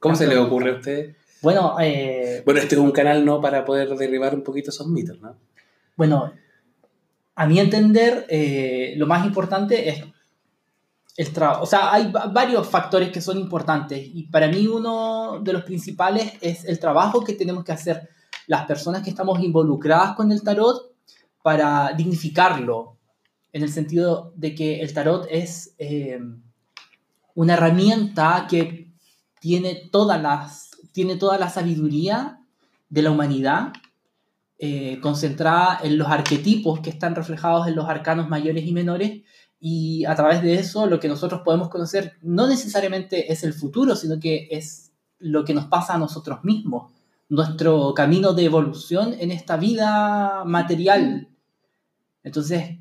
¿Cómo 0.04 0.16
se 0.16 0.26
le 0.26 0.36
ocurre 0.38 0.70
a 0.70 0.74
usted? 0.74 1.16
Bueno, 1.40 1.76
eh, 1.80 2.42
Bueno, 2.44 2.60
este 2.60 2.74
es 2.74 2.80
un 2.80 2.90
canal 2.92 3.24
no 3.24 3.40
para 3.40 3.64
poder 3.64 3.88
derribar 3.96 4.34
un 4.34 4.42
poquito 4.42 4.70
esos 4.70 4.86
mitos, 4.86 5.18
¿no? 5.20 5.34
Bueno, 5.96 6.30
a 7.34 7.46
mi 7.46 7.58
entender, 7.58 8.26
eh, 8.28 8.92
lo 8.96 9.06
más 9.06 9.24
importante 9.26 9.88
es 9.88 10.04
el 11.16 11.32
trabajo. 11.32 11.62
O 11.62 11.66
sea, 11.66 11.92
hay 11.92 12.12
va- 12.12 12.26
varios 12.26 12.66
factores 12.68 13.10
que 13.10 13.20
son 13.22 13.38
importantes 13.38 13.98
y 14.12 14.24
para 14.24 14.46
mí 14.48 14.66
uno 14.66 15.40
de 15.40 15.52
los 15.54 15.62
principales 15.62 16.32
es 16.42 16.64
el 16.66 16.78
trabajo 16.78 17.24
que 17.24 17.32
tenemos 17.32 17.64
que 17.64 17.72
hacer 17.72 18.08
las 18.46 18.66
personas 18.66 19.02
que 19.02 19.10
estamos 19.10 19.40
involucradas 19.42 20.14
con 20.16 20.30
el 20.32 20.42
tarot 20.42 20.92
para 21.42 21.92
dignificarlo, 21.96 22.98
en 23.52 23.62
el 23.62 23.70
sentido 23.70 24.32
de 24.36 24.54
que 24.54 24.80
el 24.80 24.92
tarot 24.92 25.26
es 25.30 25.74
eh, 25.78 26.18
una 27.34 27.54
herramienta 27.54 28.46
que 28.50 28.83
tiene 29.44 29.74
todas 29.92 30.22
las 30.22 30.70
tiene 30.92 31.16
toda 31.16 31.36
la 31.36 31.50
sabiduría 31.50 32.40
de 32.88 33.02
la 33.02 33.10
humanidad 33.10 33.74
eh, 34.58 34.98
concentrada 35.02 35.80
en 35.82 35.98
los 35.98 36.08
arquetipos 36.08 36.80
que 36.80 36.88
están 36.88 37.14
reflejados 37.14 37.68
en 37.68 37.76
los 37.76 37.86
arcanos 37.86 38.30
mayores 38.30 38.64
y 38.66 38.72
menores 38.72 39.20
y 39.60 40.06
a 40.06 40.14
través 40.14 40.40
de 40.40 40.54
eso 40.54 40.86
lo 40.86 40.98
que 40.98 41.08
nosotros 41.08 41.42
podemos 41.44 41.68
conocer 41.68 42.14
no 42.22 42.46
necesariamente 42.46 43.30
es 43.30 43.44
el 43.44 43.52
futuro, 43.52 43.94
sino 43.96 44.18
que 44.18 44.48
es 44.50 44.92
lo 45.18 45.44
que 45.44 45.52
nos 45.52 45.66
pasa 45.66 45.92
a 45.92 45.98
nosotros 45.98 46.42
mismos, 46.42 46.90
nuestro 47.28 47.92
camino 47.92 48.32
de 48.32 48.46
evolución 48.46 49.14
en 49.18 49.30
esta 49.30 49.58
vida 49.58 50.44
material. 50.46 51.28
Entonces, 52.22 52.78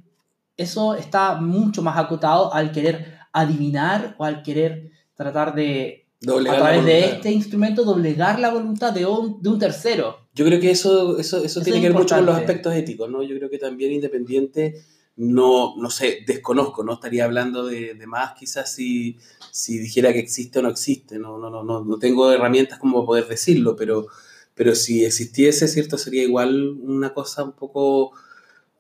eso 0.56 0.96
está 0.96 1.42
mucho 1.42 1.82
más 1.82 1.98
acotado 1.98 2.54
al 2.54 2.72
querer 2.72 3.18
adivinar 3.34 4.16
o 4.18 4.24
al 4.24 4.44
querer 4.44 4.92
tratar 5.16 5.56
de, 5.56 6.03
Doblegar 6.24 6.56
a 6.56 6.60
través 6.60 6.86
de 6.86 7.06
este 7.06 7.32
instrumento, 7.32 7.84
doblegar 7.84 8.40
la 8.40 8.50
voluntad 8.50 8.94
de 8.94 9.06
un, 9.06 9.42
de 9.42 9.50
un 9.50 9.60
tercero. 9.60 10.18
Yo 10.34 10.46
creo 10.46 10.60
que 10.60 10.72
eso, 10.72 11.20
eso, 11.20 11.38
eso, 11.38 11.46
Eso 11.46 11.62
tiene 11.62 11.80
es 11.80 11.84
que 11.84 11.90
ver 11.90 11.98
mucho 11.98 12.16
con 12.16 12.26
los 12.26 12.36
aspectos 12.36 12.74
éticos, 12.74 13.10
¿no? 13.10 13.22
Yo 13.24 13.36
creo 13.38 13.50
que 13.50 13.58
también 13.58 13.92
independiente, 13.92 14.82
no, 15.18 15.76
no 15.76 15.90
sé, 15.90 16.20
desconozco, 16.26 16.84
no 16.84 16.94
estaría 16.94 17.26
hablando 17.26 17.66
de, 17.66 17.94
de 17.94 18.08
más 18.08 18.34
quizás 18.34 18.74
si, 18.74 19.18
si 19.52 19.78
dijera 19.78 20.14
que 20.14 20.20
existe 20.20 20.60
o 20.60 20.62
no 20.62 20.70
existe, 20.70 21.20
no, 21.20 21.38
no, 21.38 21.50
no, 21.50 21.64
no, 21.64 21.84
no 21.84 22.00
tengo 22.00 22.32
herramientas 22.32 22.80
como 22.80 23.06
poder 23.06 23.28
decirlo, 23.28 23.76
pero, 23.76 24.08
pero 24.56 24.74
si 24.76 25.06
existiese, 25.06 25.68
¿cierto? 25.68 25.98
Sería 25.98 26.24
igual 26.24 26.70
una 26.82 27.14
cosa 27.14 27.44
un 27.44 27.52
poco, 27.52 28.14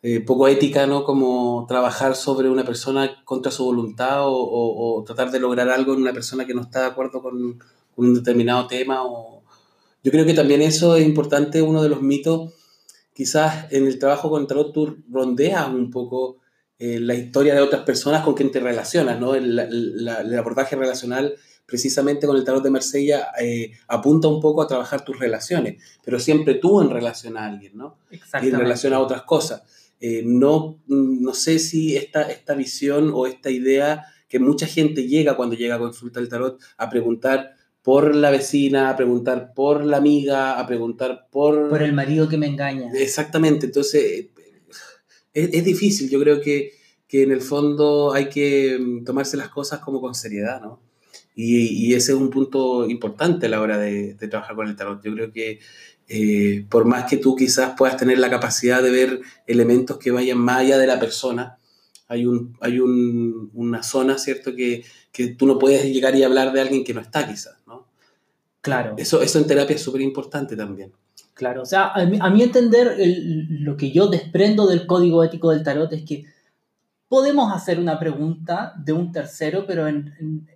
eh, 0.03 0.19
poco 0.19 0.47
ética, 0.47 0.85
¿no? 0.85 1.03
Como 1.03 1.65
trabajar 1.67 2.15
sobre 2.15 2.49
una 2.49 2.63
persona 2.65 3.23
contra 3.25 3.51
su 3.51 3.63
voluntad 3.65 4.27
o, 4.27 4.33
o- 4.33 4.99
o 4.99 5.03
tratar 5.03 5.31
de 5.31 5.39
lograr 5.39 5.69
algo 5.69 5.93
en 5.93 6.01
una 6.01 6.13
persona 6.13 6.45
que 6.45 6.53
no 6.53 6.61
está 6.61 6.81
de 6.81 6.87
acuerdo 6.87 7.21
con, 7.21 7.57
con 7.95 8.05
un 8.07 8.13
determinado 8.13 8.67
tema 8.67 9.03
o, 9.05 9.41
yo 10.03 10.11
creo 10.11 10.25
que 10.25 10.33
también 10.33 10.61
eso 10.61 10.97
es 10.97 11.05
importante, 11.05 11.61
uno 11.61 11.81
de 11.81 11.87
los 11.89 12.01
mitos, 12.01 12.51
quizás 13.13 13.71
en 13.71 13.87
el 13.87 13.97
trabajo 13.99 14.29
con 14.29 14.45
tarot 14.47 14.73
tú 14.73 14.97
rondeas 15.09 15.67
un 15.69 15.89
poco 15.89 16.37
eh, 16.79 16.99
la 16.99 17.13
historia 17.15 17.53
de 17.55 17.61
otras 17.61 17.83
personas 17.83 18.23
con 18.25 18.33
quien 18.33 18.51
te 18.51 18.59
relacionas, 18.59 19.19
¿no? 19.19 19.35
El, 19.35 19.55
la- 19.55 20.19
el 20.21 20.37
abordaje 20.37 20.75
relacional 20.75 21.33
precisamente 21.65 22.27
con 22.27 22.35
el 22.35 22.43
tarot 22.43 22.61
de 22.61 22.69
Marsella 22.71 23.27
eh, 23.39 23.71
apunta 23.87 24.27
un 24.27 24.41
poco 24.41 24.61
a 24.61 24.67
trabajar 24.67 25.05
tus 25.05 25.17
relaciones, 25.17 25.81
pero 26.03 26.19
siempre 26.19 26.55
tú 26.55 26.81
en 26.81 26.89
relación 26.89 27.37
a 27.37 27.45
alguien, 27.45 27.77
¿no? 27.77 27.95
y 28.43 28.47
en 28.47 28.51
relación 28.63 28.93
a 28.93 28.99
otras 28.99 29.21
cosas. 29.23 29.63
Eh, 30.05 30.21
no, 30.25 30.81
no 30.87 31.33
sé 31.33 31.59
si 31.59 31.95
esta, 31.95 32.23
esta 32.23 32.55
visión 32.55 33.11
o 33.13 33.25
esta 33.25 33.49
idea 33.49 34.03
que 34.27 34.37
mucha 34.37 34.67
gente 34.67 35.07
llega 35.07 35.37
cuando 35.37 35.55
llega 35.55 35.75
a 35.75 35.79
consulta 35.79 36.19
el 36.19 36.27
tarot 36.27 36.61
a 36.75 36.89
preguntar 36.89 37.53
por 37.81 38.13
la 38.13 38.29
vecina, 38.29 38.89
a 38.89 38.97
preguntar 38.97 39.53
por 39.55 39.85
la 39.85 39.95
amiga, 39.95 40.59
a 40.59 40.67
preguntar 40.67 41.29
por... 41.31 41.69
Por 41.69 41.81
el 41.81 41.93
marido 41.93 42.27
que 42.27 42.37
me 42.37 42.47
engaña. 42.47 42.91
Exactamente, 42.93 43.67
entonces 43.67 44.25
es, 45.31 45.49
es 45.53 45.63
difícil, 45.63 46.09
yo 46.09 46.19
creo 46.19 46.41
que, 46.41 46.73
que 47.07 47.23
en 47.23 47.31
el 47.31 47.39
fondo 47.39 48.11
hay 48.11 48.27
que 48.27 48.77
mm, 48.77 49.05
tomarse 49.05 49.37
las 49.37 49.47
cosas 49.47 49.79
como 49.79 50.01
con 50.01 50.15
seriedad, 50.15 50.59
¿no? 50.61 50.81
Y, 51.33 51.87
y 51.87 51.93
ese 51.93 52.11
es 52.11 52.17
un 52.17 52.29
punto 52.29 52.89
importante 52.89 53.45
a 53.45 53.49
la 53.49 53.61
hora 53.61 53.77
de, 53.77 54.15
de 54.15 54.27
trabajar 54.27 54.57
con 54.57 54.67
el 54.67 54.75
tarot. 54.75 55.01
Yo 55.01 55.13
creo 55.13 55.31
que 55.31 55.59
eh, 56.07 56.65
por 56.69 56.85
más 56.85 57.05
que 57.09 57.17
tú 57.17 57.35
quizás 57.35 57.73
puedas 57.77 57.97
tener 57.97 58.17
la 58.19 58.29
capacidad 58.29 58.81
de 58.83 58.91
ver 58.91 59.21
elementos 59.47 59.97
que 59.97 60.11
vayan 60.11 60.37
más 60.37 60.59
allá 60.59 60.77
de 60.77 60.87
la 60.87 60.99
persona, 60.99 61.57
hay, 62.07 62.25
un, 62.25 62.55
hay 62.61 62.79
un- 62.79 63.49
una 63.53 63.81
zona, 63.83 64.17
¿cierto?, 64.17 64.53
que, 64.55 64.83
que 65.11 65.27
tú 65.29 65.45
no 65.47 65.57
puedes 65.57 65.83
llegar 65.85 66.15
y 66.15 66.23
hablar 66.23 66.51
de 66.53 66.61
alguien 66.61 66.83
que 66.83 66.93
no 66.93 67.01
está 67.01 67.27
quizás, 67.27 67.55
¿no? 67.65 67.87
Claro, 68.61 68.95
Eso, 68.97 69.21
eso 69.21 69.39
en 69.39 69.47
terapia 69.47 69.75
es 69.75 69.81
súper 69.81 70.01
importante 70.01 70.55
también. 70.55 70.91
claro. 71.33 71.61
O 71.63 71.65
sea, 71.65 71.91
a 71.93 72.05
mi, 72.05 72.17
a 72.21 72.29
mi 72.29 72.43
entender, 72.43 72.95
el- 72.99 73.63
lo 73.63 73.75
que 73.77 73.91
yo 73.91 74.07
desprendo 74.07 74.67
del 74.67 74.85
código 74.85 75.23
ético 75.23 75.51
del 75.51 75.63
tarot 75.63 75.91
es 75.93 76.03
que 76.03 76.25
podemos 77.07 77.51
hacer 77.53 77.79
una 77.79 77.99
pregunta 77.99 78.73
de 78.77 78.93
un 78.93 79.11
tercero, 79.11 79.65
pero 79.67 79.87
en, 79.87 80.13
en, 80.19 80.47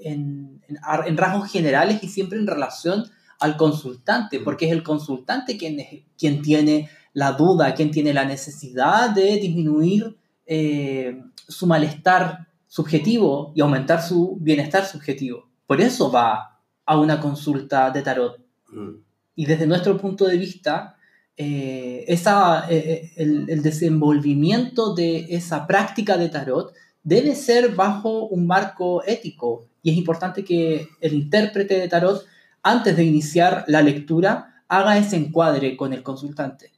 en- 0.00 0.62
en 1.06 1.16
rasgos 1.16 1.50
generales 1.50 2.02
y 2.02 2.08
siempre 2.08 2.38
en 2.38 2.46
relación 2.46 3.04
al 3.40 3.56
consultante, 3.56 4.40
porque 4.40 4.66
es 4.66 4.72
el 4.72 4.82
consultante 4.82 5.56
quien, 5.56 5.78
quien 6.18 6.42
tiene 6.42 6.88
la 7.12 7.32
duda, 7.32 7.74
quien 7.74 7.90
tiene 7.90 8.12
la 8.12 8.24
necesidad 8.24 9.10
de 9.10 9.36
disminuir 9.36 10.16
eh, 10.46 11.22
su 11.48 11.66
malestar 11.66 12.48
subjetivo 12.66 13.52
y 13.54 13.60
aumentar 13.60 14.02
su 14.02 14.36
bienestar 14.40 14.84
subjetivo. 14.84 15.48
Por 15.66 15.80
eso 15.80 16.10
va 16.10 16.60
a 16.84 16.98
una 16.98 17.20
consulta 17.20 17.90
de 17.90 18.02
tarot. 18.02 18.38
Mm. 18.70 18.90
Y 19.34 19.46
desde 19.46 19.66
nuestro 19.66 19.96
punto 19.98 20.26
de 20.26 20.36
vista, 20.36 20.96
eh, 21.36 22.04
esa, 22.08 22.66
eh, 22.70 23.12
el, 23.16 23.48
el 23.48 23.62
desenvolvimiento 23.62 24.94
de 24.94 25.26
esa 25.30 25.66
práctica 25.66 26.16
de 26.16 26.28
tarot 26.28 26.72
debe 27.02 27.34
ser 27.34 27.74
bajo 27.74 28.26
un 28.26 28.46
marco 28.46 29.04
ético 29.04 29.68
y 29.86 29.90
es 29.90 29.96
importante 29.98 30.44
que 30.44 30.88
el 31.00 31.12
intérprete 31.14 31.78
de 31.78 31.86
tarot, 31.86 32.26
antes 32.66 32.96
de 32.96 33.04
iniciar 33.04 33.64
la 33.68 33.82
lectura, 33.82 34.62
haga 34.68 34.98
ese 34.98 35.16
encuadre 35.16 35.76
con 35.76 35.92
el 35.92 36.02
consultante. 36.02 36.72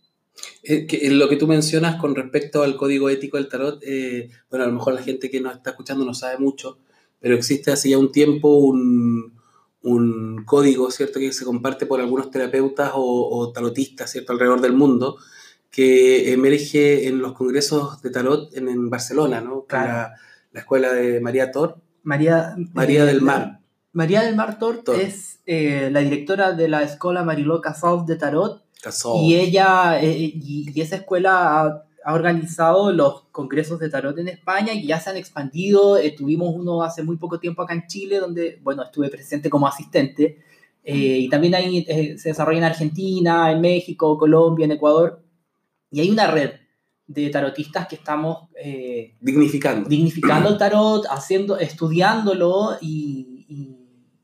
Eh, 0.63 0.87
que- 0.87 1.11
lo 1.11 1.29
que 1.29 1.37
tú 1.37 1.47
mencionas 1.47 1.97
con 1.97 2.15
respecto 2.15 2.63
al 2.63 2.77
código 2.77 3.09
ético 3.11 3.37
del 3.39 3.49
tarot, 3.49 3.81
eh, 3.85 4.29
bueno, 4.51 4.65
a 4.65 4.69
lo 4.69 4.75
mejor 4.75 4.95
la 4.95 5.03
gente 5.03 5.31
que 5.31 5.41
nos 5.41 5.55
está 5.57 5.71
escuchando 5.71 6.05
no 6.05 6.15
sabe 6.15 6.39
mucho, 6.39 6.79
pero 7.21 7.35
existe 7.35 7.73
hace 7.73 7.91
ya 7.91 7.99
un 7.99 8.13
tiempo 8.13 8.57
un, 8.59 9.35
un 9.83 10.45
código, 10.45 10.91
¿cierto?, 10.91 11.19
que 11.19 11.33
se 11.33 11.45
comparte 11.45 11.87
por 11.87 12.01
algunos 12.01 12.31
terapeutas 12.31 12.93
o, 12.95 13.29
o 13.39 13.53
tarotistas, 13.53 14.11
¿cierto?, 14.13 14.33
alrededor 14.33 14.61
del 14.61 14.75
mundo, 14.75 15.17
que 15.71 16.33
emerge 16.33 17.09
en 17.09 17.19
los 17.19 17.33
congresos 17.33 18.01
de 18.03 18.11
tarot 18.11 18.55
en, 18.57 18.69
en 18.69 18.91
Barcelona, 18.91 19.41
¿no? 19.41 19.65
Claro. 19.65 19.87
La, 19.89 20.15
la 20.53 20.61
escuela 20.61 20.93
de 20.93 21.21
María 21.21 21.51
Tor, 21.51 21.81
María, 22.03 22.55
María 22.73 23.03
eh, 23.03 23.07
del 23.07 23.23
Mar. 23.23 23.61
María 23.93 24.23
del 24.23 24.37
Mar 24.37 24.59
Tort 24.59 24.85
Tort. 24.85 24.99
es 25.01 25.41
eh, 25.47 25.89
la 25.91 26.01
directora 26.01 26.53
de 26.53 26.69
la 26.69 26.83
escuela 26.83 27.25
Mariló 27.25 27.61
Casals 27.61 28.07
de 28.07 28.17
Tarot 28.17 28.63
Casó. 28.83 29.17
y 29.23 29.35
ella 29.37 30.01
eh, 30.01 30.17
y, 30.17 30.71
y 30.75 30.81
esa 30.81 30.97
escuela 30.97 31.61
ha, 31.63 31.85
ha 32.05 32.15
organizado 32.15 32.93
los 32.93 33.23
congresos 33.33 33.81
de 33.81 33.89
tarot 33.91 34.17
en 34.19 34.29
España 34.29 34.73
y 34.73 34.87
ya 34.87 35.01
se 35.01 35.11
han 35.11 35.17
expandido. 35.17 35.97
Eh, 35.99 36.13
tuvimos 36.17 36.55
uno 36.55 36.83
hace 36.83 37.03
muy 37.03 37.17
poco 37.17 37.39
tiempo 37.41 37.63
acá 37.63 37.75
en 37.75 37.87
Chile 37.87 38.19
donde, 38.19 38.59
bueno, 38.63 38.83
estuve 38.85 39.09
presente 39.09 39.51
como 39.51 39.67
asistente. 39.67 40.39
Eh, 40.85 41.19
y 41.19 41.29
también 41.29 41.55
ahí 41.55 41.85
se 42.17 42.29
desarrolla 42.31 42.59
en 42.59 42.65
Argentina, 42.65 43.51
en 43.53 43.61
México, 43.61 44.17
Colombia, 44.17 44.65
en 44.65 44.73
Ecuador. 44.73 45.23
Y 45.91 46.01
hay 46.01 46.11
una 46.11 46.27
red 46.29 46.53
de 47.07 47.29
tarotistas 47.31 47.89
que 47.89 47.97
estamos 47.97 48.49
Dignificando. 49.21 49.89
dignificando 49.89 50.49
el 50.51 50.57
tarot, 50.59 51.05
haciendo, 51.11 51.59
estudiándolo 51.59 52.77
y, 52.81 53.45
y- 53.49 53.78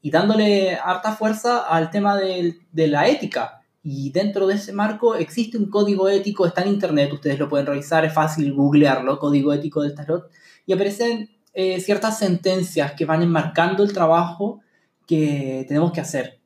y 0.05 0.11
dándole 0.11 0.75
harta 0.75 1.17
fuerza 1.17 1.61
al 1.67 1.89
tema 1.89 2.15
del- 2.19 2.59
de 2.71 2.89
la 2.89 3.09
ética. 3.09 3.63
Y 3.83 4.11
dentro 4.11 4.47
de 4.47 4.57
ese 4.57 4.75
marco 4.75 5.15
existe 5.15 5.57
un 5.57 5.71
código 5.71 6.11
ético, 6.11 6.47
está 6.47 6.61
en 6.61 6.69
internet, 6.69 7.11
ustedes 7.11 7.39
lo 7.39 7.49
pueden 7.49 7.65
revisar, 7.65 8.05
es 8.05 8.13
fácil 8.13 8.53
googlearlo, 8.53 9.19
código 9.19 9.51
ético 9.55 9.81
del 9.81 9.95
tarot, 9.95 10.31
y 10.67 10.75
aparecen 10.75 11.31
eh, 11.55 11.81
ciertas 11.81 12.19
sentencias 12.19 12.93
que 12.93 13.07
van 13.07 13.23
enmarcando 13.23 13.83
el 13.83 13.95
trabajo 13.95 14.61
que 15.07 15.65
tenemos 15.69 15.91
que 15.91 16.03
hacer. 16.03 16.39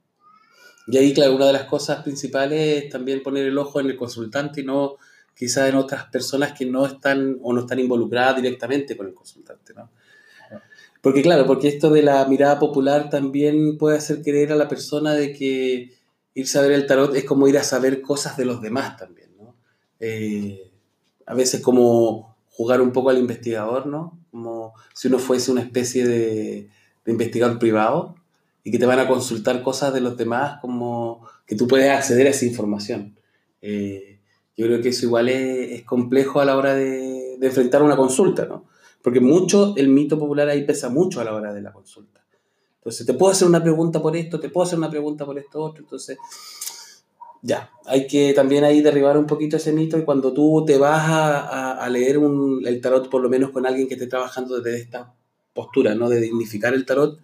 Y 0.87 0.97
ahí, 0.97 1.13
claro, 1.13 1.35
una 1.35 1.47
de 1.47 1.55
las 1.55 1.65
cosas 1.65 2.05
principales 2.05 2.85
es 2.85 2.91
también 2.91 3.25
poner 3.25 3.45
el 3.45 3.59
ojo 3.59 3.81
en 3.81 3.87
el 3.87 3.97
consultante 3.97 4.61
y 4.61 4.65
no 4.65 4.99
quizás 5.35 5.69
en 5.69 5.75
otras 5.75 6.05
personas 6.05 6.53
que 6.53 6.65
no 6.65 6.87
están 6.87 7.39
o 7.43 7.53
no 7.53 7.63
están 7.63 7.81
involucradas 7.81 8.37
directamente 8.37 8.97
con 8.97 9.09
el 9.09 9.15
consultante, 9.15 9.75
¿no? 9.75 9.91
Porque 11.01 11.23
claro, 11.23 11.47
porque 11.47 11.69
esto 11.69 11.91
de 11.91 12.03
la 12.03 12.25
mirada 12.27 12.59
popular 12.59 13.09
también 13.11 13.79
puede 13.79 13.99
hacer 13.99 14.23
creer 14.23 14.53
a 14.53 14.57
la 14.57 14.69
persona 14.69 15.15
de 15.15 15.33
que 15.33 15.93
irse 16.35 16.59
a 16.59 16.63
ver 16.63 16.73
el 16.73 16.87
tarot 16.87 17.15
es 17.15 17.25
como 17.25 17.49
ir 17.49 17.59
a 17.59 17.63
saber 17.63 18.01
cosas 18.01 18.37
de 18.37 18.45
los 18.45 18.61
demás 18.61 18.97
también, 18.97 19.31
¿no? 19.37 19.55
Eh, 20.01 20.71
a 21.27 21.35
veces 21.35 21.61
como 21.61 22.37
jugar 22.51 22.81
un 22.81 22.93
poco 22.93 23.11
al 23.11 23.19
investigador, 23.19 23.87
¿no? 23.87 24.19
Como 24.31 24.75
si 24.95 25.09
uno 25.09 25.19
fuese 25.19 25.53
una 25.53 25.63
especie 25.63 26.07
de, 26.07 26.69
de 27.05 27.13
investigador 27.13 27.59
privado 27.59 28.17
y 28.65 28.71
que 28.71 28.79
te 28.79 28.87
van 28.87 28.99
a 28.99 29.09
consultar 29.09 29.63
cosas 29.63 29.95
de 29.95 30.01
los 30.01 30.17
demás 30.17 30.59
como 30.61 31.27
que 31.47 31.55
tú 31.57 31.67
puedes 31.67 31.91
acceder 31.91 32.27
a 32.27 32.31
esa 32.31 32.45
información. 32.45 33.17
Eh, 33.63 34.19
yo 34.57 34.67
creo 34.67 34.83
que 34.83 34.89
eso 34.89 35.07
igual 35.07 35.29
es, 35.29 35.73
es 35.73 35.83
complejo 35.85 36.41
a 36.41 36.45
la 36.45 36.57
hora 36.57 36.75
de, 36.75 37.37
de 37.39 37.47
enfrentar 37.47 37.83
una 37.83 37.97
consulta, 37.97 38.47
¿no? 38.47 38.67
Porque 39.03 39.21
mucho, 39.21 39.75
el 39.77 39.89
mito 39.89 40.19
popular 40.19 40.49
ahí 40.49 40.65
pesa 40.65 40.89
mucho 40.89 41.21
a 41.21 41.25
la 41.25 41.35
hora 41.35 41.53
de 41.53 41.63
la 41.63 41.73
consulta. 41.73 42.25
Entonces, 42.79 43.07
te 43.07 43.15
puedo 43.15 43.33
hacer 43.33 43.49
una 43.49 43.63
pregunta 43.63 44.01
por 44.01 44.17
esto, 44.17 44.39
te 44.41 44.49
puedo 44.51 44.67
hacer 44.67 44.79
una 44.79 44.91
pregunta 44.91 45.25
por 45.27 45.39
esto 45.39 45.61
otro, 45.61 45.83
entonces, 45.83 46.17
ya, 47.41 47.71
hay 47.87 48.07
que 48.09 48.33
también 48.35 48.65
ahí 48.65 48.81
derribar 48.83 49.17
un 49.17 49.27
poquito 49.27 49.57
ese 49.57 49.73
mito 49.73 49.97
y 49.97 50.05
cuando 50.05 50.33
tú 50.33 50.65
te 50.67 50.77
vas 50.77 51.09
a, 51.09 51.39
a- 51.41 51.85
a 51.85 51.89
leer 51.89 52.19
un- 52.19 52.63
el 52.67 52.81
tarot, 52.81 53.09
por 53.09 53.23
lo 53.23 53.29
menos 53.29 53.51
con 53.51 53.65
alguien 53.67 53.87
que 53.87 53.95
esté 53.95 54.07
trabajando 54.09 54.61
desde 54.61 54.81
esta 54.81 55.15
postura, 55.53 55.95
¿no? 55.95 56.09
De 56.09 56.21
dignificar 56.21 56.75
el 56.75 56.85
tarot, 56.85 57.21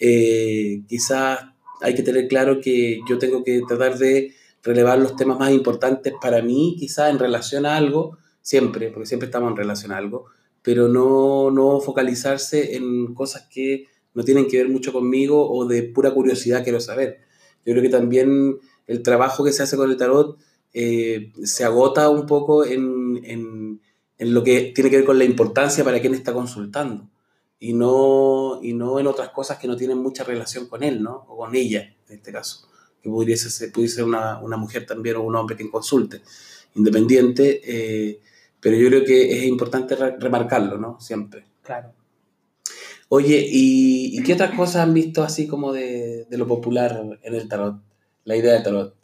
eh, 0.00 0.82
quizás 0.88 1.38
hay 1.80 1.94
que 1.94 2.02
tener 2.02 2.26
claro 2.28 2.60
que 2.60 3.00
yo 3.08 3.18
tengo 3.18 3.44
que 3.44 3.60
tratar 3.68 3.98
de 3.98 4.34
relevar 4.64 4.98
los 4.98 5.14
temas 5.16 5.38
más 5.38 5.52
importantes 5.52 6.12
para 6.20 6.42
mí, 6.42 6.76
quizás 6.78 7.10
en 7.10 7.18
relación 7.18 7.64
a 7.66 7.76
algo, 7.76 8.18
siempre, 8.40 8.90
porque 8.90 9.06
siempre 9.06 9.26
estamos 9.26 9.50
en 9.50 9.56
relación 9.56 9.92
a 9.92 9.96
algo, 9.98 10.26
pero 10.62 10.88
no, 10.88 11.50
no 11.50 11.80
focalizarse 11.80 12.76
en 12.76 13.14
cosas 13.14 13.48
que 13.50 13.86
no 14.14 14.24
tienen 14.24 14.46
que 14.46 14.58
ver 14.58 14.68
mucho 14.68 14.92
conmigo 14.92 15.50
o 15.50 15.66
de 15.66 15.82
pura 15.82 16.12
curiosidad 16.12 16.62
quiero 16.62 16.80
saber. 16.80 17.20
Yo 17.64 17.72
creo 17.72 17.82
que 17.82 17.88
también 17.88 18.58
el 18.86 19.02
trabajo 19.02 19.44
que 19.44 19.52
se 19.52 19.62
hace 19.62 19.76
con 19.76 19.90
el 19.90 19.96
tarot 19.96 20.38
eh, 20.74 21.32
se 21.44 21.64
agota 21.64 22.08
un 22.08 22.26
poco 22.26 22.64
en, 22.64 23.20
en, 23.24 23.80
en 24.18 24.34
lo 24.34 24.42
que 24.42 24.72
tiene 24.74 24.90
que 24.90 24.96
ver 24.96 25.04
con 25.04 25.18
la 25.18 25.24
importancia 25.24 25.84
para 25.84 26.00
quien 26.00 26.14
está 26.14 26.32
consultando 26.32 27.08
y 27.62 27.74
no, 27.74 28.58
y 28.60 28.72
no 28.72 28.98
en 28.98 29.06
otras 29.06 29.28
cosas 29.28 29.56
que 29.56 29.68
no 29.68 29.76
tienen 29.76 29.98
mucha 29.98 30.24
relación 30.24 30.66
con 30.66 30.82
él, 30.82 31.00
¿no? 31.00 31.26
O 31.28 31.36
con 31.36 31.54
ella, 31.54 31.94
en 32.08 32.16
este 32.16 32.32
caso. 32.32 32.68
Que 33.00 33.08
pudiese 33.08 33.50
ser, 33.50 33.70
pudiese 33.70 33.96
ser 33.96 34.04
una, 34.04 34.40
una 34.40 34.56
mujer 34.56 34.84
también 34.84 35.14
o 35.14 35.22
un 35.22 35.36
hombre 35.36 35.56
que 35.56 35.70
consulte, 35.70 36.22
independiente, 36.74 37.60
eh, 37.64 38.20
pero 38.62 38.76
yo 38.76 38.88
creo 38.88 39.04
que 39.04 39.38
es 39.38 39.44
importante 39.44 39.94
re- 39.96 40.16
remarcarlo, 40.18 40.78
¿no? 40.78 40.98
Siempre. 41.00 41.44
Claro. 41.62 41.92
Oye, 43.10 43.46
¿y, 43.46 44.18
y 44.18 44.22
qué 44.22 44.32
otras 44.32 44.54
cosas 44.56 44.76
han 44.76 44.94
visto 44.94 45.22
así 45.22 45.46
como 45.46 45.72
de, 45.72 46.24
de 46.30 46.38
lo 46.38 46.46
popular 46.46 47.18
en 47.22 47.34
el 47.34 47.46
tarot? 47.48 47.76
La 48.24 48.36
idea 48.36 48.54
del 48.54 48.62
tarot. 48.62 48.94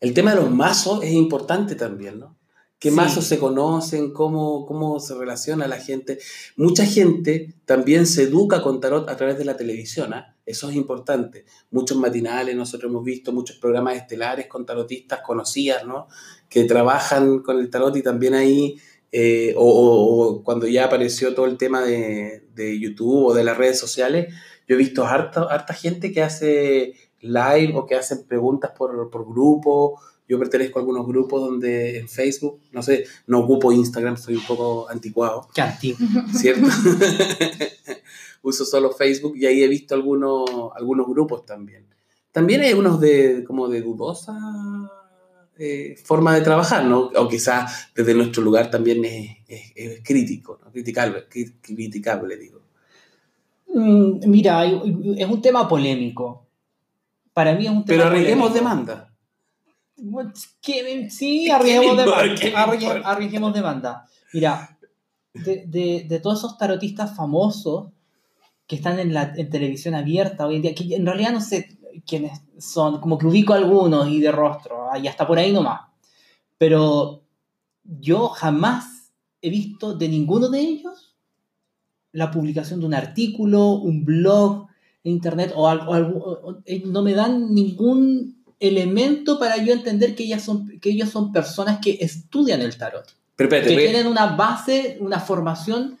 El 0.00 0.14
tema 0.14 0.32
de 0.34 0.42
los 0.42 0.50
mazos 0.52 1.02
es 1.02 1.10
importante 1.12 1.74
también, 1.74 2.20
¿no? 2.20 2.36
¿Qué 2.78 2.90
Sí. 2.90 2.94
mazos 2.94 3.24
se 3.24 3.40
conocen? 3.40 4.12
¿Cómo, 4.12 4.64
¿Cómo 4.64 5.00
se 5.00 5.16
relaciona 5.16 5.66
la 5.66 5.78
gente? 5.78 6.20
Mucha 6.56 6.86
gente 6.86 7.52
también 7.64 8.06
se 8.06 8.22
educa 8.24 8.62
con 8.62 8.80
tarot 8.80 9.08
a 9.08 9.16
través 9.16 9.38
de 9.38 9.44
la 9.44 9.56
televisión, 9.56 10.14
¿ah? 10.14 10.36
Eso 10.48 10.70
es 10.70 10.76
importante. 10.76 11.44
Muchos 11.70 11.98
matinales, 11.98 12.56
nosotros 12.56 12.90
hemos 12.90 13.04
visto 13.04 13.32
muchos 13.32 13.56
programas 13.58 13.96
estelares 13.96 14.46
con 14.46 14.64
tarotistas 14.66 15.20
conocidas, 15.20 15.84
¿no? 15.86 16.06
Que 16.48 16.64
trabajan 16.64 17.40
con 17.40 17.58
el 17.58 17.68
tarot 17.70 17.94
y 17.96 18.02
también 18.02 18.34
ahí, 18.34 18.76
eh, 19.12 19.54
o, 19.56 19.62
o- 19.64 20.22
o 20.38 20.42
cuando 20.44 20.66
ya 20.66 20.84
apareció 20.86 21.34
todo 21.34 21.46
el 21.46 21.56
tema 21.56 21.82
de, 21.82 22.44
de 22.54 22.78
YouTube 22.80 23.26
o 23.26 23.34
de 23.34 23.44
las 23.44 23.56
redes 23.58 23.78
sociales, 23.78 24.32
yo 24.66 24.74
he 24.74 24.78
visto 24.78 25.04
harta, 25.06 25.42
harta 25.50 25.74
gente 25.74 26.12
que 26.12 26.22
hace 26.22 26.94
live 27.20 27.72
o 27.74 27.86
que 27.86 27.94
hacen 27.94 28.24
preguntas 28.26 28.70
por, 28.76 29.10
por 29.10 29.26
grupo. 29.28 30.00
Yo 30.28 30.38
pertenezco 30.38 30.78
a 30.78 30.82
algunos 30.82 31.06
grupos 31.06 31.40
donde 31.40 31.98
en 31.98 32.06
Facebook, 32.08 32.60
no 32.72 32.82
sé, 32.82 33.04
no 33.26 33.38
ocupo 33.40 33.72
Instagram, 33.72 34.18
soy 34.18 34.36
un 34.36 34.44
poco 34.46 34.86
anticuado. 34.90 35.48
Qué 35.54 35.62
antiguo. 35.62 35.98
¿cierto? 36.34 36.66
Uso 38.42 38.64
solo 38.64 38.90
Facebook 38.92 39.36
y 39.36 39.46
ahí 39.46 39.62
he 39.62 39.68
visto 39.68 39.94
algunos, 39.94 40.44
algunos 40.76 41.06
grupos 41.08 41.44
también. 41.44 41.86
También 42.32 42.60
hay 42.62 42.72
unos 42.74 43.00
de 43.00 43.44
como 43.44 43.68
de 43.68 43.80
dudosa 43.82 44.38
eh, 45.58 45.96
forma 46.04 46.34
de 46.34 46.42
trabajar, 46.42 46.84
¿no? 46.84 47.10
O 47.16 47.28
quizás 47.28 47.88
desde 47.94 48.14
nuestro 48.14 48.42
lugar 48.42 48.70
también 48.70 49.04
es, 49.04 49.38
es- 49.48 49.72
es 49.74 50.00
crítico, 50.04 50.60
¿no? 50.64 50.70
Criticable, 50.70 51.28
cri- 51.28 51.54
criticable, 51.60 52.36
digo. 52.36 52.60
Mm, 53.74 54.20
Mira, 54.28 54.64
es 54.64 55.28
un 55.28 55.42
tema 55.42 55.68
polémico. 55.68 56.46
Para 57.32 57.54
mí 57.54 57.64
es 57.66 57.70
un 57.72 57.84
tema 57.84 58.04
Pero 58.04 58.14
polémico. 58.14 58.48
demanda. 58.50 59.12
Sí, 61.10 61.50
arriesguemos, 61.50 61.96
¿Qué 62.38 62.50
me 62.50 62.52
demanda, 62.52 63.10
arriesguemos 63.10 63.52
demanda. 63.54 64.06
Mira, 64.32 64.78
de, 65.34 65.64
de- 65.66 66.06
de 66.08 66.20
todos 66.20 66.38
esos 66.38 66.56
tarotistas 66.56 67.16
famosos 67.16 67.88
que 68.68 68.76
están 68.76 69.00
en 69.00 69.12
la 69.12 69.32
en 69.36 69.50
televisión 69.50 69.94
abierta 69.96 70.46
hoy 70.46 70.56
en 70.56 70.62
día, 70.62 70.74
que 70.74 70.94
en 70.94 71.04
realidad 71.06 71.32
no 71.32 71.40
sé 71.40 71.76
quiénes 72.06 72.40
son, 72.58 73.00
como 73.00 73.18
que 73.18 73.26
ubico 73.26 73.54
algunos 73.54 74.08
y 74.08 74.20
de 74.20 74.30
rostro, 74.30 74.86
y 75.02 75.08
hasta 75.08 75.26
por 75.26 75.38
ahí 75.38 75.52
nomás. 75.52 75.80
Pero 76.58 77.22
yo 77.82 78.28
jamás 78.28 79.10
he 79.42 79.50
visto 79.50 79.94
de 79.94 80.08
ninguno 80.08 80.48
de 80.50 80.60
ellos 80.60 81.16
la 82.12 82.30
publicación 82.30 82.80
de 82.80 82.86
un 82.86 82.94
artículo, 82.94 83.70
un 83.72 84.04
blog 84.04 84.66
en 85.04 85.12
internet 85.12 85.52
o 85.56 85.68
algo, 85.68 85.94
algo- 85.94 86.18
o- 86.18 86.50
o- 86.50 86.58
eh, 86.66 86.82
no 86.84 87.02
me 87.02 87.14
dan 87.14 87.54
ningún 87.54 88.42
elemento 88.60 89.38
para 89.38 89.56
yo 89.58 89.72
entender 89.72 90.14
que 90.14 90.24
ellas 90.24 90.42
son 90.42 90.78
que 90.80 90.90
ellos 90.90 91.10
son 91.10 91.32
personas 91.32 91.78
que 91.80 91.96
estudian 92.00 92.60
el 92.60 92.76
tarot, 92.76 93.06
Pero 93.36 93.46
espérate, 93.48 93.68
que 93.68 93.74
voy- 93.74 93.84
tienen 93.92 94.06
una 94.08 94.26
base, 94.36 94.98
una 95.00 95.20
formación 95.20 95.98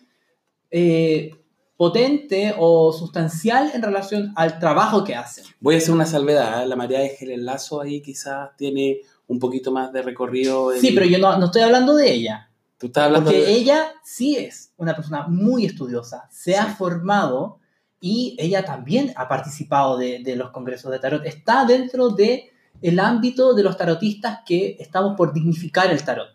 eh, 0.70 1.30
potente 1.78 2.54
o 2.58 2.92
sustancial 2.92 3.70
en 3.72 3.82
relación 3.82 4.32
al 4.36 4.58
trabajo 4.58 5.04
que 5.04 5.14
hacen. 5.14 5.44
Voy 5.60 5.76
a 5.76 5.78
hacer 5.78 5.94
una 5.94 6.04
salvedad. 6.06 6.62
¿eh? 6.62 6.66
La 6.66 6.74
María 6.76 6.98
Ángeles 7.00 7.38
Lazo 7.38 7.80
ahí 7.80 8.02
quizás 8.02 8.50
tiene 8.56 8.98
un 9.28 9.38
poquito 9.38 9.70
más 9.70 9.92
de 9.92 10.02
recorrido. 10.02 10.72
en- 10.74 10.80
Sí, 10.80 10.90
pero 10.92 11.06
yo 11.06 11.18
no, 11.18 11.38
no 11.38 11.46
estoy 11.46 11.62
hablando 11.62 11.94
de 11.94 12.12
ella. 12.12 12.50
Tú 12.78 12.88
estás 12.88 13.04
hablando 13.04 13.30
Porque 13.30 13.44
de... 13.46 13.52
ella 13.52 13.92
sí 14.04 14.36
es 14.36 14.72
una 14.76 14.94
persona 14.96 15.26
muy 15.28 15.66
estudiosa, 15.66 16.28
se 16.32 16.56
ha 16.58 16.66
Sí. 16.66 16.74
formado 16.76 17.60
y 18.00 18.36
ella 18.38 18.64
también 18.64 19.12
ha 19.16 19.28
participado 19.28 19.96
de, 19.98 20.20
de 20.22 20.34
los 20.36 20.50
congresos 20.50 20.90
de 20.90 20.98
tarot. 20.98 21.24
Está 21.26 21.64
dentro 21.64 22.10
de 22.10 22.50
el 22.82 22.98
ámbito 23.00 23.54
de 23.54 23.62
los 23.62 23.76
tarotistas 23.76 24.40
que 24.44 24.76
estamos 24.80 25.16
por 25.16 25.32
dignificar 25.32 25.90
el 25.90 26.02
tarot. 26.04 26.28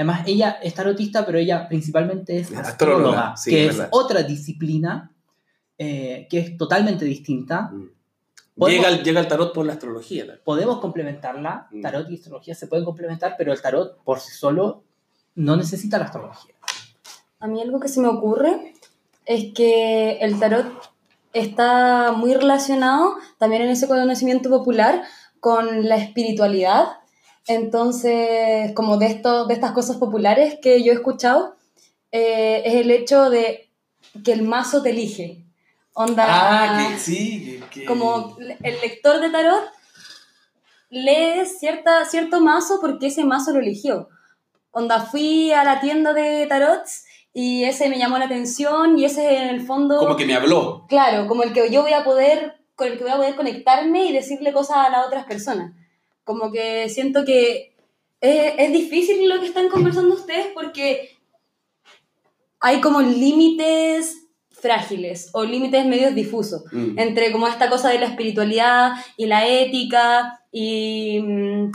Además, 0.00 0.22
ella 0.26 0.58
es 0.62 0.72
tarotista, 0.74 1.26
pero 1.26 1.36
ella 1.38 1.68
principalmente 1.68 2.38
es 2.38 2.46
astróloga, 2.56 2.68
astróloga, 2.70 3.36
sí, 3.36 3.50
que 3.50 3.66
es 3.66 3.76
verdad. 3.76 3.88
otra 3.92 4.22
disciplina 4.22 5.12
eh, 5.76 6.26
que 6.30 6.38
es 6.38 6.56
totalmente 6.56 7.04
distinta. 7.04 7.70
Mm. 7.72 7.90
Podemos- 8.58 8.84
Llega, 8.86 8.88
el- 8.98 9.02
llega 9.04 9.20
el 9.20 9.28
tarot 9.28 9.52
por 9.54 9.64
la 9.66 9.74
astrología. 9.74 10.24
¿no? 10.24 10.32
Podemos 10.44 10.78
complementarla, 10.80 11.68
Mm. 11.70 11.80
tarot 11.82 12.10
y 12.10 12.14
astrología 12.16 12.54
se 12.54 12.66
pueden 12.66 12.84
complementar, 12.84 13.34
pero 13.38 13.52
el 13.52 13.60
tarot 13.60 14.02
por 14.02 14.20
sí 14.20 14.30
solo 14.32 14.84
no 15.34 15.56
necesita 15.56 15.98
la 15.98 16.06
astrología. 16.06 16.54
A 17.38 17.46
mí 17.46 17.60
algo 17.60 17.78
que 17.80 17.88
se 17.88 18.00
me 18.00 18.08
ocurre 18.08 18.72
es 19.26 19.52
que 19.54 20.12
el 20.20 20.38
tarot 20.38 20.66
está 21.32 22.12
muy 22.12 22.34
relacionado 22.34 23.16
también 23.38 23.62
en 23.62 23.68
ese 23.70 23.86
conocimiento 23.86 24.48
popular 24.50 25.02
con 25.40 25.88
la 25.88 25.96
espiritualidad. 25.96 26.86
Entonces, 27.50 28.72
como 28.74 28.96
de, 28.96 29.06
esto, 29.06 29.46
de 29.46 29.54
estas 29.54 29.72
cosas 29.72 29.96
populares 29.96 30.58
que 30.62 30.82
yo 30.82 30.92
he 30.92 30.94
escuchado, 30.94 31.56
eh, 32.12 32.62
es 32.64 32.74
el 32.74 32.90
hecho 32.90 33.28
de 33.28 33.68
que 34.24 34.32
el 34.32 34.42
mazo 34.42 34.82
te 34.82 34.90
elige. 34.90 35.44
Onda, 35.92 36.24
Ah, 36.28 36.88
que 36.92 36.98
sí, 36.98 37.60
que... 37.70 37.80
que- 37.80 37.86
como 37.86 38.36
el 38.38 38.80
lector 38.80 39.20
de 39.20 39.30
tarot 39.30 39.64
lee 40.90 41.44
cierta, 41.46 42.04
cierto 42.04 42.40
mazo 42.40 42.78
porque 42.80 43.08
ese 43.08 43.24
mazo 43.24 43.52
lo 43.52 43.60
eligió. 43.60 44.08
Onda, 44.72 45.00
fui 45.00 45.52
a 45.52 45.64
la 45.64 45.80
tienda 45.80 46.12
de 46.12 46.46
tarots 46.46 47.04
y 47.32 47.64
ese 47.64 47.88
me 47.88 47.98
llamó 47.98 48.18
la 48.18 48.26
atención 48.26 48.98
y 48.98 49.04
ese 49.04 49.36
en 49.36 49.48
el 49.48 49.66
fondo, 49.66 49.98
Como 49.98 50.16
que 50.16 50.26
me 50.26 50.34
habló. 50.34 50.86
claro, 50.88 51.26
como 51.26 51.42
el 51.42 51.52
que 51.52 51.70
yo 51.70 51.82
voy 51.82 51.92
a 51.92 52.04
poder, 52.04 52.54
con 52.76 52.86
el 52.88 52.96
que 52.96 53.04
voy 53.04 53.12
a 53.12 53.16
poder 53.16 53.34
conectarme 53.36 54.06
y 54.06 54.12
decirle 54.12 54.52
cosas 54.52 54.76
a 54.78 54.90
las 54.90 55.06
otras 55.06 55.24
personas. 55.26 55.72
Como 56.30 56.52
que 56.52 56.88
siento 56.88 57.24
que 57.24 57.74
es, 58.20 58.52
es 58.56 58.72
difícil 58.72 59.28
lo 59.28 59.40
que 59.40 59.46
están 59.46 59.68
conversando 59.68 60.14
ustedes 60.14 60.46
porque 60.54 61.10
hay 62.60 62.80
como 62.80 63.00
límites 63.00 64.28
frágiles 64.50 65.30
o 65.32 65.42
límites 65.44 65.86
medios 65.86 66.14
difusos 66.14 66.62
Mm. 66.70 66.98
entre 66.98 67.32
como 67.32 67.48
esta 67.48 67.68
cosa 67.68 67.88
de 67.88 67.98
la 67.98 68.06
espiritualidad 68.06 68.92
y 69.16 69.26
la 69.26 69.46
ética 69.46 70.40
y, 70.52 71.18
mm, 71.20 71.72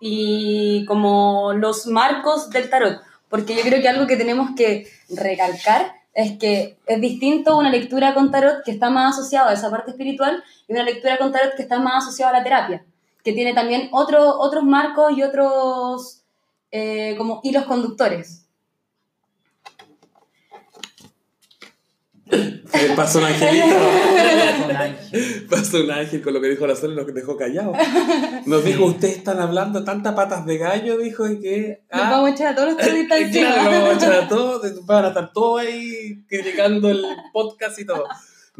y 0.00 0.84
como 0.86 1.52
los 1.52 1.86
marcos 1.86 2.50
del 2.50 2.70
tarot. 2.70 3.00
Porque 3.28 3.54
yo 3.54 3.62
creo 3.62 3.80
que 3.80 3.88
algo 3.88 4.06
que 4.06 4.16
tenemos 4.16 4.50
que 4.56 4.88
recalcar 5.10 5.92
es 6.14 6.38
que 6.38 6.76
es 6.86 7.00
distinto 7.00 7.56
una 7.56 7.70
lectura 7.70 8.14
con 8.14 8.30
tarot 8.30 8.64
que 8.64 8.72
está 8.72 8.90
más 8.90 9.14
asociada 9.14 9.50
a 9.50 9.54
esa 9.54 9.70
parte 9.70 9.92
espiritual 9.92 10.42
y 10.66 10.72
una 10.72 10.82
lectura 10.82 11.18
con 11.18 11.30
tarot 11.32 11.54
que 11.56 11.62
está 11.62 11.78
más 11.78 12.02
asociada 12.04 12.32
a 12.32 12.38
la 12.38 12.44
terapia, 12.44 12.84
que 13.22 13.32
tiene 13.32 13.54
también 13.54 13.88
otro, 13.92 14.38
otros 14.38 14.64
marcos 14.64 15.16
y 15.16 15.22
otros 15.22 16.22
eh, 16.70 17.14
como 17.16 17.40
hilos 17.42 17.64
conductores. 17.64 18.46
Eh, 22.32 22.92
Pasó 22.96 23.18
un 23.18 23.26
angelito. 23.26 23.66
Pasó 25.50 25.82
un 25.82 25.90
ángel 25.90 26.22
con 26.22 26.32
lo 26.32 26.40
que 26.40 26.48
dijo 26.48 26.66
la 26.66 26.74
Sol 26.74 26.92
y 26.92 26.96
nos 26.96 27.06
dejó 27.14 27.36
callados. 27.36 27.76
Nos 28.46 28.64
dijo, 28.64 28.86
ustedes 28.86 29.18
están 29.18 29.38
hablando 29.40 29.84
tantas 29.84 30.14
patas 30.14 30.46
de 30.46 30.56
gallo, 30.56 30.96
dijo, 30.96 31.28
y 31.28 31.40
que... 31.40 31.82
Nos 31.92 32.02
ah, 32.02 32.10
vamos 32.10 32.30
a 32.30 32.32
echar 32.32 32.46
a 32.48 32.54
todos 32.54 32.68
los 32.68 32.76
claro, 33.32 33.62
lo 33.62 33.70
vamos 33.70 33.90
a 33.90 33.94
echar 33.94 34.12
a 34.14 34.28
todos, 34.28 34.86
van 34.86 35.04
a 35.04 35.08
estar 35.08 35.32
todos 35.32 35.60
ahí 35.60 36.24
criticando 36.26 36.90
el 36.90 37.04
podcast 37.32 37.78
y 37.78 37.84
todo. 37.84 38.04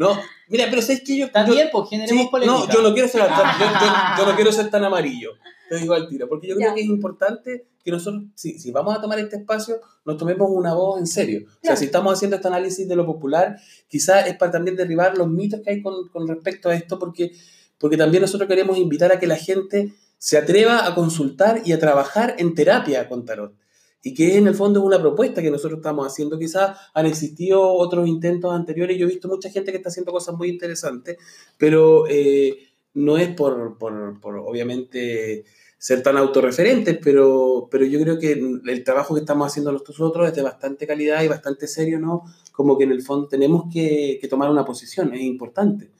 No, 0.02 0.20
mira, 0.48 0.66
pero 0.70 0.82
¿sabes 0.82 1.02
qué? 1.04 1.16
Yo, 1.16 1.26
Está 1.26 1.46
yo- 1.46 1.54
bien, 1.54 1.68
pues 1.72 1.88
generemos 1.90 2.24
Sí, 2.24 2.28
polémica. 2.30 2.58
no, 2.58 2.68
yo 2.72 2.82
no 2.82 2.92
quiero 2.92 3.08
ser 3.08 3.26
tan, 3.26 3.58
yo, 3.58 3.64
yo- 3.66 4.24
yo 4.24 4.30
no 4.30 4.36
quiero 4.36 4.52
ser 4.52 4.70
tan 4.70 4.84
amarillo. 4.84 5.30
Te 5.68 5.76
digo 5.78 5.94
al 5.94 6.08
tiro, 6.08 6.28
porque 6.28 6.48
yo 6.48 6.56
creo 6.56 6.68
Ya. 6.68 6.74
que 6.74 6.80
es 6.82 6.86
importante 6.86 7.66
que 7.82 7.90
nosotros, 7.90 8.24
si, 8.34 8.58
si 8.58 8.70
vamos 8.70 8.96
a 8.96 9.00
tomar 9.00 9.18
este 9.18 9.36
espacio, 9.36 9.76
nos 10.04 10.16
tomemos 10.18 10.48
una 10.50 10.74
voz 10.74 11.00
en 11.00 11.06
serio. 11.06 11.46
O 11.48 11.58
sea, 11.66 11.76
si 11.76 11.86
estamos 11.86 12.12
haciendo 12.12 12.36
este 12.36 12.46
análisis 12.48 12.86
de 12.86 12.94
lo 12.94 13.06
popular, 13.06 13.56
quizás 13.88 14.26
es 14.28 14.36
para 14.36 14.52
también 14.52 14.76
derribar 14.76 15.16
los 15.16 15.28
mitos 15.28 15.60
que 15.64 15.70
hay 15.70 15.82
con, 15.82 16.08
con 16.08 16.28
respecto 16.28 16.68
a 16.68 16.74
esto, 16.74 16.98
porque, 16.98 17.32
porque 17.78 17.96
también 17.96 18.20
nosotros 18.20 18.48
queremos 18.48 18.76
invitar 18.78 19.10
a 19.12 19.18
que 19.18 19.26
la 19.26 19.36
gente 19.36 19.92
se 20.18 20.36
atreva 20.38 20.86
a 20.86 20.94
consultar 20.94 21.62
y 21.64 21.72
a 21.72 21.78
trabajar 21.80 22.36
en 22.38 22.54
terapia 22.54 23.08
con 23.08 23.24
tarot. 23.24 23.54
Y 24.02 24.14
que 24.14 24.36
en 24.36 24.48
el 24.48 24.54
fondo 24.54 24.80
es 24.80 24.86
una 24.86 25.00
propuesta 25.00 25.40
que 25.40 25.50
nosotros 25.50 25.78
estamos 25.78 26.06
haciendo. 26.06 26.38
Quizás 26.38 26.76
han 26.92 27.06
existido 27.06 27.62
otros 27.62 28.08
intentos 28.08 28.52
anteriores. 28.52 28.98
Yo 28.98 29.06
he 29.06 29.10
visto 29.10 29.28
mucha 29.28 29.48
gente 29.48 29.70
que 29.70 29.76
está 29.76 29.90
haciendo 29.90 30.10
cosas 30.10 30.34
muy 30.34 30.48
interesantes, 30.48 31.18
pero 31.56 32.08
eh, 32.08 32.72
no 32.94 33.16
es 33.16 33.28
por, 33.34 33.78
por, 33.78 34.20
por, 34.20 34.36
obviamente 34.38 35.44
ser 35.78 36.02
tan 36.02 36.16
autorreferentes, 36.16 36.98
pero, 37.02 37.68
pero 37.70 37.84
yo 37.84 38.00
creo 38.00 38.18
que 38.18 38.32
el 38.32 38.84
trabajo 38.84 39.14
que 39.14 39.20
estamos 39.20 39.48
haciendo 39.48 39.72
nosotros 39.72 40.28
es 40.28 40.34
de 40.34 40.42
bastante 40.42 40.86
calidad 40.86 41.22
y 41.22 41.28
bastante 41.28 41.66
serio, 41.66 41.98
¿no? 41.98 42.24
Como 42.52 42.78
que 42.78 42.84
en 42.84 42.92
el 42.92 43.02
fondo 43.02 43.26
tenemos 43.26 43.64
que, 43.72 44.18
que 44.20 44.28
tomar 44.28 44.48
una 44.50 44.64
posición, 44.64 45.12
es 45.12 45.22
importante. 45.22 45.90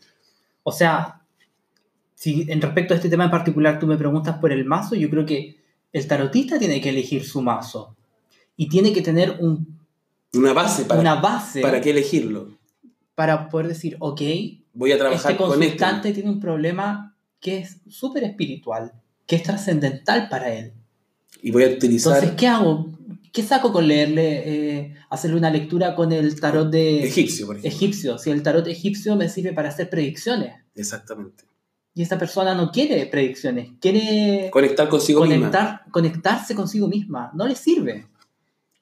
O 0.62 0.70
sea, 0.70 1.22
si 2.14 2.46
en 2.48 2.60
respecto 2.60 2.94
a 2.94 2.96
este 2.96 3.08
tema 3.08 3.24
en 3.24 3.32
particular 3.32 3.80
tú 3.80 3.88
me 3.88 3.96
preguntas 3.96 4.38
por 4.38 4.52
el 4.52 4.64
mazo, 4.64 4.94
yo 4.94 5.10
creo 5.10 5.26
que 5.26 5.61
el 5.92 6.06
tarotista 6.06 6.58
tiene 6.58 6.80
que 6.80 6.88
elegir 6.90 7.24
su 7.24 7.42
mazo 7.42 7.96
y 8.56 8.68
tiene 8.68 8.92
que 8.92 9.02
tener 9.02 9.36
un- 9.40 9.78
Una 10.34 10.52
base 10.52 10.84
para, 10.84 11.00
una 11.00 11.14
base 11.16 11.60
para 11.60 11.80
qué 11.80 11.90
elegirlo. 11.90 12.56
para 13.14 13.48
poder 13.48 13.68
decir, 13.68 13.96
ok, 14.00 14.20
Voy 14.74 14.92
a 14.92 14.98
trabajar 14.98 15.32
este 15.32 15.36
con 15.42 15.50
este. 15.52 15.58
consultante 15.76 16.12
tiene 16.12 16.30
un 16.30 16.40
problema 16.40 17.14
que 17.40 17.58
es 17.58 17.76
súper 17.88 18.24
espiritual, 18.24 18.92
que 19.26 19.36
es 19.36 19.42
trascendental 19.42 20.28
para 20.30 20.52
él. 20.54 20.72
Y 21.42 21.50
voy 21.50 21.64
a 21.64 21.68
utilizar 21.68 22.14
Entonces, 22.14 22.36
¿qué 22.38 22.46
hago? 22.46 22.86
¿Qué 23.32 23.42
saco 23.42 23.72
con 23.72 23.88
leerle, 23.88 24.42
eh, 24.80 24.94
hacerle 25.10 25.36
una 25.38 25.50
lectura 25.50 25.94
con 25.94 26.12
el 26.12 26.38
tarot 26.40 26.70
de 26.70 27.04
egipcio, 27.04 27.46
por 27.46 27.56
ejemplo. 27.56 27.76
egipcio? 27.76 28.18
Si 28.18 28.30
el 28.30 28.42
tarot 28.42 28.66
egipcio 28.66 29.16
me 29.16 29.28
sirve 29.28 29.52
para 29.52 29.68
hacer 29.70 29.88
predicciones 29.90 30.54
Exactamente. 30.74 31.44
Y 31.94 32.02
esta 32.02 32.18
persona 32.18 32.54
no 32.54 32.70
quiere 32.70 33.06
predicciones, 33.06 33.70
quiere 33.80 34.48
Conectar 34.50 34.88
consigo 34.88 35.20
misma. 35.22 35.36
conectar, 35.36 35.84
conectarse 35.90 36.54
consigo 36.54 36.88
misma, 36.88 37.30
no 37.34 37.46
le 37.46 37.54
sirve. 37.54 38.08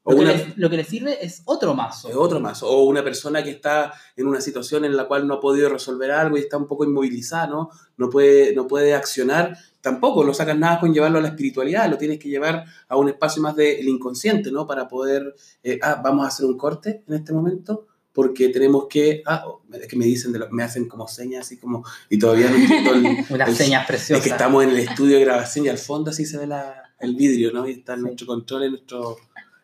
O 0.02 0.12
Lo, 0.12 0.18
que 0.18 0.24
le, 0.24 0.52
lo 0.56 0.70
que 0.70 0.76
le 0.78 0.84
sirve 0.84 1.24
es 1.24 1.42
otro 1.44 1.74
mazo. 1.74 2.08
Es 2.08 2.16
otro 2.16 2.40
más. 2.40 2.62
O 2.62 2.84
una 2.84 3.04
persona 3.04 3.44
que 3.44 3.50
está 3.50 3.92
en 4.16 4.26
una 4.26 4.40
situación 4.40 4.86
en 4.86 4.96
la 4.96 5.06
cual 5.06 5.26
no 5.26 5.34
ha 5.34 5.40
podido 5.40 5.68
resolver 5.68 6.10
algo 6.10 6.38
y 6.38 6.40
está 6.40 6.56
un 6.56 6.66
poco 6.66 6.84
inmovilizada, 6.84 7.48
¿no? 7.48 7.70
No 7.98 8.08
puede, 8.08 8.54
no 8.54 8.66
puede 8.66 8.94
accionar. 8.94 9.58
Tampoco 9.82 10.24
lo 10.24 10.32
sacas 10.32 10.56
nada 10.58 10.80
con 10.80 10.94
llevarlo 10.94 11.18
a 11.18 11.22
la 11.22 11.28
espiritualidad, 11.28 11.90
lo 11.90 11.98
tienes 11.98 12.18
que 12.18 12.30
llevar 12.30 12.64
a 12.88 12.96
un 12.96 13.10
espacio 13.10 13.42
más 13.42 13.54
del 13.56 13.86
inconsciente, 13.86 14.50
¿no? 14.50 14.66
Para 14.66 14.88
poder, 14.88 15.34
eh, 15.62 15.78
ah, 15.82 16.00
vamos 16.02 16.24
a 16.24 16.28
hacer 16.28 16.46
un 16.46 16.56
corte 16.56 17.02
en 17.06 17.14
este 17.14 17.34
momento 17.34 17.86
porque 18.12 18.48
tenemos 18.48 18.86
que, 18.88 19.22
ah, 19.26 19.44
es 19.72 19.86
que 19.86 19.96
me 19.96 20.04
dicen, 20.04 20.32
de 20.32 20.38
lo- 20.40 20.50
me 20.50 20.62
hacen 20.62 20.88
como 20.88 21.06
señas 21.08 21.46
así 21.46 21.56
como, 21.58 21.84
y 22.08 22.18
todavía 22.18 22.50
no 22.50 22.56
entiendo 22.56 22.92
el- 22.94 23.24
Unas 23.30 23.56
señas 23.56 23.82
Es 23.82 23.86
preciosas. 23.86 24.24
que 24.24 24.30
estamos 24.30 24.64
en 24.64 24.70
el 24.70 24.78
estudio 24.80 25.16
de 25.16 25.24
grabación 25.24 25.66
y 25.66 25.68
al 25.68 25.78
fondo 25.78 26.10
así 26.10 26.26
se 26.26 26.38
ve 26.38 26.46
la- 26.46 26.82
el 27.00 27.14
vidrio, 27.14 27.52
¿no? 27.52 27.66
Y 27.68 27.72
está 27.72 27.94
Sí. 27.96 28.02
nuestro 28.02 28.26
control 28.26 28.64
y 28.64 28.70
nuestro... 28.70 29.16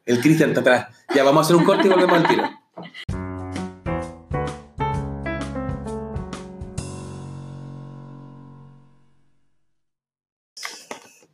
El 0.06 0.20
Cristian 0.20 0.50
está 0.50 0.61
atrás. 0.61 0.87
Ya, 1.14 1.24
vamos 1.24 1.40
a 1.40 1.44
hacer 1.46 1.56
un 1.56 1.64
corte 1.64 1.87
y 1.87 1.90
volvemos 1.90 2.16
al 2.18 2.28
tiro. 2.28 2.44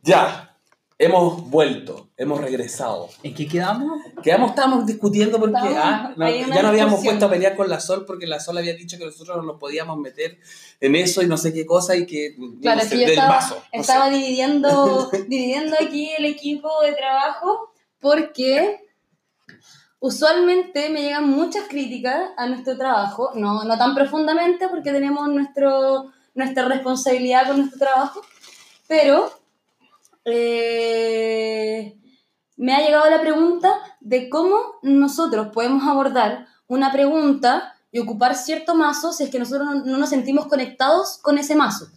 Ya, 0.03 0.52
hemos 1.03 1.49
vuelto, 1.49 2.09
hemos 2.17 2.39
regresado. 2.39 3.09
¿En 3.23 3.33
qué 3.33 3.47
quedamos? 3.47 4.01
Quedamos, 4.21 4.51
estábamos 4.51 4.85
discutiendo 4.85 5.39
porque 5.39 5.57
ah, 5.59 6.13
no, 6.15 6.29
ya 6.29 6.47
nos 6.47 6.65
habíamos 6.65 7.03
puesto 7.03 7.25
a 7.25 7.29
pelear 7.29 7.55
con 7.55 7.69
la 7.69 7.79
Sol 7.79 8.05
porque 8.05 8.27
la 8.27 8.39
Sol 8.39 8.57
había 8.57 8.73
dicho 8.73 8.97
que 8.97 9.05
nosotros 9.05 9.37
no 9.37 9.43
nos 9.43 9.59
podíamos 9.59 9.97
meter 9.97 10.39
en 10.79 10.95
eso 10.95 11.21
y 11.21 11.27
no 11.27 11.37
sé 11.37 11.53
qué 11.53 11.65
cosa 11.65 11.95
y 11.95 12.05
que 12.05 12.35
Claro, 12.61 12.81
no 12.81 12.87
sé, 12.87 12.95
yo 12.95 13.01
del 13.01 13.11
estaba, 13.11 13.35
vaso. 13.35 13.55
no 13.55 13.61
sé. 13.61 13.77
estaba 13.79 14.09
dividiendo, 14.09 15.09
dividiendo 15.27 15.75
aquí 15.79 16.11
el 16.17 16.25
equipo 16.25 16.69
de 16.81 16.93
trabajo 16.93 17.71
porque 17.99 18.81
usualmente 19.99 20.89
me 20.89 21.01
llegan 21.01 21.29
muchas 21.29 21.67
críticas 21.67 22.31
a 22.37 22.47
nuestro 22.47 22.77
trabajo, 22.77 23.31
no, 23.35 23.63
no 23.63 23.77
tan 23.77 23.95
profundamente 23.95 24.67
porque 24.67 24.91
tenemos 24.91 25.27
nuestro, 25.29 26.11
nuestra 26.35 26.65
responsabilidad 26.67 27.47
con 27.47 27.57
nuestro 27.59 27.79
trabajo, 27.79 28.21
pero 28.87 29.42
eh, 30.25 31.95
me 32.57 32.73
ha 32.73 32.81
llegado 32.81 33.09
la 33.09 33.21
pregunta 33.21 33.73
de 33.99 34.29
cómo 34.29 34.57
nosotros 34.83 35.47
podemos 35.53 35.83
abordar 35.87 36.47
una 36.67 36.91
pregunta 36.91 37.73
y 37.91 37.99
ocupar 37.99 38.35
cierto 38.35 38.75
mazo 38.75 39.11
si 39.13 39.23
es 39.23 39.29
que 39.29 39.39
nosotros 39.39 39.65
no, 39.67 39.85
no 39.85 39.97
nos 39.97 40.09
sentimos 40.09 40.47
conectados 40.47 41.19
con 41.21 41.37
ese 41.37 41.55
mazo, 41.55 41.87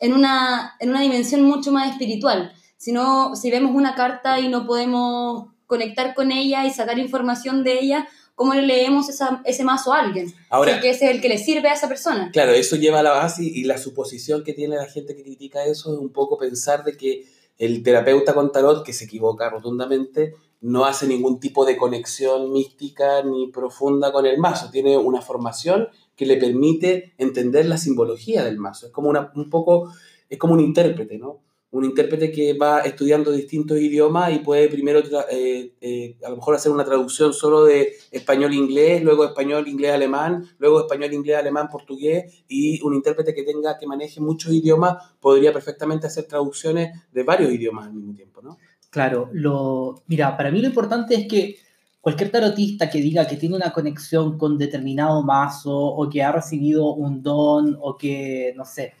en 0.00 0.12
una, 0.12 0.74
en 0.80 0.90
una 0.90 1.00
dimensión 1.00 1.42
mucho 1.42 1.70
más 1.72 1.90
espiritual. 1.90 2.52
Si, 2.76 2.92
no, 2.92 3.34
si 3.36 3.50
vemos 3.50 3.72
una 3.74 3.94
carta 3.94 4.38
y 4.40 4.48
no 4.48 4.66
podemos 4.66 5.48
conectar 5.66 6.14
con 6.14 6.32
ella 6.32 6.64
y 6.64 6.70
sacar 6.70 6.98
información 6.98 7.62
de 7.64 7.78
ella, 7.80 8.08
¿cómo 8.34 8.54
le 8.54 8.62
leemos 8.62 9.08
esa- 9.08 9.42
ese 9.44 9.64
mazo 9.64 9.92
a 9.92 10.00
alguien? 10.00 10.32
Ahora- 10.48 10.72
Si 10.72 10.76
es 10.76 10.82
que 10.82 10.90
ese 10.90 11.04
es 11.06 11.10
el 11.16 11.20
que 11.20 11.28
le 11.28 11.38
sirve 11.38 11.68
a 11.68 11.74
esa 11.74 11.88
persona. 11.88 12.30
Claro, 12.32 12.52
eso 12.52 12.76
lleva 12.76 13.00
a 13.00 13.02
la 13.02 13.10
base 13.10 13.44
y, 13.44 13.48
y 13.48 13.64
la 13.64 13.78
suposición 13.78 14.42
que 14.44 14.54
tiene 14.54 14.76
la 14.76 14.86
gente 14.86 15.14
que 15.14 15.22
critica 15.22 15.64
eso 15.64 15.92
es 15.92 15.98
un 15.98 16.10
poco 16.12 16.38
pensar 16.38 16.84
de 16.84 16.96
que 16.96 17.26
el 17.58 17.82
terapeuta 17.82 18.34
con 18.34 18.52
tarot, 18.52 18.84
que 18.84 18.92
se 18.92 19.04
equivoca 19.04 19.50
rotundamente, 19.50 20.34
no 20.60 20.84
hace 20.84 21.06
ningún 21.06 21.38
tipo 21.38 21.64
de 21.64 21.76
conexión 21.76 22.52
mística 22.52 23.22
ni 23.22 23.48
profunda 23.48 24.12
con 24.12 24.26
el 24.26 24.38
mazo. 24.38 24.70
Tiene 24.70 24.96
una 24.96 25.20
formación 25.20 25.88
que 26.16 26.26
le 26.26 26.36
permite 26.36 27.14
entender 27.18 27.66
la 27.66 27.78
simbología 27.78 28.44
del 28.44 28.58
mazo. 28.58 28.86
Es 28.86 28.92
como 28.92 29.08
una, 29.08 29.32
un 29.36 29.50
poco, 29.50 29.92
es 30.28 30.38
como 30.38 30.54
un 30.54 30.60
intérprete, 30.60 31.18
¿no? 31.18 31.40
Un 31.70 31.84
intérprete 31.84 32.32
que 32.32 32.54
va 32.54 32.80
estudiando 32.80 33.30
distintos 33.30 33.78
idiomas 33.78 34.32
y 34.32 34.38
puede 34.38 34.68
primero 34.68 35.00
eh, 35.30 35.74
eh, 35.80 36.16
a 36.24 36.30
lo 36.30 36.36
mejor 36.36 36.54
hacer 36.54 36.72
una 36.72 36.84
traducción 36.84 37.34
solo 37.34 37.64
de 37.64 37.92
español-inglés, 38.10 39.02
luego 39.02 39.26
español-inglés-alemán, 39.26 40.48
luego 40.58 40.80
español-inglés-alemán-portugués 40.80 42.44
y 42.48 42.80
un 42.82 42.94
intérprete 42.94 43.34
que 43.34 43.42
tenga 43.42 43.76
que 43.78 43.86
maneje 43.86 44.20
muchos 44.20 44.52
idiomas 44.52 44.96
podría 45.20 45.52
perfectamente 45.52 46.06
hacer 46.06 46.24
traducciones 46.24 46.98
de 47.12 47.22
varios 47.22 47.52
idiomas 47.52 47.86
al 47.86 47.94
mismo 47.94 48.14
tiempo, 48.14 48.40
¿no? 48.40 48.56
Claro, 48.90 49.28
lo, 49.32 50.02
mira, 50.06 50.36
para 50.36 50.50
mí 50.50 50.60
lo 50.60 50.68
importante 50.68 51.14
es 51.14 51.28
que 51.28 51.56
cualquier 52.00 52.30
tarotista 52.30 52.88
que 52.88 53.02
diga 53.02 53.26
que 53.26 53.36
tiene 53.36 53.56
una 53.56 53.72
conexión 53.72 54.38
con 54.38 54.56
determinado 54.56 55.22
mazo 55.22 55.76
o 55.76 56.08
que 56.08 56.22
ha 56.22 56.32
recibido 56.32 56.94
un 56.94 57.22
don 57.22 57.76
o 57.80 57.96
que, 57.98 58.54
no 58.56 58.64
sé, 58.64 58.94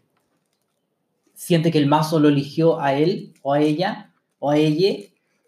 siente 1.38 1.70
que 1.70 1.78
el 1.78 1.86
mazo 1.86 2.18
lo 2.18 2.28
eligió 2.28 2.80
a 2.80 2.94
él 2.94 3.32
o 3.42 3.52
a 3.52 3.60
ella 3.60 4.10
o 4.40 4.50
a 4.50 4.56
ella, 4.56 4.88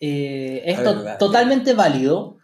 eh, 0.00 0.62
es 0.64 0.76
to- 0.84 0.90
totalmente 1.18 1.74
válido, 1.74 2.38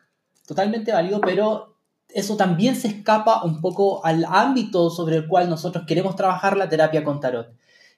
totalmente 0.47 0.91
válido, 0.93 1.21
pero 1.21 1.77
eso 2.09 2.37
también 2.37 2.75
se 2.75 2.89
escapa 2.89 3.45
un 3.45 3.61
poco 3.61 4.05
al 4.05 4.25
ámbito 4.29 4.91
sobre 4.91 5.17
el 5.17 5.29
cual 5.29 5.49
nosotros 5.49 5.85
queremos 5.87 6.17
trabajar 6.17 6.57
la 6.57 6.69
terapia 6.69 7.05
con 7.05 7.21
tarot. 7.21 7.49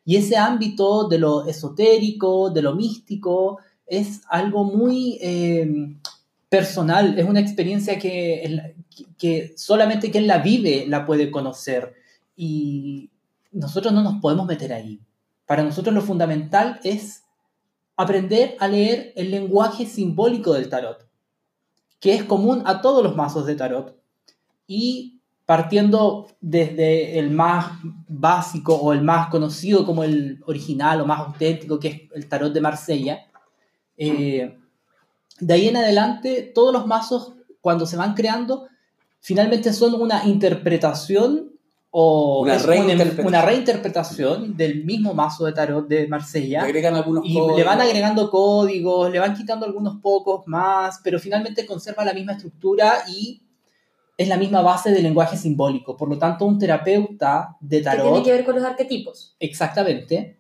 Y 0.05 0.17
ese 0.17 0.37
ámbito 0.37 1.09
de 1.09 1.19
lo 1.19 1.47
esotérico, 1.47 2.51
de 2.51 2.63
lo 2.63 2.75
místico, 2.75 3.59
es 3.87 4.21
algo 4.29 4.65
muy 4.65 5.19
eh, 5.23 5.97
personal, 6.49 7.19
es 7.19 7.27
una 7.27 7.41
experiencia 7.41 7.99
que, 7.99 8.75
que 9.19 9.55
solamente 9.57 10.11
quien 10.11 10.27
la 10.27 10.39
vive 10.39 10.85
la 10.87 11.07
puede 11.07 11.31
conocer. 11.31 11.95
Y 12.37 13.11
nosotros 13.53 13.93
no 13.95 14.03
nos 14.03 14.21
podemos 14.21 14.47
meter 14.47 14.73
ahí. 14.73 15.01
Para 15.49 15.63
nosotros 15.63 15.95
lo 15.95 16.03
fundamental 16.03 16.79
es 16.85 17.25
aprender 17.97 18.55
a 18.61 18.69
leer 18.69 19.15
el 19.17 19.31
lenguaje 19.31 19.87
simbólico 19.87 20.53
del 20.53 20.69
tarot, 20.69 21.09
que 22.01 22.15
es 22.15 22.23
común 22.23 22.63
a 22.67 22.83
todos 22.83 23.03
los 23.03 23.17
mazos 23.17 23.47
de 23.47 23.55
tarot. 23.55 23.97
Y 24.67 25.23
partiendo 25.47 26.27
desde 26.43 27.19
el 27.19 27.31
más 27.31 27.79
básico 28.07 28.75
o 28.75 28.93
el 28.93 29.01
más 29.01 29.31
conocido 29.31 29.87
como 29.87 30.05
el 30.05 30.39
original 30.45 31.01
o 31.01 31.07
más 31.07 31.21
auténtico, 31.21 31.81
que 31.81 31.89
es 31.89 32.03
el 32.13 32.29
tarot 32.29 32.53
de 32.53 32.61
Marsella, 32.61 33.27
eh, 33.97 34.55
de 35.41 35.55
ahí 35.55 35.69
en 35.69 35.79
adelante 35.79 36.43
todos 36.55 36.75
los 36.75 36.87
mazos 36.87 37.33
cuando 37.63 37.87
se 37.87 37.97
van 37.97 38.13
creando 38.13 38.69
finalmente 39.21 39.73
son 39.73 39.95
una 39.95 40.27
interpretación 40.27 41.48
o 41.91 42.43
Una 42.43 42.55
es 42.57 42.67
reinterpretación. 42.67 43.27
una 43.27 43.43
reinterpretación 43.43 44.57
del 44.57 44.85
mismo 44.85 45.15
mazo 45.15 45.47
de 45.47 45.53
tarot 45.53 45.89
de 45.89 46.03
Le 46.03 46.09
Marsella 46.09 46.63
agregan 46.63 46.95
algunos 46.95 47.25
y 47.25 47.33
códigos. 47.35 47.57
le 47.57 47.65
van 47.65 47.81
agregando 47.81 48.31
códigos, 48.31 49.11
le 49.11 49.19
van 49.19 49.35
quitando 49.35 49.65
algunos 49.65 49.97
pocos 50.03 50.43
más, 50.47 51.01
pero 51.03 51.19
finalmente 51.19 51.65
conserva 51.65 52.05
la 52.05 52.13
misma 52.13 52.33
estructura 52.33 53.05
y 53.09 53.43
es 54.19 54.29
la 54.29 54.37
misma 54.37 54.61
base 54.63 54.91
del 54.91 55.03
lenguaje 55.05 55.37
simbólico. 55.37 55.97
Por 55.97 56.09
lo 56.11 56.19
tanto, 56.19 56.45
un 56.45 56.59
terapeuta 56.59 57.57
de 57.61 57.79
Que 57.79 57.85
tarot, 57.85 58.03
tiene 58.13 58.23
que 58.25 58.33
ver 58.33 58.45
con 58.45 58.57
los 58.57 58.65
arquetipos. 58.65 59.37
exactamente, 59.39 60.37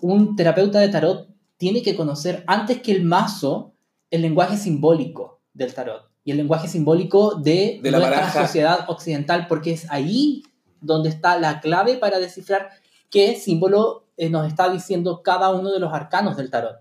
un 0.00 0.34
terapeuta 0.34 0.80
de 0.80 0.88
tarot 0.88 1.28
tiene 1.56 1.82
que 1.82 1.94
conocer 1.94 2.42
antes 2.46 2.80
que 2.80 2.92
el 2.92 3.04
mazo 3.04 3.74
el 4.10 4.22
lenguaje 4.22 4.56
simbólico 4.56 5.40
del 5.52 5.72
tarot 5.72 6.02
y 6.24 6.32
el 6.32 6.38
lenguaje 6.38 6.66
simbólico 6.66 7.34
de, 7.36 7.78
De 7.82 7.90
la 7.90 7.98
nuestra 7.98 8.18
baraja. 8.20 8.46
sociedad 8.46 8.84
occidental, 8.88 9.46
porque 9.46 9.72
es 9.72 9.86
ahí 9.90 10.42
donde 10.80 11.08
está 11.08 11.38
la 11.38 11.60
clave 11.60 11.96
para 11.96 12.18
descifrar 12.18 12.70
qué 13.10 13.36
símbolo 13.36 14.06
eh, 14.16 14.30
nos 14.30 14.46
está 14.46 14.70
diciendo 14.70 15.22
cada 15.22 15.50
uno 15.50 15.72
de 15.72 15.80
los 15.80 15.92
arcanos 15.92 16.36
del 16.36 16.50
tarot. 16.50 16.78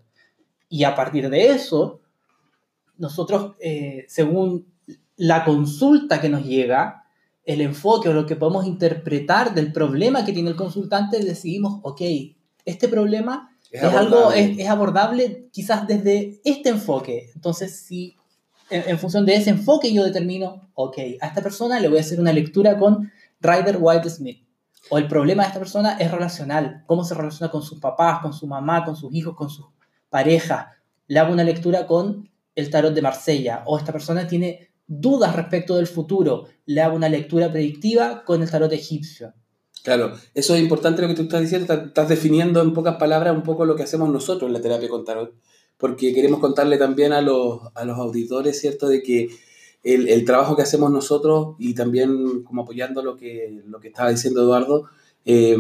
Y 0.70 0.84
a 0.84 0.96
partir 0.96 1.30
de 1.30 1.52
eso, 1.52 2.02
nosotros, 2.98 3.56
eh, 3.60 4.06
según 4.08 4.68
la 5.16 5.44
consulta 5.44 6.22
que 6.22 6.30
nos 6.30 6.46
llega, 6.46 7.04
el 7.44 7.62
enfoque 7.62 8.10
o 8.10 8.14
lo 8.14 8.26
que 8.26 8.36
podemos 8.36 8.66
interpretar 8.66 9.54
del 9.56 9.74
problema 9.74 10.24
que 10.24 10.34
tiene 10.34 10.50
el 10.50 10.56
consultante, 10.56 11.24
decidimos, 11.24 11.80
ok, 11.82 12.02
este 12.66 12.88
problema 12.88 13.56
es, 13.72 13.84
algo, 13.84 14.32
es, 14.32 14.60
es 14.60 14.68
abordable 14.68 15.48
quizás 15.52 15.88
desde 15.88 16.40
este 16.44 16.70
enfoque. 16.70 17.32
Entonces, 17.34 17.80
si 17.80 18.16
en, 18.70 18.84
en 18.88 19.00
función 19.00 19.26
de 19.26 19.36
ese 19.36 19.50
enfoque 19.50 19.92
yo 19.92 20.04
determino, 20.04 20.70
ok, 20.76 20.98
a 21.22 21.28
esta 21.28 21.42
persona 21.42 21.80
le 21.80 21.88
voy 21.88 21.98
a 21.98 22.02
hacer 22.02 22.20
una 22.20 22.34
lectura 22.34 22.78
con 22.78 23.12
Ryder 23.42 23.78
White 23.80 24.10
Smith. 24.10 24.46
O 24.90 24.98
el 24.98 25.08
problema 25.08 25.44
de 25.44 25.48
esta 25.50 25.60
persona 25.60 25.98
es 25.98 26.10
relacional, 26.10 26.84
cómo 26.88 27.04
se 27.04 27.14
relaciona 27.14 27.52
con 27.52 27.62
sus 27.62 27.80
papás, 27.80 28.22
con 28.22 28.34
su 28.34 28.48
mamá, 28.48 28.84
con 28.86 28.96
sus 28.96 29.14
hijos, 29.14 29.36
con 29.36 29.50
sus 29.50 29.68
parejas. 30.10 30.68
Le 31.08 31.20
hago 31.20 31.32
una 31.34 31.44
lectura 31.44 31.86
con 31.86 32.30
el 32.56 32.70
tarot 32.70 32.94
de 32.94 33.02
Marsella. 33.02 33.64
O 33.66 33.78
esta 33.78 33.92
persona 33.92 34.28
tiene 34.28 34.70
dudas 34.88 35.36
respecto 35.36 35.76
del 35.76 35.88
futuro. 35.88 36.46
Le 36.66 36.82
hago 36.82 36.96
una 36.96 37.10
lectura 37.10 37.52
predictiva 37.52 38.24
con 38.26 38.42
el 38.42 38.50
tarot 38.50 38.72
egipcio. 38.74 39.34
Claro, 39.84 40.14
eso 40.34 40.56
es 40.56 40.62
importante 40.62 41.02
lo 41.02 41.08
que 41.08 41.14
tú 41.16 41.22
estás 41.24 41.42
diciendo, 41.42 41.72
estás- 41.74 42.10
definiendo 42.10 42.62
en 42.62 42.74
pocas 42.74 42.96
palabras 42.98 43.34
un 43.36 43.44
poco 43.44 43.66
lo 43.66 43.76
que 43.76 43.84
hacemos 43.84 44.10
nosotros 44.10 44.48
en 44.50 44.54
la 44.54 44.62
terapia 44.62 44.90
con 44.90 45.06
tarot, 45.06 45.34
porque 45.78 46.14
queremos 46.14 46.40
contarle 46.42 46.78
también 46.78 47.14
a 47.14 47.22
los, 47.22 47.62
a 47.76 47.86
los 47.86 47.98
auditores, 47.98 48.60
¿cierto?, 48.60 48.90
de 48.90 49.02
que 49.02 49.30
el, 49.84 50.26
trabajo 50.26 50.56
que 50.56 50.62
hacemos 50.62 50.92
nosotros 50.92 51.56
y 51.58 51.74
también 51.74 52.44
como 52.44 52.64
apoyando 52.64 53.02
lo 53.02 53.16
que, 53.16 53.62
lo 53.66 53.80
que 53.80 53.88
estaba 53.90 54.10
diciendo 54.10 54.42
Eduardo, 54.42 54.90
eh, 55.26 55.58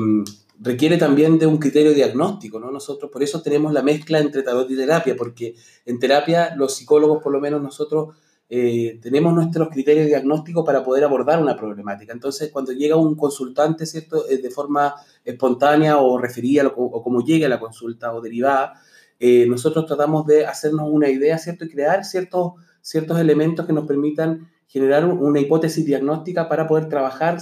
requiere 0.59 0.97
también 0.97 1.39
de 1.39 1.47
un 1.47 1.57
criterio 1.57 1.93
diagnóstico, 1.93 2.59
¿no? 2.59 2.69
Nosotros 2.69 3.09
por 3.11 3.23
eso 3.23 3.41
tenemos 3.41 3.71
la 3.71 3.81
mezcla 3.81 4.19
entre 4.19 4.43
tarot 4.43 4.69
y 4.69 4.75
terapia, 4.75 5.15
porque 5.15 5.55
en 5.85 5.99
terapia 5.99 6.53
los 6.55 6.75
psicólogos, 6.75 7.23
por 7.23 7.31
lo 7.31 7.39
menos 7.39 7.61
nosotros, 7.61 8.15
eh, 8.49 8.99
tenemos 9.01 9.33
nuestros 9.33 9.69
criterios 9.69 10.07
diagnósticos 10.07 10.65
para 10.65 10.83
poder 10.83 11.03
abordar 11.03 11.41
una 11.41 11.55
problemática. 11.55 12.11
Entonces, 12.13 12.51
cuando 12.51 12.71
llega 12.71 12.95
un 12.95 13.15
consultante, 13.15 13.85
¿cierto?, 13.85 14.25
Eh, 14.27 14.39
de 14.39 14.49
forma 14.49 14.95
espontánea 15.23 15.99
o 15.99 16.17
referida 16.17 16.67
o, 16.67 16.83
o 16.83 17.03
como 17.03 17.23
llegue 17.23 17.45
a 17.45 17.49
la 17.49 17.59
consulta 17.59 18.13
o 18.13 18.21
derivada, 18.21 18.73
eh, 19.19 19.45
nosotros 19.47 19.85
tratamos 19.85 20.25
de 20.25 20.45
hacernos 20.45 20.87
una 20.89 21.09
idea, 21.09 21.37
¿cierto?, 21.37 21.65
y 21.65 21.69
crear 21.69 22.03
ciertos, 22.03 22.53
ciertos 22.81 23.19
elementos 23.19 23.65
que 23.65 23.73
nos 23.73 23.85
permitan 23.85 24.47
generar 24.67 25.05
un- 25.05 25.17
una 25.19 25.39
hipótesis 25.39 25.85
diagnóstica 25.85 26.47
para 26.47 26.67
poder 26.67 26.87
trabajar 26.89 27.39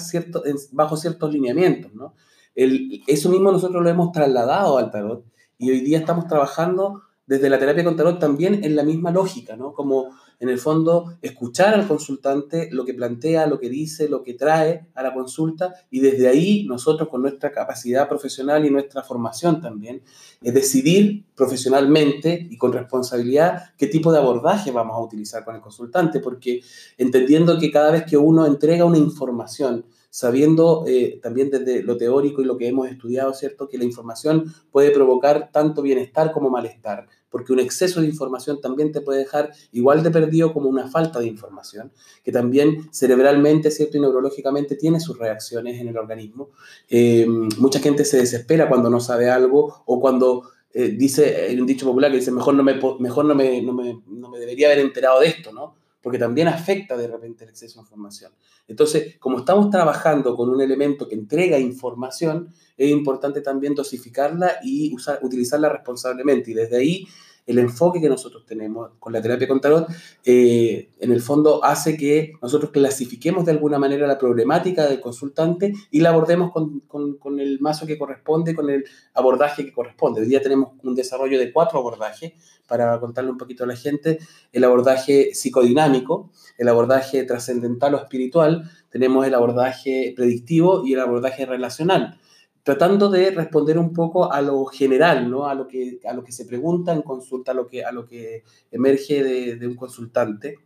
bajo 0.72 0.98
ciertos 0.98 1.32
lineamientos, 1.34 1.94
¿no? 1.94 2.14
Eso 2.56 3.30
mismo 3.30 3.52
nosotros 3.52 3.84
lo 3.84 3.90
hemos 3.90 4.12
trasladado 4.12 4.78
al 4.78 4.90
tarot 4.92 5.24
y 5.58 5.70
hoy 5.70 5.82
día 5.82 6.00
estamos 6.00 6.28
trabajando 6.28 7.02
desde 7.28 7.50
la 7.50 7.60
terapia 7.60 7.84
con 7.84 7.96
tarot 7.96 8.20
también 8.20 8.64
en 8.64 8.76
la 8.76 8.84
misma 8.84 9.12
lógica, 9.12 9.56
¿no? 9.56 9.74
Como 9.74 10.10
en 10.40 10.50
el 10.50 10.60
fondo 10.60 11.18
escuchar 11.22 11.74
al 11.74 11.88
consultante 11.88 12.70
lo 12.72 12.86
que 12.86 12.94
plantea, 12.94 13.48
lo 13.48 13.60
que 13.60 13.70
dice, 13.70 14.08
lo 14.08 14.22
que 14.24 14.36
trae 14.36 14.88
a 14.94 15.02
la 15.02 15.14
consulta 15.14 15.74
y 15.90 16.00
desde 16.00 16.28
ahí 16.28 16.66
nosotros 16.68 17.10
con 17.10 17.22
nuestra 17.22 17.52
capacidad 17.52 18.08
profesional 18.08 18.66
y 18.66 18.70
nuestra 18.70 19.02
formación 19.02 19.62
también, 19.62 20.02
es 20.42 20.54
decidir 20.54 21.26
profesionalmente 21.36 22.48
y 22.50 22.58
con 22.58 22.72
responsabilidad 22.72 23.72
qué 23.78 23.88
tipo 23.88 24.12
de 24.12 24.20
abordaje 24.20 24.72
vamos 24.72 24.96
a 24.96 25.02
utilizar 25.02 25.44
con 25.44 25.56
el 25.56 25.62
consultante, 25.62 26.20
porque 26.20 26.62
entendiendo 26.98 27.58
que 27.58 27.72
cada 27.72 27.92
vez 27.92 28.04
que 28.04 28.18
uno 28.18 28.46
entrega 28.46 28.86
una 28.86 28.98
información, 28.98 29.86
sabiendo 30.10 30.84
eh, 30.88 31.20
también 31.22 31.50
desde 31.50 31.84
lo 31.84 31.98
teórico 31.98 32.42
y 32.42 32.46
lo 32.46 32.58
que 32.58 32.68
hemos 32.68 32.90
estudiado, 32.90 33.34
¿cierto? 33.34 33.68
Que 33.68 33.78
la 33.78 33.84
información 33.84 34.54
puede 34.72 34.92
provocar 34.92 35.52
tanto 35.52 35.82
bienestar 35.82 36.32
como 36.32 36.50
malestar, 36.50 37.08
porque 37.30 37.54
un 37.54 37.60
exceso 37.60 38.02
de 38.02 38.08
información 38.08 38.62
también 38.62 38.92
te 38.92 39.02
puede 39.02 39.20
dejar 39.20 39.52
igual 39.72 40.04
de 40.04 40.12
perdido 40.12 40.54
como 40.54 40.70
una 40.70 40.88
falta 40.88 41.20
de 41.20 41.28
información, 41.28 41.92
que 42.24 42.32
también 42.32 42.90
cerebralmente, 42.92 43.72
¿cierto? 43.72 43.98
Y 43.98 44.02
neurológicamente 44.02 44.76
tiene 44.76 45.00
sus 45.00 45.18
reacciones 45.18 45.80
en 45.80 45.88
el 45.88 45.98
organismo. 45.98 46.50
Eh, 46.90 47.26
mucha 47.58 47.80
gente 47.80 48.06
se 48.06 48.18
desespera 48.18 48.70
cuando 48.70 48.90
no 48.90 49.00
sabe 49.00 49.30
algo 49.30 49.84
o 49.86 50.00
cuando 50.00 50.50
eh, 50.74 50.90
dice, 50.90 51.48
hay 51.48 51.60
un 51.60 51.66
dicho 51.66 51.86
popular 51.86 52.12
que 52.12 52.18
dice, 52.18 52.32
mejor 52.32 52.54
no 52.54 52.64
me, 52.64 52.80
mejor 53.00 53.26
no 53.26 53.36
me, 53.36 53.62
no 53.62 53.74
me, 53.74 54.02
no 54.08 54.30
me 54.30 54.40
debería 54.40 54.68
haber 54.68 54.80
enterado 54.80 55.20
de 55.20 55.28
esto, 55.28 55.52
¿no? 55.52 55.76
Porque 56.02 56.20
también 56.20 56.48
afecta 56.48 56.96
de 56.96 57.08
repente 57.08 57.44
el 57.44 57.50
exceso 57.50 57.80
de 57.80 57.84
información. 57.84 58.32
Entonces, 58.68 59.18
como 59.20 59.40
estamos 59.40 59.70
trabajando 59.70 60.36
con 60.36 60.50
un 60.50 60.62
elemento 60.62 61.08
que 61.08 61.16
entrega 61.16 61.58
información, 61.58 62.54
es 62.78 62.90
importante 62.92 63.42
también 63.42 63.76
dosificarla 63.76 64.58
y 64.64 64.94
usar, 64.94 65.20
utilizarla 65.24 65.70
responsablemente. 65.70 66.52
Y 66.52 66.54
desde 66.54 66.78
ahí 66.78 67.08
el 67.48 67.60
enfoque 67.60 68.02
que 68.02 68.10
nosotros 68.10 68.46
tenemos 68.46 68.92
con 69.00 69.14
la 69.14 69.22
terapia 69.22 69.48
con 69.48 69.62
tarot, 69.62 69.88
eh, 70.26 70.90
en 71.00 71.12
el 71.12 71.22
fondo 71.22 71.64
hace 71.64 71.98
que 71.98 72.34
nosotros 72.42 72.72
clasifiquemos 72.72 73.46
de 73.46 73.54
alguna 73.54 73.80
manera 73.80 74.06
la 74.06 74.18
problemática 74.18 74.86
del 74.86 75.00
consultante 75.00 75.74
y 75.90 76.02
la 76.02 76.10
abordemos 76.10 76.52
con, 76.52 76.82
con, 76.82 77.18
con 77.18 77.40
el 77.40 77.60
mazo 77.62 77.88
que 77.88 77.98
corresponde, 77.98 78.54
con 78.54 78.70
el 78.70 78.84
abordaje 79.14 79.66
que 79.66 79.72
corresponde. 79.72 80.22
Hoy 80.22 80.28
día 80.28 80.42
tenemos 80.42 80.74
un 80.84 80.94
desarrollo 80.94 81.40
de 81.40 81.52
cuatro 81.54 81.80
abordajes 81.80 82.34
para 82.68 83.00
contarle 83.00 83.32
un 83.32 83.38
poquito 83.38 83.64
a 83.64 83.68
la 83.68 83.78
gente, 83.78 84.20
el 84.52 84.64
abordaje 84.66 85.34
psicodinámico, 85.34 86.30
el 86.58 86.68
abordaje 86.68 87.24
trascendental 87.24 87.96
o 87.96 87.98
espiritual, 87.98 88.70
tenemos 88.90 89.26
el 89.26 89.34
abordaje 89.34 90.14
predictivo 90.16 90.86
y 90.86 90.94
el 90.94 91.00
abordaje 91.00 91.46
relacional, 91.46 92.20
tratando 92.68 93.10
de 93.10 93.32
responder 93.32 93.78
un 93.78 93.94
poco 93.94 94.30
a 94.30 94.42
lo 94.42 94.66
general, 94.66 95.32
¿no? 95.32 95.48
a, 95.48 95.56
lo 95.56 95.70
que, 95.70 96.02
a 96.06 96.12
lo 96.12 96.22
que 96.22 96.34
se 96.34 96.44
pregunta 96.44 96.92
en 96.92 97.02
consulta, 97.02 97.54
a 97.54 97.56
lo 97.56 97.66
que, 97.66 97.86
a 97.86 97.94
lo 97.94 98.06
que 98.06 98.44
emerge 98.72 99.24
de, 99.24 99.66
un 99.66 99.78
consultante. 99.78 100.58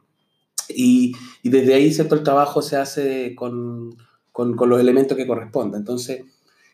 Y, 0.67 1.13
y, 1.43 1.49
desde 1.51 1.75
ahí, 1.75 1.93
¿cierto? 1.93 2.15
El 2.15 2.23
trabajo 2.23 2.63
se 2.63 2.75
hace 2.75 3.35
con, 3.35 3.95
con, 4.31 4.55
con 4.55 4.67
los 4.67 4.79
elementos 4.79 5.15
que 5.15 5.27
correspondan. 5.27 5.81
Entonces, 5.81 6.23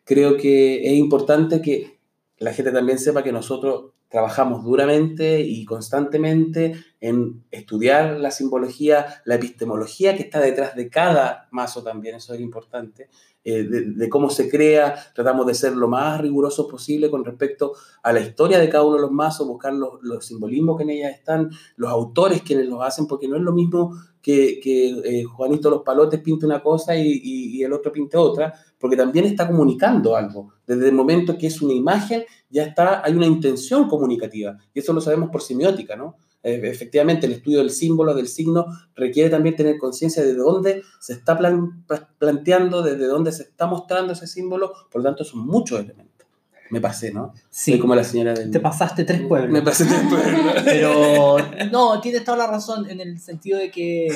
creo 0.05 0.38
que 0.38 0.88
es 0.88 0.93
importante 0.93 1.61
que 1.61 1.99
la 2.38 2.53
gente 2.53 2.71
también 2.71 2.97
sepa 2.97 3.21
que 3.21 3.34
nosotros 3.34 3.91
trabajamos 4.09 4.63
duramente 4.63 5.41
y 5.41 5.65
constantemente 5.65 6.75
en 6.99 7.43
estudiar 7.51 8.19
la 8.19 8.31
simbología, 8.31 9.21
la 9.25 9.35
epistemología 9.35 10.15
que 10.15 10.23
está 10.23 10.39
detrás 10.39 10.75
de 10.75 10.89
cada 10.89 11.47
mazo 11.51 11.83
también, 11.83 12.15
eso 12.15 12.33
es 12.33 12.39
importante, 12.39 13.09
eh, 13.43 13.63
de, 13.63 14.09
cómo 14.09 14.29
se 14.29 14.49
crea, 14.49 14.95
tratamos 15.13 15.45
de 15.45 15.53
ser 15.53 15.75
lo 15.75 15.87
más 15.87 16.19
rigurosos 16.19 16.67
posible 16.67 17.09
con 17.09 17.23
respecto 17.23 17.73
a 18.03 18.11
la 18.11 18.19
historia 18.19 18.59
de 18.59 18.69
cada 18.69 18.83
uno 18.83 18.95
de 18.95 19.01
los 19.01 19.11
mazos, 19.11 19.47
buscar 19.47 19.73
los, 19.73 20.01
los 20.01 20.25
simbolismos 20.25 20.77
que 20.77 20.83
en 20.83 20.89
ellas 20.89 21.13
están, 21.13 21.51
los 21.75 21.89
autores 21.89 22.41
quienes 22.41 22.67
los 22.67 22.81
hacen, 22.81 23.07
porque 23.07 23.27
no 23.27 23.35
es 23.35 23.41
lo 23.41 23.53
mismo 23.53 23.95
que, 24.21 24.59
eh, 24.65 25.23
Juanito 25.23 25.69
Los 25.69 25.83
Palotes 25.83 26.19
pinte 26.19 26.45
una 26.45 26.61
cosa 26.61 26.95
y 26.97 27.63
el 27.63 27.71
otro 27.71 27.93
pinte 27.93 28.17
otra, 28.17 28.53
porque 28.80 28.95
también 28.95 29.25
está 29.25 29.47
comunicando 29.47 30.15
algo. 30.15 30.53
Desde 30.65 30.88
el 30.89 30.93
momento 30.93 31.38
que 31.38 31.47
es 31.47 31.61
una 31.61 31.73
imagen, 31.73 32.23
ya 32.49 32.63
está, 32.63 33.03
hay 33.03 33.13
una 33.13 33.25
intención 33.25 33.88
comunicativa. 33.88 34.57
Y 34.73 34.80
eso 34.80 34.93
lo 34.93 35.01
sabemos 35.01 35.30
por 35.30 35.41
semiótica, 35.41 35.95
¿no? 35.95 36.15
Eh, 36.43 36.61
efectivamente, 36.63 37.25
el 37.25 37.34
estudio 37.34 37.59
del 37.59 37.71
símbolo, 37.71 38.13
del 38.13 38.28
signo, 38.28 38.67
requiere 38.95 39.30
también 39.30 39.55
tener 39.55 39.78
conciencia 39.78 40.23
de 40.23 40.34
dónde 40.34 40.84
se 40.99 41.13
está 41.13 41.38
plan, 41.38 41.84
planteando, 42.17 42.82
desde 42.82 43.05
dónde 43.07 43.32
se 43.32 43.43
está 43.43 43.65
mostrando 43.67 44.13
ese 44.13 44.28
símbolo. 44.28 44.71
Por 44.91 45.01
lo 45.01 45.09
tanto, 45.09 45.23
son 45.23 45.45
muchos 45.45 45.80
elementos. 45.80 46.28
Me 46.69 46.82
pasé, 46.82 47.11
¿no? 47.13 47.34
Sí. 47.49 47.71
Soy 47.71 47.80
como 47.80 47.95
la 47.95 48.03
señora 48.03 48.34
del... 48.34 48.51
Te 48.51 48.59
pasaste 48.59 49.03
tres 49.03 49.21
pueblos. 49.21 49.51
Me 49.51 49.61
pasé 49.61 49.86
tres 49.86 50.01
pueblos. 50.09 50.53
Pero 50.65 51.38
no, 51.71 51.99
tienes 52.01 52.23
toda 52.23 52.38
la 52.38 52.47
razón 52.47 52.89
en 52.89 52.99
el 52.99 53.19
sentido 53.19 53.57
de 53.57 53.71
que, 53.71 54.13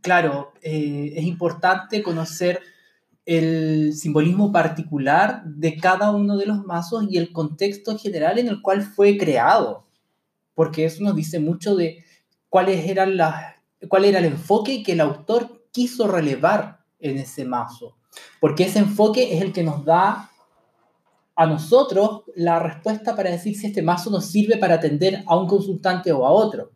claro, 0.00 0.52
eh, 0.62 1.12
es 1.16 1.24
importante 1.24 2.02
conocer 2.02 2.60
el 3.38 3.94
simbolismo 3.94 4.52
particular 4.52 5.42
de 5.44 5.76
cada 5.76 6.10
uno 6.10 6.36
de 6.36 6.46
los 6.46 6.64
mazos 6.64 7.06
y 7.08 7.18
el 7.18 7.32
contexto 7.32 7.96
general 7.98 8.38
en 8.38 8.48
el 8.48 8.62
cual 8.62 8.82
fue 8.82 9.16
creado, 9.16 9.86
porque 10.54 10.84
eso 10.84 11.02
nos 11.04 11.14
dice 11.14 11.38
mucho 11.38 11.76
de 11.76 12.04
cuáles 12.48 12.88
eran 12.88 13.16
las, 13.16 13.54
cuál 13.88 14.04
era 14.04 14.18
el 14.18 14.26
enfoque 14.26 14.82
que 14.82 14.92
el 14.92 15.00
autor 15.00 15.64
quiso 15.70 16.08
relevar 16.08 16.80
en 17.00 17.18
ese 17.18 17.44
mazo, 17.44 17.96
porque 18.40 18.64
ese 18.64 18.80
enfoque 18.80 19.36
es 19.36 19.42
el 19.42 19.52
que 19.52 19.62
nos 19.62 19.84
da 19.84 20.30
a 21.34 21.46
nosotros 21.46 22.24
la 22.34 22.58
respuesta 22.58 23.16
para 23.16 23.30
decir 23.30 23.56
si 23.56 23.66
este 23.66 23.82
mazo 23.82 24.10
nos 24.10 24.26
sirve 24.26 24.58
para 24.58 24.74
atender 24.74 25.24
a 25.26 25.36
un 25.36 25.46
consultante 25.46 26.12
o 26.12 26.26
a 26.26 26.30
otro. 26.30 26.72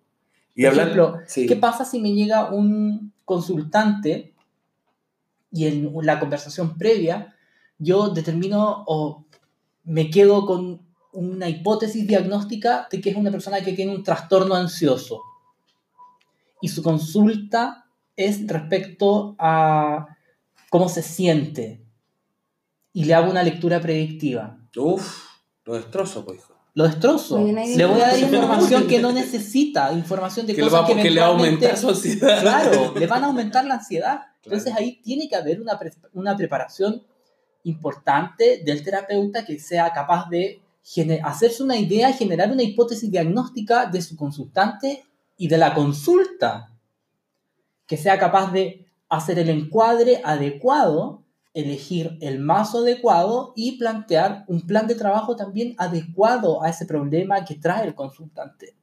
Y 0.55 0.63
Por 0.63 0.71
hablar, 0.71 0.87
ejemplo, 0.87 1.19
sí. 1.27 1.47
¿qué 1.47 1.57
pasa 1.57 1.85
si 1.85 2.01
me 2.01 2.13
llega 2.13 2.51
un 2.51 3.13
consultante 3.27 4.33
y 5.51 5.67
en 5.67 5.93
la 6.03 6.19
conversación 6.19 6.77
previa 6.77 7.35
yo 7.79 8.09
determino 8.09 8.85
o 8.87 9.25
me 9.85 10.11
quedo 10.11 10.47
con 10.47 10.83
una 11.13 11.49
hipótesis 11.49 12.07
diagnóstica 12.07 12.89
de 12.91 13.01
que 13.01 13.11
es 13.11 13.17
una 13.17 13.31
persona 13.31 13.61
que 13.63 13.73
tiene 13.73 13.95
un 13.95 14.03
trastorno 14.03 14.55
ansioso 14.55 15.23
y 16.61 16.69
su 16.69 16.83
consulta 16.83 17.87
es 18.17 18.47
respecto 18.47 19.37
a 19.39 20.07
cómo 20.71 20.89
se 20.89 21.03
siente 21.03 21.83
y 22.93 23.05
le 23.05 23.15
hago 23.15 23.31
una 23.31 23.43
lectura 23.43 23.81
predictiva. 23.81 24.59
Uf, 24.77 25.27
lo 25.65 25.75
destrozo, 25.75 26.25
pues, 26.25 26.39
hijo. 26.39 26.55
Lo 26.75 26.85
destrozo. 26.85 27.39
Le 27.39 27.87
voy 27.87 28.01
a 28.03 28.09
dar 28.09 28.19
información 28.19 28.87
que 28.87 29.01
no 29.01 29.11
necesita, 29.11 29.93
información 29.93 30.47
de 30.47 30.55
Que, 30.55 30.61
lo 30.61 30.67
cosas 30.69 30.83
va, 30.83 30.87
que 30.87 30.95
porque 30.95 31.11
le 31.11 31.21
va 31.21 31.27
a 31.27 31.31
aumentar 31.31 31.77
su 31.77 31.89
ansiedad. 31.89 32.41
Claro, 32.43 32.95
le 32.95 33.07
van 33.07 33.25
a 33.25 33.27
aumentar 33.29 33.65
la 33.65 33.75
ansiedad. 33.75 34.21
Entonces 34.47 34.73
ahí 34.75 35.01
tiene 35.03 35.29
que 35.29 35.35
haber 35.37 35.61
una, 35.61 35.79
pre- 35.79 35.93
una 36.15 36.37
preparación 36.37 37.03
importante 37.65 38.63
del 38.65 38.85
terapeuta 38.85 39.45
que 39.45 39.59
sea 39.59 39.93
capaz 39.93 40.31
de 40.31 40.63
hacerse 41.25 41.65
una 41.65 41.77
idea, 41.77 42.13
generar 42.13 42.53
una 42.53 42.63
hipótesis 42.63 43.11
diagnóstica 43.11 43.87
de 43.87 44.01
su 44.01 44.17
consultante 44.17 45.05
y 45.37 45.49
de 45.49 45.59
la 45.59 45.75
consulta. 45.75 46.71
Que 47.89 47.97
sea 47.97 48.19
capaz 48.19 48.53
de 48.53 48.87
hacer 49.09 49.41
el 49.41 49.49
encuadre 49.49 50.21
adecuado, 50.25 51.25
elegir 51.55 52.17
el 52.21 52.39
mazo 52.39 52.79
adecuado 52.79 53.53
y 53.57 53.79
plantear 53.79 54.45
un 54.47 54.65
plan 54.65 54.87
de 54.87 54.95
trabajo 54.95 55.35
también 55.35 55.75
adecuado 55.79 56.63
a 56.63 56.71
ese 56.71 56.87
problema 56.87 57.45
que 57.45 57.57
trae 57.57 57.85
el 57.87 57.95
consultante. 57.95 58.75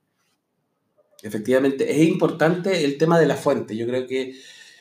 Efectivamente, 1.21 1.89
es 1.89 2.05
importante 2.05 2.83
el 2.83 2.97
tema 2.97 3.17
de 3.17 3.27
la 3.27 3.35
fuente. 3.37 3.77
Yo 3.77 3.85
creo 3.87 4.05
que 4.07 4.35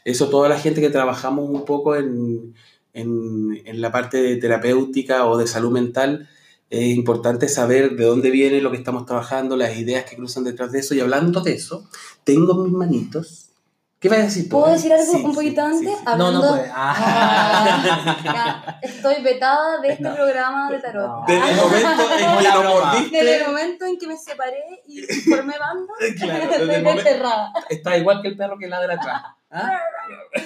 eso 0.04 0.28
toda 0.28 0.48
la 0.48 0.58
gente 0.58 0.80
que 0.80 0.90
trabajamos 0.90 1.48
un 1.48 1.64
poco 1.64 1.96
en, 1.96 2.54
en, 2.92 3.62
en 3.64 3.80
la 3.80 3.90
parte 3.92 4.22
de 4.22 4.36
terapéutica 4.36 5.26
o 5.26 5.36
de 5.38 5.46
salud 5.46 5.70
mental, 5.72 6.28
es 6.70 6.86
importante 6.96 7.48
saber 7.48 7.96
de 7.96 8.04
dónde 8.04 8.30
viene 8.30 8.60
lo 8.62 8.70
que 8.70 8.78
estamos 8.78 9.04
trabajando, 9.06 9.56
las 9.56 9.76
ideas 9.76 10.04
que 10.04 10.16
cruzan 10.16 10.44
detrás 10.44 10.72
de 10.72 10.78
eso. 10.80 10.94
Y 10.94 11.00
hablando 11.00 11.40
de 11.42 11.52
eso, 11.52 11.86
tengo 12.24 12.54
mis 12.64 12.72
manitos. 12.72 13.48
¿Qué 14.00 14.08
vas 14.08 14.18
a 14.18 14.22
decir 14.22 14.44
tú? 14.48 14.58
¿Puedo 14.58 14.72
decir 14.72 14.92
algo 14.92 15.12
Sí, 15.12 15.22
un 15.22 15.32
poquito 15.34 15.60
sí, 15.60 15.76
antes? 15.76 15.90
sí. 15.92 16.02
Hablando- 16.06 16.32
No, 16.40 16.42
no 16.42 16.48
puede. 16.56 16.70
Ah. 16.74 18.14
Ah, 18.26 18.78
estoy 18.82 19.22
vetada 19.22 19.80
de 19.80 19.88
este 19.92 20.02
No. 20.02 20.14
programa 20.14 20.70
de 20.70 20.78
tarot. 20.80 21.06
No. 21.08 21.24
Desde 21.26 21.50
el 21.52 21.58
Ah, 21.58 21.62
momento 21.62 22.02
en 22.02 22.38
que 22.38 22.48
lo 22.48 22.62
mordiste, 22.64 23.16
Desde 23.18 23.36
el 23.36 23.46
momento 23.46 23.84
en 23.84 23.98
que 23.98 24.06
me 24.08 24.16
separé 24.16 24.82
y 24.88 25.02
formé 25.02 25.54
banda, 25.58 25.92
claro, 26.20 26.50
desde 26.50 26.74
el 26.78 26.82
momento, 26.82 27.08
está 27.68 27.96
igual 27.96 28.22
que 28.22 28.28
el 28.28 28.36
perro 28.36 28.58
que 28.58 28.66
ladra 28.68 28.94
atrás. 28.94 29.22
¿Ah? 29.52 29.70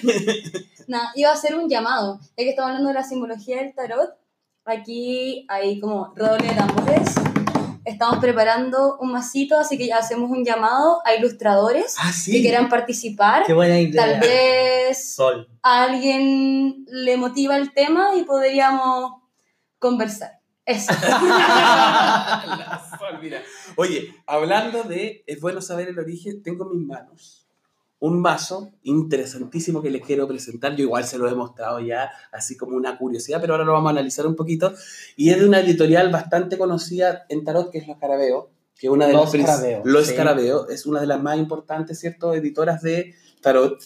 Nada, 0.88 1.10
iba 1.14 1.30
a 1.30 1.34
hacer 1.34 1.54
un 1.56 1.68
llamado, 1.68 2.18
ya 2.36 2.44
que 2.44 2.50
estamos 2.50 2.70
hablando 2.70 2.88
de 2.88 2.94
la 2.94 3.02
simbología 3.04 3.58
del 3.62 3.74
tarot. 3.74 4.10
Aquí 4.64 5.44
hay 5.48 5.78
como 5.80 6.12
redoble 6.14 6.48
de 6.48 6.54
tambores. 6.54 7.14
Estamos 7.84 8.18
preparando 8.18 8.96
un 8.98 9.12
masito, 9.12 9.56
así 9.58 9.78
que 9.78 9.86
ya 9.86 9.98
hacemos 9.98 10.28
un 10.30 10.44
llamado 10.44 11.00
a 11.06 11.14
ilustradores 11.14 11.94
Ah, 12.00 12.08
que 12.08 12.12
sí. 12.12 12.42
quieran 12.42 12.68
participar. 12.68 13.44
Qué 13.46 13.52
buena 13.52 13.78
idea. 13.78 14.04
Tal 14.04 14.20
vez 14.20 15.14
Sol. 15.14 15.48
a 15.62 15.84
alguien 15.84 16.84
le 16.88 17.16
motiva 17.16 17.56
el 17.56 17.72
tema 17.72 18.16
y 18.16 18.24
podríamos 18.24 19.22
conversar. 19.78 20.32
Eso. 20.64 20.92
Sol, 22.98 23.20
mira. 23.22 23.40
Oye, 23.76 24.12
hablando 24.26 24.82
de 24.82 25.22
es 25.28 25.40
bueno 25.40 25.60
saber 25.60 25.88
el 25.88 25.98
origen, 26.00 26.42
tengo 26.42 26.64
en 26.64 26.78
mis 26.78 26.86
manos 26.88 27.45
un 28.06 28.20
mazo 28.20 28.70
interesantísimo 28.82 29.82
que 29.82 29.90
les 29.90 30.02
quiero 30.02 30.26
presentar. 30.28 30.74
Yo 30.76 30.84
igual 30.84 31.04
se 31.04 31.18
lo 31.18 31.28
he 31.28 31.34
mostrado 31.34 31.80
ya, 31.80 32.10
así 32.32 32.56
como 32.56 32.76
una 32.76 32.96
curiosidad, 32.98 33.40
pero 33.40 33.54
ahora 33.54 33.64
lo 33.64 33.72
vamos 33.72 33.88
a 33.88 33.92
analizar 33.92 34.26
un 34.26 34.36
poquito. 34.36 34.72
Y 35.16 35.30
es 35.30 35.38
de 35.40 35.46
una 35.46 35.60
editorial 35.60 36.10
bastante 36.10 36.56
conocida 36.56 37.26
en 37.28 37.44
tarot, 37.44 37.70
que 37.70 37.78
es 37.78 37.88
Los 37.88 37.98
Carabeos, 37.98 38.46
que 38.78 38.86
es 38.86 38.92
una 38.92 39.06
de 39.06 39.12
Los 39.12 39.32
Carabeos, 39.32 39.82
Los 39.84 40.06
sí. 40.06 40.14
Carabeos, 40.14 40.70
es 40.70 40.86
una 40.86 41.00
de 41.00 41.06
las 41.06 41.22
más 41.22 41.38
importantes, 41.38 41.98
¿cierto?, 41.98 42.34
editoras 42.34 42.82
de 42.82 43.14
tarot. 43.40 43.78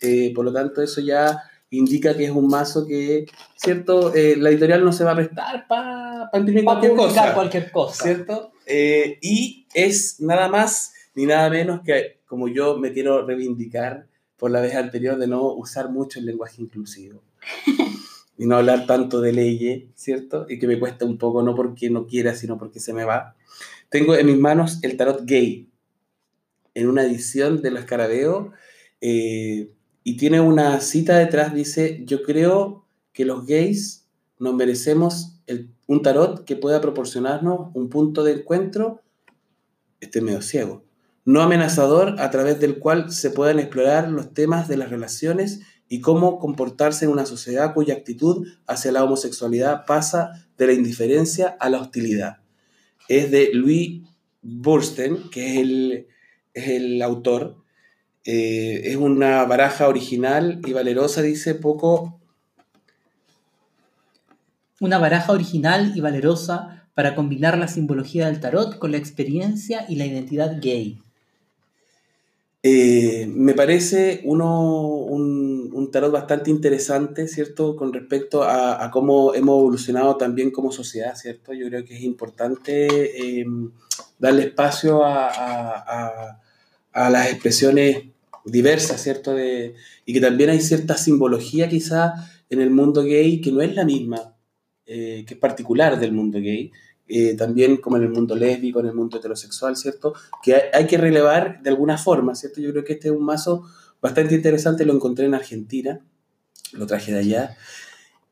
Eh, 0.00 0.32
por 0.34 0.44
lo 0.44 0.52
tanto, 0.52 0.82
eso 0.82 1.00
ya 1.00 1.42
indica 1.70 2.16
que 2.16 2.24
es 2.26 2.30
un 2.30 2.46
mazo 2.48 2.86
que, 2.86 3.26
¿cierto?, 3.56 4.14
Eh, 4.14 4.36
la 4.38 4.50
editorial 4.50 4.84
no 4.84 4.92
se 4.92 5.04
va 5.04 5.12
a 5.12 5.16
prestar 5.16 5.66
para 5.66 6.30
imprimir 6.32 6.64
Para 6.64 6.80
cualquier 6.80 6.96
cosa. 6.96 7.34
cualquier 7.34 7.70
cosa. 7.72 8.04
¿cierto? 8.04 8.52
Eh, 8.66 9.18
y 9.20 9.66
es 9.74 10.20
nada 10.20 10.48
más 10.48 10.92
ni 11.16 11.26
nada 11.26 11.50
menos 11.50 11.80
que 11.84 12.20
como 12.26 12.46
yo 12.46 12.78
me 12.78 12.92
quiero 12.92 13.26
reivindicar 13.26 14.06
por 14.36 14.50
la 14.50 14.60
vez 14.60 14.74
anterior 14.76 15.18
de 15.18 15.26
no 15.26 15.52
usar 15.54 15.90
mucho 15.90 16.18
el 16.20 16.26
lenguaje 16.26 16.62
inclusivo 16.62 17.22
y 18.38 18.46
no 18.46 18.56
hablar 18.56 18.86
tanto 18.86 19.20
de 19.20 19.32
leyes, 19.32 19.84
¿cierto? 19.94 20.46
Y 20.48 20.58
que 20.58 20.66
me 20.66 20.78
cuesta 20.78 21.04
un 21.06 21.16
poco, 21.18 21.42
no 21.42 21.54
porque 21.54 21.88
no 21.90 22.06
quiera, 22.06 22.34
sino 22.34 22.58
porque 22.58 22.80
se 22.80 22.92
me 22.92 23.04
va. 23.04 23.34
Tengo 23.88 24.14
en 24.14 24.26
mis 24.26 24.38
manos 24.38 24.78
el 24.82 24.96
tarot 24.96 25.24
gay 25.24 25.68
en 26.74 26.88
una 26.88 27.02
edición 27.04 27.62
de 27.62 27.70
los 27.70 27.80
Escarabeo 27.80 28.52
eh, 29.00 29.70
y 30.04 30.16
tiene 30.18 30.40
una 30.40 30.80
cita 30.80 31.16
detrás, 31.18 31.54
dice, 31.54 32.02
yo 32.04 32.22
creo 32.22 32.84
que 33.14 33.24
los 33.24 33.46
gays 33.46 34.06
nos 34.38 34.54
merecemos 34.54 35.40
el- 35.46 35.70
un 35.86 36.02
tarot 36.02 36.44
que 36.44 36.56
pueda 36.56 36.80
proporcionarnos 36.82 37.70
un 37.74 37.88
punto 37.88 38.22
de 38.22 38.32
encuentro 38.32 39.02
este 40.00 40.20
medio 40.20 40.42
ciego. 40.42 40.84
No 41.26 41.42
amenazador 41.42 42.20
a 42.20 42.30
través 42.30 42.60
del 42.60 42.78
cual 42.78 43.10
se 43.10 43.30
puedan 43.30 43.58
explorar 43.58 44.08
los 44.08 44.32
temas 44.32 44.68
de 44.68 44.76
las 44.76 44.90
relaciones 44.90 45.60
y 45.88 46.00
cómo 46.00 46.38
comportarse 46.38 47.04
en 47.04 47.10
una 47.10 47.26
sociedad 47.26 47.74
cuya 47.74 47.94
actitud 47.94 48.46
hacia 48.68 48.92
la 48.92 49.02
homosexualidad 49.02 49.86
pasa 49.86 50.46
de 50.56 50.68
la 50.68 50.72
indiferencia 50.72 51.56
a 51.58 51.68
la 51.68 51.80
hostilidad. 51.80 52.38
Es 53.08 53.32
de 53.32 53.50
Louis 53.52 54.02
Bursten, 54.40 55.28
que 55.30 56.06
es 56.54 56.68
el, 56.68 57.02
autor. 57.02 57.56
Eh, 58.24 58.82
es 58.84 58.96
una 58.96 59.44
baraja 59.46 59.88
original 59.88 60.60
y 60.64 60.72
valerosa, 60.72 61.22
dice 61.22 61.56
poco. 61.56 62.20
Una 64.78 64.98
baraja 64.98 65.32
original 65.32 65.92
y 65.96 66.00
valerosa 66.00 66.88
para 66.94 67.16
combinar 67.16 67.58
la 67.58 67.66
simbología 67.66 68.26
del 68.26 68.38
tarot 68.38 68.78
con 68.78 68.92
la 68.92 68.98
experiencia 68.98 69.86
y 69.88 69.96
la 69.96 70.06
identidad 70.06 70.60
gay. 70.62 71.00
Eh, 72.68 73.26
me 73.32 73.54
parece 73.54 74.22
uno, 74.24 74.82
un, 75.16 75.70
un 75.72 75.90
tarot 75.92 76.10
bastante 76.10 76.50
interesante, 76.50 77.28
¿cierto? 77.28 77.76
Con 77.76 77.92
respecto 77.92 78.42
a, 78.42 78.90
cómo 78.90 79.34
hemos 79.34 79.56
evolucionado 79.60 80.16
también 80.16 80.50
como 80.50 80.72
sociedad, 80.72 81.14
¿cierto? 81.14 81.52
Yo 81.52 81.68
creo 81.68 81.84
que 81.84 81.94
es 81.96 82.02
importante 82.02 83.40
eh, 83.40 83.46
darle 84.18 84.42
espacio 84.46 85.04
a- 85.04 86.40
a 86.92 87.10
las 87.10 87.30
expresiones 87.30 88.04
diversas, 88.44 89.02
¿cierto? 89.02 89.34
De, 89.34 89.74
y 90.06 90.12
que 90.14 90.20
también 90.20 90.50
hay 90.50 90.60
cierta 90.60 90.96
simbología 90.96 91.68
quizá 91.68 92.14
en 92.50 92.60
el 92.60 92.70
mundo 92.70 93.02
gay 93.04 93.40
que 93.40 93.52
no 93.52 93.60
es 93.60 93.74
la 93.74 93.84
misma, 93.84 94.34
eh, 94.86 95.24
que 95.26 95.34
es 95.34 95.40
particular 95.40 95.98
del 96.00 96.12
mundo 96.12 96.38
gay, 96.40 96.72
eh, 97.08 97.34
también 97.36 97.76
como 97.78 97.96
en 97.96 98.02
el 98.04 98.08
mundo 98.10 98.34
lésbico, 98.34 98.80
en 98.80 98.86
el 98.86 98.94
mundo 98.94 99.18
heterosexual, 99.18 99.76
¿cierto? 99.76 100.14
Que 100.42 100.54
hay, 100.54 100.62
hay 100.72 100.86
que 100.86 100.98
relevar 100.98 101.62
de 101.62 101.70
alguna 101.70 101.98
forma, 101.98 102.34
¿cierto? 102.34 102.60
Yo 102.60 102.70
creo 102.72 102.84
que 102.84 102.94
este 102.94 103.08
es 103.08 103.14
un 103.14 103.24
mazo 103.24 103.64
bastante 104.00 104.34
interesante, 104.34 104.84
lo 104.84 104.92
encontré 104.94 105.26
en 105.26 105.34
Argentina, 105.34 106.00
lo 106.72 106.86
traje 106.86 107.12
de 107.12 107.18
allá, 107.20 107.56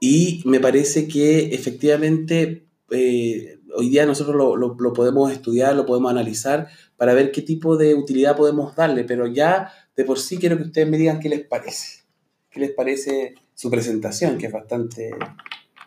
y 0.01 0.43
me 0.45 0.61
parece 0.61 1.09
que 1.09 1.55
efectivamente 1.55 2.66
eh, 2.91 3.59
hoy 3.77 3.89
día 3.89 4.05
nosotros 4.07 4.37
lo, 4.37 4.57
lo- 4.57 4.77
lo 4.79 4.93
podemos 4.93 5.33
estudiar, 5.33 5.75
lo 5.75 5.87
podemos 5.87 6.11
analizar 6.11 6.68
para 6.97 7.14
ver 7.14 7.33
qué 7.33 7.43
tipo 7.43 7.77
de 7.77 7.95
utilidad 7.95 8.37
podemos 8.37 8.77
darle, 8.77 9.05
pero 9.05 9.27
ya 9.27 9.72
de 9.97 10.05
por 10.05 10.18
sí 10.18 10.37
quiero 10.39 10.57
que 10.57 10.64
ustedes 10.64 10.89
me 10.89 10.99
digan 10.99 11.20
qué 11.20 11.29
les 11.29 11.45
parece, 11.47 12.03
qué 12.51 12.61
les 12.61 12.70
parece 12.72 13.35
su 13.55 13.70
presentación, 13.70 14.37
que 14.37 14.47
es 14.47 14.53
bastante 14.53 15.11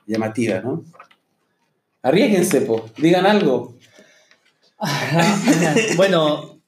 llamativa, 0.07 0.61
¿no? 0.61 0.83
Arriesguense, 2.01 2.61
po, 2.61 2.85
digan 2.97 3.25
algo. 3.25 3.75
bueno, 5.97 6.59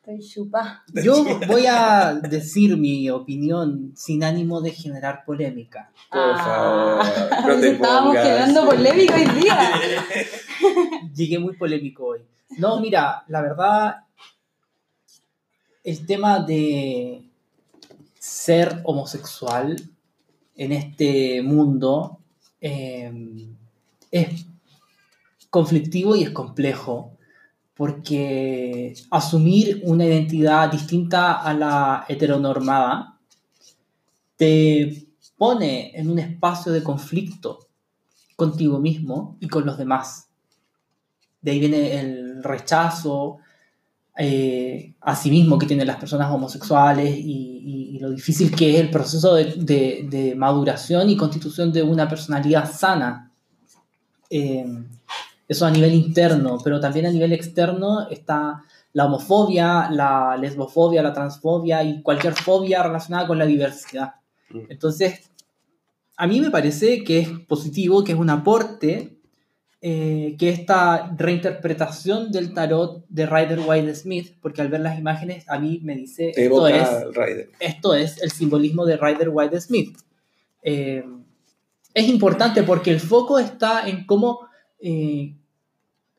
Estoy 0.00 0.26
chupa. 0.28 0.82
yo 1.04 1.22
voy 1.46 1.66
a 1.68 2.14
decir 2.14 2.76
mi 2.76 3.08
opinión 3.10 3.92
sin 3.94 4.24
ánimo 4.24 4.60
de 4.60 4.72
generar 4.72 5.24
polémica. 5.24 5.90
Por 6.10 6.20
Ah, 6.20 7.02
favor, 7.04 7.54
no 7.54 7.60
te 7.60 7.68
Estábamos 7.72 8.08
pongas. 8.16 8.24
generando 8.26 8.64
polémica 8.66 9.14
hoy 9.14 9.40
día. 9.40 9.72
Llegué 11.14 11.38
muy 11.38 11.56
polémico 11.56 12.06
hoy. 12.06 12.20
No, 12.56 12.80
mira, 12.80 13.22
la 13.28 13.42
verdad, 13.42 13.96
el 15.84 16.06
tema 16.06 16.40
de 16.40 17.22
ser 18.18 18.80
homosexual 18.84 19.76
en 20.56 20.72
este 20.72 21.42
mundo 21.42 22.18
eh, 22.60 23.12
es 24.10 24.46
conflictivo 25.50 26.14
y 26.16 26.22
es 26.24 26.30
complejo 26.30 27.12
porque 27.74 28.94
asumir 29.10 29.80
una 29.84 30.04
identidad 30.04 30.70
distinta 30.70 31.34
a 31.40 31.54
la 31.54 32.04
heteronormada 32.08 33.18
te 34.36 35.06
pone 35.36 35.92
en 35.98 36.10
un 36.10 36.18
espacio 36.18 36.72
de 36.72 36.82
conflicto 36.82 37.68
contigo 38.36 38.78
mismo 38.78 39.36
y 39.40 39.48
con 39.48 39.64
los 39.66 39.78
demás. 39.78 40.28
De 41.40 41.52
ahí 41.52 41.60
viene 41.60 42.00
el 42.00 42.42
rechazo 42.42 43.38
eh, 44.16 44.94
a 45.00 45.14
sí 45.14 45.30
mismo 45.30 45.58
que 45.58 45.66
tienen 45.66 45.86
las 45.86 45.96
personas 45.98 46.30
homosexuales 46.32 47.16
y, 47.16 47.22
y- 47.64 47.96
y 47.96 47.98
lo 48.00 48.10
difícil 48.10 48.50
que 48.54 48.74
es 48.74 48.80
el 48.80 48.90
proceso 48.90 49.34
de, 49.36 49.54
de- 49.56 50.06
de 50.10 50.34
maduración 50.34 51.08
y 51.08 51.16
constitución 51.16 51.72
de 51.72 51.82
una 51.84 52.08
personalidad 52.08 52.70
sana. 52.70 53.32
Eh, 54.30 54.66
eso 55.48 55.64
a 55.64 55.70
nivel 55.70 55.94
interno, 55.94 56.58
pero 56.62 56.78
también 56.78 57.06
a 57.06 57.10
nivel 57.10 57.32
externo 57.32 58.08
está 58.10 58.62
la 58.92 59.06
homofobia, 59.06 59.90
la 59.90 60.36
lesbofobia, 60.36 61.02
la 61.02 61.12
transfobia 61.12 61.82
y 61.82 62.02
cualquier 62.02 62.34
fobia 62.34 62.82
relacionada 62.82 63.26
con 63.26 63.38
la 63.38 63.46
diversidad. 63.46 64.14
Mm. 64.50 64.60
Entonces, 64.68 65.30
a 66.16 66.26
mí 66.26 66.40
me 66.40 66.50
parece 66.50 67.02
que 67.04 67.20
es 67.20 67.28
positivo, 67.28 68.04
que 68.04 68.12
es 68.12 68.18
un 68.18 68.28
aporte, 68.28 69.18
eh, 69.80 70.34
que 70.38 70.48
esta 70.48 71.14
reinterpretación 71.16 72.32
del 72.32 72.52
tarot 72.52 73.06
de 73.08 73.26
Rider 73.26 73.60
Waite 73.60 73.94
Smith, 73.94 74.34
porque 74.42 74.60
al 74.60 74.68
ver 74.68 74.80
las 74.80 74.98
imágenes 74.98 75.48
a 75.48 75.58
mí 75.60 75.80
me 75.84 75.94
dice, 75.94 76.32
esto 76.34 76.66
es, 76.66 76.88
esto 77.60 77.94
es 77.94 78.20
el 78.20 78.32
simbolismo 78.32 78.84
de 78.84 78.96
Rider 78.96 79.28
Waite 79.28 79.60
Smith. 79.60 79.96
Eh, 80.62 81.04
es 81.94 82.08
importante 82.08 82.64
porque 82.64 82.90
el 82.90 83.00
foco 83.00 83.38
está 83.38 83.88
en 83.88 84.04
cómo 84.04 84.47
eh, 84.80 85.34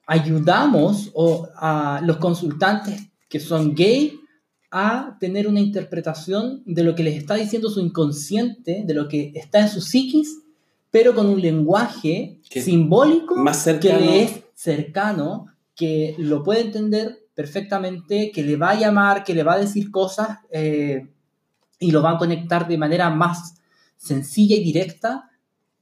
ayudamos 0.06 1.12
o 1.14 1.48
a 1.56 2.02
los 2.04 2.18
consultantes 2.18 3.02
que 3.28 3.40
son 3.40 3.76
gay 3.76 4.20
a 4.72 5.18
tener 5.20 5.48
una 5.48 5.60
interpretación 5.60 6.62
de 6.66 6.84
lo 6.84 6.96
que 6.96 7.04
les 7.04 7.16
está 7.18 7.36
diciendo 7.36 7.70
su 7.70 7.80
inconsciente, 7.80 8.84
de 8.86 8.94
lo 8.94 9.08
que 9.08 9.32
está 9.36 9.60
en 9.60 9.70
su 9.70 9.82
psiquis, 9.82 10.40
pero 10.92 11.14
con 11.14 11.28
un 11.28 11.42
lenguaje 11.42 12.40
Que- 12.50 12.62
simbólico 12.62 13.36
Más 13.36 13.64
que 13.80 13.94
le 13.94 14.24
es 14.24 14.44
cercano, 14.56 15.48
que 15.76 16.16
lo 16.18 16.44
puede 16.44 16.62
entender 16.62 17.20
perfectamente, 17.36 18.32
que 18.32 18.44
le 18.44 18.58
va 18.58 18.72
a 18.72 18.80
llamar, 18.80 19.24
que 19.24 19.34
le 19.34 19.44
va 19.44 19.54
a 19.54 19.60
decir 19.60 19.92
cosas 19.92 20.40
eh, 20.52 21.08
y 21.80 21.92
lo 21.92 22.02
va 22.02 22.12
a 22.12 22.18
conectar 22.18 22.68
de 22.68 22.78
manera 22.78 23.10
más 23.10 23.56
sencilla 23.98 24.56
y 24.56 24.64
directa 24.64 25.29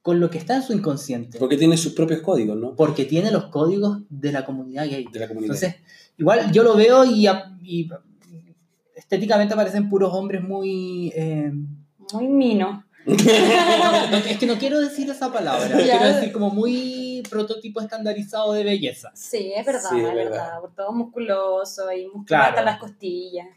con 0.08 0.22
lo 0.22 0.30
que 0.30 0.38
está 0.38 0.56
en 0.56 0.64
su 0.64 0.72
inconsciente, 0.72 1.38
Porque 1.38 1.58
tiene 1.58 1.76
sus 1.76 1.92
propios 1.92 2.22
códigos, 2.22 2.56
¿no? 2.56 2.74
porque 2.78 3.04
tiene 3.04 3.30
los 3.30 3.48
códigos 3.48 4.00
de 4.10 4.32
la 4.32 4.46
comunidad 4.46 4.86
gay. 4.90 5.06
De 5.12 5.20
la 5.20 5.28
comunidad. 5.28 5.54
Entonces, 5.54 5.82
igual 6.18 6.50
yo 6.54 6.64
lo 6.64 6.78
veo 6.78 7.04
y, 7.04 7.28
y 7.62 7.90
estéticamente 8.96 9.54
aparecen 9.54 9.90
puros 9.90 10.14
hombres 10.14 10.42
muy... 10.42 11.12
eh, 11.14 11.52
Muy 12.14 12.28
mino. 12.30 12.86
no, 13.06 14.18
es 14.18 14.38
que 14.38 14.46
no 14.46 14.58
quiero 14.58 14.80
decir 14.80 15.10
esa 15.10 15.30
palabra, 15.30 15.68
Ya. 15.84 15.98
quiero 16.00 16.16
decir 16.16 16.32
como 16.32 16.52
muy 16.52 17.22
prototipo 17.30 17.82
estandarizado 17.82 18.54
de 18.54 18.64
belleza. 18.64 19.12
Sí, 19.14 19.52
es 19.54 19.66
verdad, 19.66 19.90
Sí, 19.90 20.00
es 20.00 20.08
es 20.08 20.14
verdad. 20.16 20.32
verdad. 20.32 20.62
Por 20.62 20.74
todo 20.74 20.94
musculoso 20.94 21.92
y 21.92 22.04
musculoso 22.06 22.26
Claro. 22.28 22.50
hasta 22.52 22.62
las 22.64 22.78
costillas. 22.80 23.48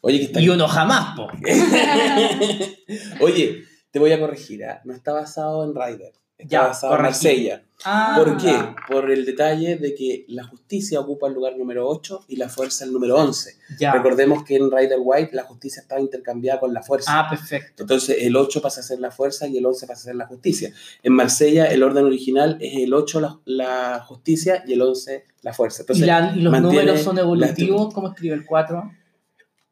Oye, 0.00 0.18
que 0.18 0.24
está 0.24 0.40
Y 0.40 0.48
uno 0.48 0.66
jamás, 0.66 1.14
po. 1.16 1.28
Oye, 3.20 3.62
te 3.92 3.98
voy 4.00 4.10
a 4.12 4.18
corregir, 4.18 4.64
¿ah? 4.64 4.80
no 4.84 4.92
está 4.94 5.12
basado 5.12 5.62
en 5.64 5.74
Ryder, 5.74 6.12
está 6.38 6.48
Ya, 6.48 6.62
basado 6.62 6.96
en. 6.96 7.02
Marsella. 7.02 7.62
Ah, 7.84 8.14
¿Por 8.16 8.36
qué? 8.36 8.54
Por 8.88 9.10
el 9.10 9.24
detalle 9.26 9.76
de 9.76 9.92
que 9.94 10.24
la 10.28 10.44
justicia 10.44 11.00
ocupa 11.00 11.26
el 11.26 11.34
lugar 11.34 11.56
número 11.58 11.88
8 11.88 12.26
y 12.28 12.36
la 12.36 12.48
fuerza 12.48 12.84
el 12.84 12.92
número 12.92 13.16
11. 13.16 13.56
Ya. 13.78 13.92
Recordemos 13.92 14.44
que 14.44 14.54
en 14.56 14.70
Rider 14.70 14.98
White 15.02 15.34
la 15.34 15.42
justicia 15.42 15.82
estaba 15.82 16.00
intercambiada 16.00 16.60
con 16.60 16.72
la 16.72 16.80
fuerza. 16.82 17.10
Ah, 17.18 17.26
perfecto. 17.28 17.82
Entonces 17.82 18.18
el 18.20 18.36
8 18.36 18.62
pasa 18.62 18.80
a 18.80 18.84
ser 18.84 19.00
la 19.00 19.10
fuerza 19.10 19.48
y 19.48 19.58
el 19.58 19.66
11 19.66 19.86
pasa 19.88 20.00
a 20.00 20.04
ser 20.04 20.14
la 20.14 20.26
justicia. 20.26 20.72
En 21.02 21.12
Marsella 21.12 21.66
el 21.66 21.82
orden 21.82 22.04
original 22.04 22.56
es 22.60 22.76
el 22.84 22.94
8 22.94 23.20
la, 23.20 23.38
la 23.44 24.00
justicia 24.06 24.62
y 24.66 24.74
el 24.74 24.82
11 24.82 25.26
la 25.42 25.52
fuerza. 25.52 25.82
¿Y, 25.92 25.98
la- 26.02 26.32
los 26.36 26.60
números 26.62 27.00
son 27.02 27.18
evolutivos? 27.18 27.92
¿Cómo 27.92 28.08
escribe 28.08 28.36
el 28.36 28.46
4? 28.46 28.90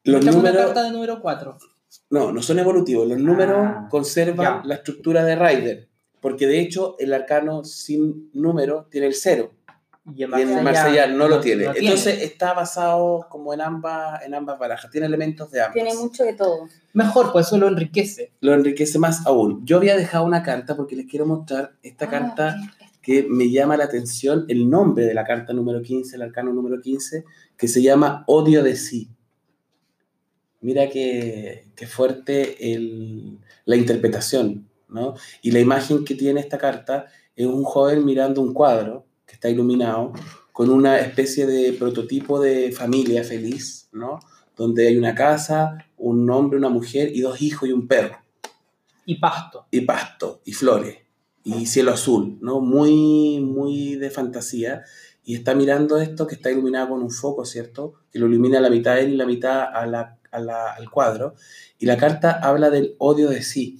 los 0.03 0.19
es 0.19 0.21
una 0.23 0.31
números... 0.35 0.65
carta 0.65 0.83
de 0.83 0.91
número 0.91 1.21
4. 1.21 1.57
No, 2.11 2.31
no 2.31 2.41
son 2.41 2.59
evolutivos. 2.59 3.07
Los 3.07 3.17
números 3.19 3.57
Ah, 3.59 3.87
conservan 3.89 4.61
ya. 4.61 4.61
la 4.65 4.75
estructura 4.75 5.23
de 5.25 5.35
Rider. 5.35 5.87
Porque 6.19 6.45
de 6.45 6.59
hecho 6.59 6.95
el 6.99 7.13
arcano 7.13 7.63
sin 7.63 8.29
número 8.33 8.85
tiene 8.91 9.07
el 9.07 9.15
0 9.15 9.51
Y 10.15 10.23
en 10.23 10.29
y 10.31 10.41
en 10.41 10.49
Marsella, 10.49 10.61
Marsella 10.63 11.07
no 11.07 11.27
lo 11.27 11.39
tiene. 11.39 11.63
tiene. 11.69 11.79
Entonces 11.79 12.21
está 12.21 12.53
basado 12.53 13.25
como 13.29 13.53
en 13.53 13.61
ambas, 13.61 14.23
en 14.23 14.33
ambas 14.35 14.59
barajas. 14.59 14.91
Tiene 14.91 15.07
elementos 15.07 15.49
de 15.51 15.61
ambas. 15.61 15.73
Tiene 15.73 15.93
mucho 15.95 16.23
de 16.23 16.33
todo. 16.33 16.67
Mejor, 16.93 17.31
pues 17.31 17.47
eso 17.47 17.57
lo 17.57 17.67
enriquece. 17.67 18.31
Lo 18.41 18.53
enriquece 18.53 18.99
más 18.99 19.25
aún. 19.25 19.65
Yo 19.65 19.77
había 19.77 19.95
dejado 19.95 20.25
una 20.25 20.43
carta 20.43 20.75
porque 20.75 20.95
les 20.95 21.05
quiero 21.07 21.25
mostrar 21.25 21.73
esta 21.81 22.05
Ah, 22.05 22.09
carta 22.09 22.55
que 23.01 23.25
me 23.29 23.49
llama 23.49 23.77
la 23.77 23.85
atención, 23.85 24.45
el 24.47 24.69
nombre 24.69 25.05
de 25.05 25.13
la 25.15 25.23
carta 25.23 25.53
número 25.53 25.81
15, 25.81 26.15
el 26.17 26.21
arcano 26.23 26.51
número 26.53 26.79
15, 26.81 27.23
que 27.57 27.67
se 27.67 27.81
llama 27.81 28.23
Odio 28.27 28.61
de 28.63 28.75
sí. 28.75 29.09
Mira 30.61 30.89
qué, 30.89 31.65
qué 31.75 31.87
fuerte 31.87 32.73
el- 32.73 33.39
la 33.65 33.75
interpretación, 33.75 34.67
¿no? 34.89 35.15
Y 35.41 35.51
la 35.51 35.59
imagen 35.59 36.05
que 36.05 36.15
tiene 36.15 36.39
esta 36.39 36.57
carta 36.57 37.07
es 37.35 37.45
un 37.47 37.63
joven 37.63 38.05
mirando 38.05 38.41
un 38.41 38.53
cuadro 38.53 39.05
que 39.25 39.33
está 39.33 39.49
iluminado 39.49 40.13
con 40.51 40.69
una 40.69 40.99
especie 40.99 41.45
de 41.47 41.73
prototipo 41.73 42.39
de 42.39 42.71
familia 42.71 43.23
feliz, 43.23 43.89
¿no? 43.91 44.19
Donde 44.55 44.87
hay 44.87 44.97
una 44.97 45.15
casa, 45.15 45.77
un 45.97 46.29
hombre, 46.29 46.57
una 46.59 46.69
mujer 46.69 47.09
y 47.15 47.21
dos 47.21 47.41
hijos 47.41 47.67
y 47.67 47.71
un 47.71 47.87
perro. 47.87 48.17
Y 49.05 49.15
pasto. 49.15 49.65
Y 49.71 49.81
pasto, 49.81 50.41
y 50.45 50.53
flores, 50.53 50.97
y 51.43 51.65
cielo 51.65 51.91
azul, 51.91 52.37
¿no? 52.41 52.59
Muy, 52.61 53.39
muy 53.39 53.95
de 53.95 54.11
fantasía. 54.11 54.83
Y 55.23 55.35
está 55.35 55.55
mirando 55.55 55.97
esto 55.97 56.27
que 56.27 56.35
está 56.35 56.51
iluminado 56.51 56.89
con 56.89 57.01
un 57.01 57.09
foco, 57.11 57.45
¿cierto? 57.45 57.93
Que 58.11 58.19
lo 58.19 58.27
ilumina 58.27 58.59
la 58.59 58.69
mitad 58.69 58.93
a 58.93 58.99
él 58.99 59.13
y 59.13 59.17
la 59.17 59.25
mitad 59.25 59.63
a 59.73 59.85
la- 59.87 60.17
a 60.31 60.39
la- 60.39 60.71
al 60.73 60.89
cuadro. 60.89 61.35
Y 61.79 61.85
la 61.85 61.97
carta 61.97 62.31
habla 62.31 62.69
del 62.69 62.95
odio 62.97 63.29
de 63.29 63.41
sí. 63.43 63.79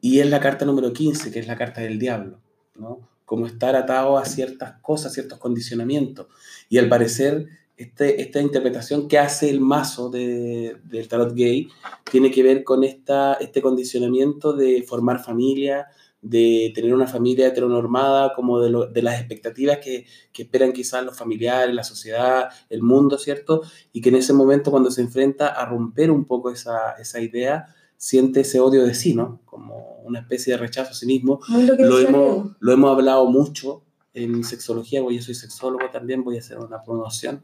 Y 0.00 0.20
es 0.20 0.28
la 0.28 0.40
carta 0.40 0.64
número 0.64 0.92
15, 0.92 1.30
que 1.30 1.38
es 1.40 1.46
la 1.46 1.56
carta 1.56 1.80
del 1.80 1.98
diablo, 1.98 2.38
¿no? 2.76 3.08
Como 3.24 3.46
estar 3.46 3.74
atado 3.74 4.18
a 4.18 4.24
ciertas 4.26 4.78
cosas, 4.82 5.12
ciertos 5.14 5.38
condicionamientos. 5.38 6.26
Y 6.68 6.76
al 6.78 6.88
parecer, 6.90 7.46
este, 7.76 8.20
esta 8.20 8.40
interpretación 8.40 9.08
que 9.08 9.18
hace 9.18 9.48
el 9.48 9.60
mazo 9.60 10.10
de, 10.10 10.76
del 10.84 11.08
tarot 11.08 11.34
gay 11.34 11.68
tiene 12.10 12.30
que 12.30 12.42
ver 12.42 12.62
con 12.64 12.84
esta, 12.84 13.34
este 13.34 13.62
condicionamiento 13.62 14.52
de 14.52 14.82
formar 14.86 15.24
familia, 15.24 15.86
de 16.26 16.72
tener 16.74 16.94
una 16.94 17.06
familia 17.06 17.48
heteronormada, 17.48 18.32
como 18.34 18.58
de, 18.60 18.70
lo- 18.70 18.86
de 18.86 19.02
las 19.02 19.18
expectativas 19.20 19.78
que, 19.78 20.06
que 20.32 20.42
esperan 20.44 20.72
quizás 20.72 21.04
los 21.04 21.16
familiares, 21.16 21.74
la 21.74 21.84
sociedad, 21.84 22.48
el 22.70 22.82
mundo, 22.82 23.18
¿cierto? 23.18 23.60
Y 23.92 24.00
que 24.00 24.08
en 24.08 24.16
ese 24.16 24.32
momento 24.32 24.70
cuando 24.70 24.90
se 24.90 25.02
enfrenta 25.02 25.48
a 25.48 25.66
romper 25.66 26.10
un 26.10 26.24
poco 26.24 26.50
esa, 26.50 26.92
esa 26.98 27.20
idea, 27.20 27.66
siente 27.98 28.40
ese 28.40 28.58
odio 28.58 28.84
de 28.84 28.94
sí, 28.94 29.14
¿no? 29.14 29.40
Como 29.44 29.98
una 30.04 30.20
especie 30.20 30.54
de 30.54 30.58
rechazo 30.58 30.92
a 30.92 30.94
sí 30.94 31.04
mismo. 31.06 31.40
Lo 31.78 31.98
hemos, 32.00 32.56
lo 32.58 32.72
hemos 32.72 32.90
hablado 32.90 33.26
mucho 33.26 33.82
en 34.14 34.44
sexología, 34.44 35.02
porque 35.02 35.16
yo 35.16 35.22
soy 35.22 35.34
sexólogo 35.34 35.90
también, 35.92 36.24
voy 36.24 36.36
a 36.36 36.40
hacer 36.40 36.58
una 36.58 36.82
promoción. 36.82 37.42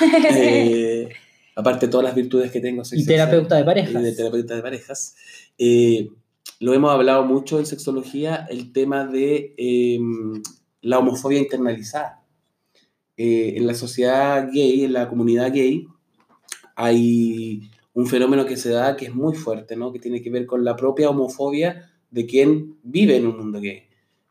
Eh, 0.36 1.08
aparte 1.56 1.86
de 1.86 1.90
todas 1.92 2.04
las 2.04 2.14
virtudes 2.14 2.50
que 2.50 2.60
tengo. 2.60 2.84
soy 2.84 3.00
Y 3.00 3.06
terapeuta 3.06 3.56
de 3.56 3.62
sexólogo 3.62 3.66
parejas. 3.66 4.02
y 4.02 4.04
de 4.04 4.12
terapeuta 4.12 4.54
de 4.56 4.62
parejas. 4.62 5.16
Eh, 5.58 6.08
lo 6.60 6.72
hemos 6.72 6.90
hablado 6.90 7.24
mucho 7.24 7.58
en 7.58 7.66
sexología, 7.66 8.46
el 8.48 8.72
tema 8.72 9.04
de 9.04 9.54
eh, 9.56 9.98
la 10.80 10.98
homofobia 10.98 11.38
internalizada. 11.38 12.22
Eh, 13.16 13.54
en 13.56 13.66
la 13.66 13.74
sociedad 13.74 14.48
gay, 14.52 14.84
en 14.84 14.92
la 14.92 15.08
comunidad 15.08 15.52
gay, 15.52 15.86
hay 16.74 17.70
un 17.92 18.06
fenómeno 18.06 18.44
que 18.44 18.56
se 18.56 18.70
da 18.70 18.96
que 18.96 19.06
es 19.06 19.14
muy 19.14 19.34
fuerte, 19.34 19.76
¿no? 19.76 19.92
que 19.92 20.00
tiene 20.00 20.20
que 20.20 20.30
ver 20.30 20.46
con 20.46 20.64
la 20.64 20.74
propia 20.74 21.10
homofobia 21.10 21.90
de 22.10 22.26
quien 22.26 22.78
vive 22.82 23.16
en 23.16 23.26
un 23.26 23.36
mundo 23.36 23.60
gay, 23.60 23.84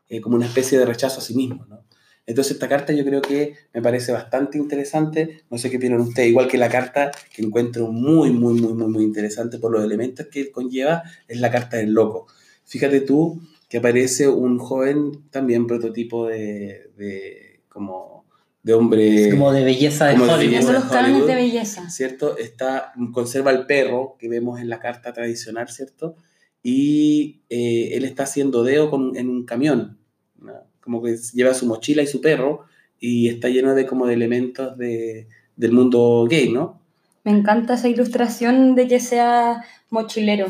eh, 0.08 0.20
como 0.20 0.36
una 0.36 0.46
especie 0.46 0.78
de 0.78 0.86
rechazo 0.86 1.20
a 1.20 1.22
sí 1.22 1.34
mismo. 1.34 1.64
¿no? 1.66 1.84
Entonces 2.26 2.52
esta 2.52 2.68
carta 2.68 2.92
yo 2.92 3.04
creo 3.04 3.20
que 3.20 3.54
me 3.74 3.82
parece 3.82 4.12
bastante 4.12 4.56
interesante, 4.56 5.42
no 5.50 5.58
sé 5.58 5.70
qué 5.70 5.76
opinan 5.76 6.00
ustedes, 6.00 6.30
igual 6.30 6.48
que 6.48 6.56
la 6.56 6.70
carta 6.70 7.10
que 7.34 7.42
encuentro 7.42 7.92
muy, 7.92 8.30
muy, 8.30 8.54
muy, 8.54 8.72
muy, 8.72 8.88
muy 8.88 9.04
interesante 9.04 9.58
por 9.58 9.72
los 9.72 9.84
elementos 9.84 10.26
que 10.28 10.50
conlleva, 10.50 11.02
es 11.28 11.38
la 11.40 11.50
carta 11.50 11.76
del 11.76 11.92
loco. 11.92 12.26
Fíjate 12.64 13.00
tú 13.00 13.42
que 13.68 13.78
aparece 13.78 14.26
un 14.28 14.58
joven 14.58 15.28
también 15.30 15.66
prototipo 15.66 16.26
de, 16.26 16.90
de 16.96 17.60
como 17.68 18.24
de 18.62 18.72
hombre... 18.72 19.30
como 19.30 19.52
de 19.52 19.62
belleza 19.62 20.06
de 20.06 20.14
como 20.14 20.26
de 20.26 20.32
Hollywood. 20.32 20.50
belleza. 20.52 20.70
Esos 20.70 20.84
los 20.84 20.92
cánones 20.92 21.26
de 21.26 21.34
belleza. 21.34 21.90
¿cierto? 21.90 22.38
Está, 22.38 22.92
conserva 23.12 23.50
el 23.50 23.66
perro 23.66 24.16
que 24.18 24.30
vemos 24.30 24.58
en 24.58 24.70
la 24.70 24.80
carta 24.80 25.12
tradicional, 25.12 25.68
¿cierto? 25.68 26.16
Y 26.62 27.42
eh, 27.50 27.90
él 27.92 28.06
está 28.06 28.22
haciendo 28.22 28.64
deo 28.64 28.88
con, 28.88 29.14
en 29.16 29.28
un 29.28 29.44
camión, 29.44 29.98
¿no? 30.38 30.54
Como 30.84 31.02
que 31.02 31.16
lleva 31.32 31.54
su 31.54 31.66
mochila 31.66 32.02
y 32.02 32.06
su 32.06 32.20
perro 32.20 32.66
y 33.00 33.28
está 33.28 33.48
lleno 33.48 33.74
de 33.74 33.86
como 33.86 34.06
de 34.06 34.14
elementos 34.14 34.76
de, 34.76 35.28
del 35.56 35.72
mundo 35.72 36.26
gay, 36.28 36.50
¿no? 36.52 36.78
Me 37.24 37.32
encanta 37.32 37.74
esa 37.74 37.88
ilustración 37.88 38.74
de 38.74 38.86
que 38.86 39.00
sea 39.00 39.64
mochilero. 39.88 40.48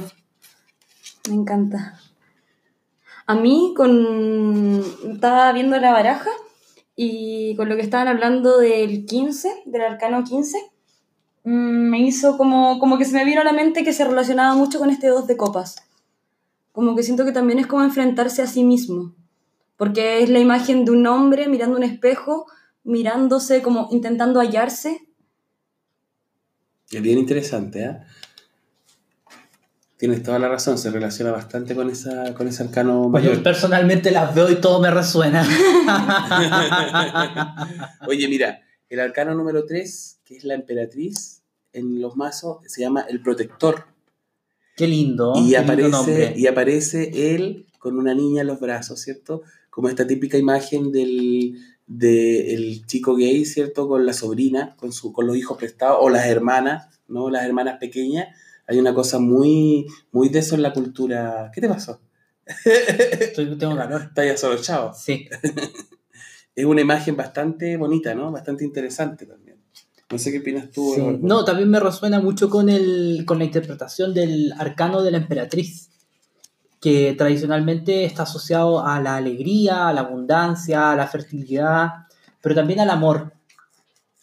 Me 1.29 1.37
encanta. 1.37 2.01
A 3.27 3.37
mí, 3.37 3.73
con... 3.77 4.83
estaba 5.13 5.53
viendo 5.53 5.79
la 5.79 5.93
baraja 5.93 6.31
y 6.97 7.55
con 7.57 7.69
lo 7.69 7.77
que 7.77 7.83
estaban 7.83 8.09
hablando 8.09 8.59
del 8.59 9.07
15, 9.07 9.63
del 9.67 9.83
arcano 9.83 10.25
15, 10.25 10.59
mm, 11.45 11.51
me 11.51 12.01
hizo 12.01 12.37
como, 12.37 12.81
como 12.81 12.99
que 12.99 13.05
se 13.05 13.15
me 13.15 13.25
vino 13.25 13.41
a 13.41 13.45
la 13.45 13.53
mente 13.53 13.85
que 13.85 13.93
se 13.93 14.05
relacionaba 14.05 14.55
mucho 14.57 14.81
con 14.81 14.91
este 14.91 15.07
dos 15.07 15.29
de 15.29 15.37
copas. 15.37 15.77
Como 16.73 16.97
que 16.97 17.05
siento 17.05 17.25
que 17.25 17.33
también 17.33 17.61
es 17.61 17.69
como 17.69 17.85
enfrentarse 17.85 18.43
a 18.43 18.49
sí 18.49 18.65
mismo. 18.65 19.15
Porque 19.77 20.23
es 20.23 20.31
la 20.31 20.39
imagen 20.39 20.85
de 20.85 20.93
un 20.93 21.07
hombre 21.07 21.49
mirando 21.49 21.77
un 21.77 21.83
espejo, 21.83 22.47
mirándose, 22.85 23.63
como 23.63 23.89
intentando 23.91 24.41
hallarse 24.41 25.01
Es 26.91 27.03
bien 27.03 27.19
interesante, 27.19 27.85
¿eh? 27.85 27.99
Tienes 29.97 30.23
toda 30.23 30.39
la 30.39 30.49
razón, 30.49 30.77
se 30.77 30.91
relaciona 30.91 31.31
bastante 31.33 31.75
con, 31.75 31.89
esa, 31.89 32.35
con 32.35 32.47
ese 32.47 32.65
arcano 32.65 33.09
Pues 33.11 33.25
yo 33.25 33.43
personalmente 33.43 34.11
las 34.11 34.35
veo 34.35 34.51
y 34.51 34.57
todo 34.57 34.81
me 34.81 34.91
resuena. 34.91 35.47
Oye, 38.07 38.29
mira, 38.29 38.61
el 38.91 39.01
arcano 39.01 39.35
número 39.35 39.65
3, 39.65 40.21
que 40.25 40.37
es 40.37 40.45
la 40.45 40.55
emperatriz, 40.55 41.43
en 41.73 42.01
los 42.01 42.17
mazos 42.17 42.59
se 42.67 42.83
llama 42.83 43.07
el 43.09 43.23
protector. 43.23 43.87
Qué 44.77 44.89
lindo. 44.89 45.33
y, 45.37 45.53
qué 45.53 45.77
lindo 45.77 45.99
aparece, 45.99 46.35
y 46.37 46.47
aparece 46.49 47.35
él 47.35 47.67
con 47.79 47.97
una 47.97 48.15
niña 48.15 48.43
en 48.43 48.49
los 48.49 48.61
brazos, 48.61 49.01
¿cierto? 49.01 49.43
Como 49.75 49.89
esta 49.89 50.07
típica 50.07 50.39
imagen 50.39 50.93
del, 50.93 51.59
del 51.87 52.87
chico 52.87 53.17
gay, 53.17 53.45
¿cierto? 53.45 53.89
Con 53.89 54.07
la 54.07 54.13
sobrina, 54.13 54.77
con, 54.79 54.93
su, 54.93 55.13
con 55.13 55.27
los 55.27 55.37
hijos 55.37 55.59
prestados, 55.59 55.99
o 56.01 56.09
las 56.11 56.27
hermanas, 56.27 57.01
¿no? 57.09 57.29
Las 57.29 57.45
hermanas 57.45 57.79
pequeñas. 57.81 58.29
Hay 58.69 58.79
una 58.79 58.95
cosa 58.95 59.19
muy, 59.19 59.87
muy 60.13 60.29
de 60.29 60.39
eso 60.39 60.55
en 60.55 60.63
la 60.63 60.73
cultura. 60.73 61.51
¿Qué 61.53 61.61
te 61.61 61.69
pasó? 61.69 62.01
Estoy- 62.65 63.57
tengo 63.59 63.77
calor. 63.83 64.03
Está 64.03 64.25
ya 64.25 64.37
solo, 64.37 64.57
chao. 64.61 64.93
Sí. 64.95 65.27
Es 66.57 66.65
una 66.67 66.83
imagen 66.83 67.17
bastante 67.17 67.77
bonita, 67.77 68.15
¿no? 68.15 68.31
Bastante 68.31 68.63
interesante 68.65 69.27
también. 69.27 69.57
No 70.09 70.19
sé 70.19 70.31
qué 70.31 70.39
opinas 70.39 70.71
tú. 70.71 70.93
Sí. 70.95 71.03
No, 71.21 71.45
también 71.45 71.69
me 71.69 71.81
resuena 71.81 72.21
mucho 72.21 72.49
con, 72.49 72.69
el, 72.69 73.25
con 73.27 73.39
la 73.41 73.45
interpretación 73.45 74.15
del 74.15 74.53
arcano 74.57 75.03
de 75.03 75.11
la 75.11 75.17
emperatriz, 75.19 75.91
que 76.85 77.15
tradicionalmente 77.17 78.05
está 78.05 78.25
asociado 78.25 78.85
a 78.87 79.01
la 79.01 79.17
alegría, 79.17 79.89
a 79.89 79.93
la 79.95 80.03
abundancia, 80.03 80.91
a 80.93 80.97
la 80.97 81.07
fertilidad, 81.07 81.89
pero 82.43 82.55
también 82.55 82.79
al 82.81 82.91
amor. 82.91 83.33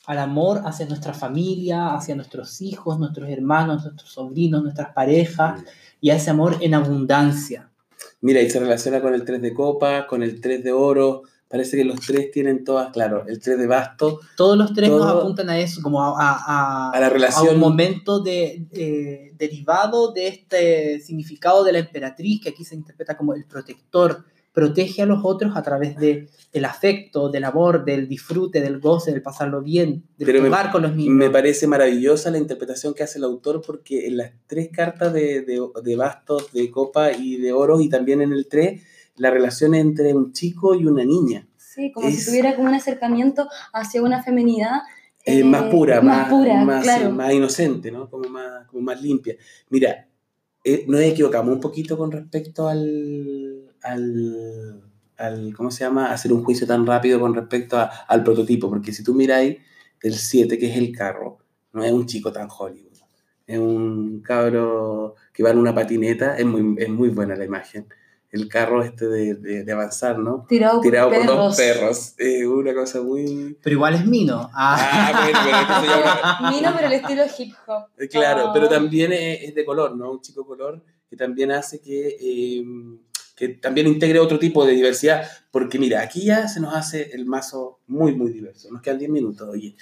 Al 0.06 0.20
amor 0.20 0.62
hacia 0.66 0.86
nuestra 0.86 1.14
familia, 1.14 1.96
hacia 1.96 2.16
nuestros 2.16 2.62
hijos, 2.62 3.00
nuestros 3.00 3.28
hermanos, 3.30 3.84
nuestros 3.84 4.12
sobrinos, 4.12 4.62
nuestras 4.62 4.94
parejas, 4.94 5.64
y 6.00 6.12
a 6.12 6.16
ese 6.16 6.30
amor 6.30 6.58
en 6.62 6.76
abundancia. 6.76 7.68
Mira, 8.22 8.42
y 8.42 8.50
se 8.52 8.60
relaciona 8.60 9.02
con 9.02 9.16
el 9.16 9.26
3 9.26 9.42
de 9.42 9.54
copa, 9.56 10.06
con 10.06 10.22
el 10.22 10.40
3 10.40 10.64
de 10.64 10.72
oro. 10.72 11.24
Parece 11.48 11.76
que 11.78 11.84
los 11.84 12.00
tres 12.00 12.32
tienen 12.32 12.64
todas, 12.64 12.92
claro, 12.94 13.26
el 13.28 13.40
3 13.42 13.58
de 13.58 13.68
basto, 13.68 14.20
Todos 14.38 14.58
los 14.58 14.74
tres 14.74 14.90
nos 14.90 15.06
apuntan 15.06 15.50
a 15.50 15.58
eso, 15.60 15.82
como 15.82 16.02
a, 16.02 16.10
a- 16.18 16.38
a- 16.46 16.92
a 16.92 17.00
la 17.00 17.08
a 17.08 17.10
relación. 17.10 17.56
un 17.56 17.60
momento 17.60 18.22
de, 18.22 19.31
derivado 19.46 20.12
de 20.14 20.28
este 20.28 21.00
significado 21.02 21.64
de 21.64 21.74
la 21.74 21.80
emperatriz, 21.80 22.42
que 22.42 22.50
aquí 22.50 22.64
se 22.64 22.76
interpreta 22.76 23.18
como 23.18 23.34
el 23.34 23.44
protector, 23.46 24.24
protege 24.54 25.02
a 25.02 25.06
los 25.06 25.22
otros 25.24 25.56
a 25.56 25.64
través 25.64 25.96
de, 25.98 26.30
del 26.54 26.66
afecto, 26.66 27.30
del 27.30 27.46
amor, 27.46 27.84
del 27.86 28.08
disfrute, 28.08 28.62
del 28.62 28.80
goce, 28.80 29.12
del 29.12 29.22
pasarlo 29.22 29.62
bien, 29.62 30.04
del 30.18 30.26
Pero 30.28 30.42
me- 30.42 30.50
jugar 30.50 30.72
con 30.72 30.82
los 30.84 30.96
niños. 30.96 31.14
Me 31.16 31.30
parece 31.30 31.66
maravillosa 31.68 32.30
la 32.32 32.38
interpretación 32.38 32.94
que 32.94 33.04
hace 33.04 33.18
el 33.18 33.24
autor 33.24 33.62
porque 33.66 34.08
en 34.08 34.18
las 34.18 34.32
tres 34.48 34.70
cartas 34.72 35.12
de, 35.14 35.42
de, 35.42 35.60
de 35.84 35.96
bastos, 35.96 36.52
de 36.52 36.70
copa 36.70 37.14
y 37.14 37.38
de 37.38 37.52
oro 37.54 37.80
y 37.82 37.90
también 37.90 38.22
en 38.22 38.34
el 38.34 38.48
3, 38.48 38.82
la 39.16 39.32
relación 39.32 39.74
entre 39.74 40.14
un 40.14 40.34
chico 40.34 40.76
y 40.76 40.86
una 40.86 41.04
niña. 41.06 41.48
Sí, 41.58 41.92
como 41.94 42.08
Es- 42.10 42.20
si 42.20 42.26
tuviera 42.26 42.54
como 42.56 42.68
un 42.68 42.76
acercamiento 42.76 43.48
hacia 43.74 44.02
una 44.04 44.22
feminidad. 44.22 44.82
Eh, 45.26 45.40
eh, 45.40 45.44
más 45.44 45.64
pura, 45.64 46.02
más, 46.02 46.30
pura, 46.30 46.64
más, 46.66 46.84
claro. 46.84 47.12
más 47.12 47.34
inocente, 47.34 47.92
¿no? 47.92 48.10
Como 48.10 48.30
más, 48.30 48.68
como 48.68 48.82
más 48.84 49.02
limpia. 49.02 49.36
Mira, 49.70 50.08
eh, 50.64 50.86
nos 50.88 51.02
equivocamos 51.02 51.54
un 51.54 51.60
poquito 51.60 51.98
con 51.98 52.12
respecto 52.12 52.68
al, 52.68 53.74
al, 53.84 54.82
al- 55.18 55.54
¿cómo 55.56 55.72
se 55.72 55.84
llama? 55.84 56.12
Hacer 56.12 56.34
un 56.34 56.44
juicio 56.44 56.66
tan 56.68 56.86
rápido 56.86 57.20
con 57.20 57.34
respecto 57.34 57.78
a- 57.78 57.86
al 58.08 58.24
prototipo, 58.24 58.70
porque 58.70 58.92
si 58.94 59.04
tú 59.04 59.14
miráis 59.14 59.58
el 60.02 60.14
7, 60.16 60.58
que 60.58 60.70
es 60.72 60.78
el 60.78 60.92
carro, 60.92 61.38
no 61.74 61.84
es 61.84 61.92
un 61.92 62.06
chico 62.06 62.32
tan 62.32 62.48
Hollywood. 62.56 62.88
Es 63.48 63.58
un 63.60 64.22
cabro 64.22 65.16
que 65.34 65.44
va 65.44 65.50
en 65.52 65.58
una 65.58 65.76
patineta, 65.76 66.38
es 66.38 66.46
muy, 66.46 66.76
es 66.82 66.90
muy 66.90 67.10
buena 67.10 67.36
la 67.36 67.44
imagen. 67.46 67.86
El 68.32 68.48
carro 68.48 68.82
este 68.84 69.08
de, 69.08 69.36
de- 69.36 69.64
de 69.66 69.72
avanzar, 69.74 70.18
¿no? 70.18 70.46
Tirado, 70.48 70.80
Tirado 70.80 71.10
por 71.10 71.20
perros. 71.20 71.36
dos 71.38 71.58
perros. 71.58 72.14
Es 72.18 72.46
una 72.46 72.74
cosa 72.74 73.02
muy... 73.02 73.58
Pero 73.62 73.74
igual 73.76 73.96
es 73.96 74.06
Mino. 74.06 74.50
Ah. 74.54 74.78
Ah, 74.80 75.22
bueno, 75.24 75.40
pero 75.82 75.94
ya 75.94 76.40
una- 76.40 76.52
Mino, 76.56 76.72
pero 76.76 76.88
el 76.88 76.94
estilo 76.94 77.24
hip 77.38 77.54
hop. 77.68 77.84
Eh, 77.98 78.08
Claro, 78.08 78.48
Ah. 78.48 78.52
pero 78.54 78.70
también 78.70 79.12
es, 79.12 79.44
es 79.44 79.56
de 79.56 79.66
color, 79.66 79.98
¿no? 79.98 80.12
Un 80.12 80.22
chico 80.22 80.46
color 80.46 80.82
que 81.10 81.18
también 81.18 81.52
hace 81.52 81.82
que 81.82 82.16
eh, 82.22 82.64
que 83.36 83.48
también 83.50 83.88
integre 83.88 84.20
otro 84.20 84.38
tipo 84.38 84.64
de 84.66 84.74
diversidad, 84.74 85.24
porque 85.50 85.80
mira, 85.80 86.02
aquí 86.02 86.26
ya 86.26 86.48
se 86.48 86.60
nos 86.60 86.76
hace 86.76 87.10
el 87.14 87.26
mazo 87.26 87.80
muy, 87.88 88.14
muy 88.16 88.32
diverso. 88.32 88.70
Nos 88.72 88.84
quedan 88.84 89.00
10 89.00 89.10
minutos, 89.10 89.50
oye. 89.50 89.76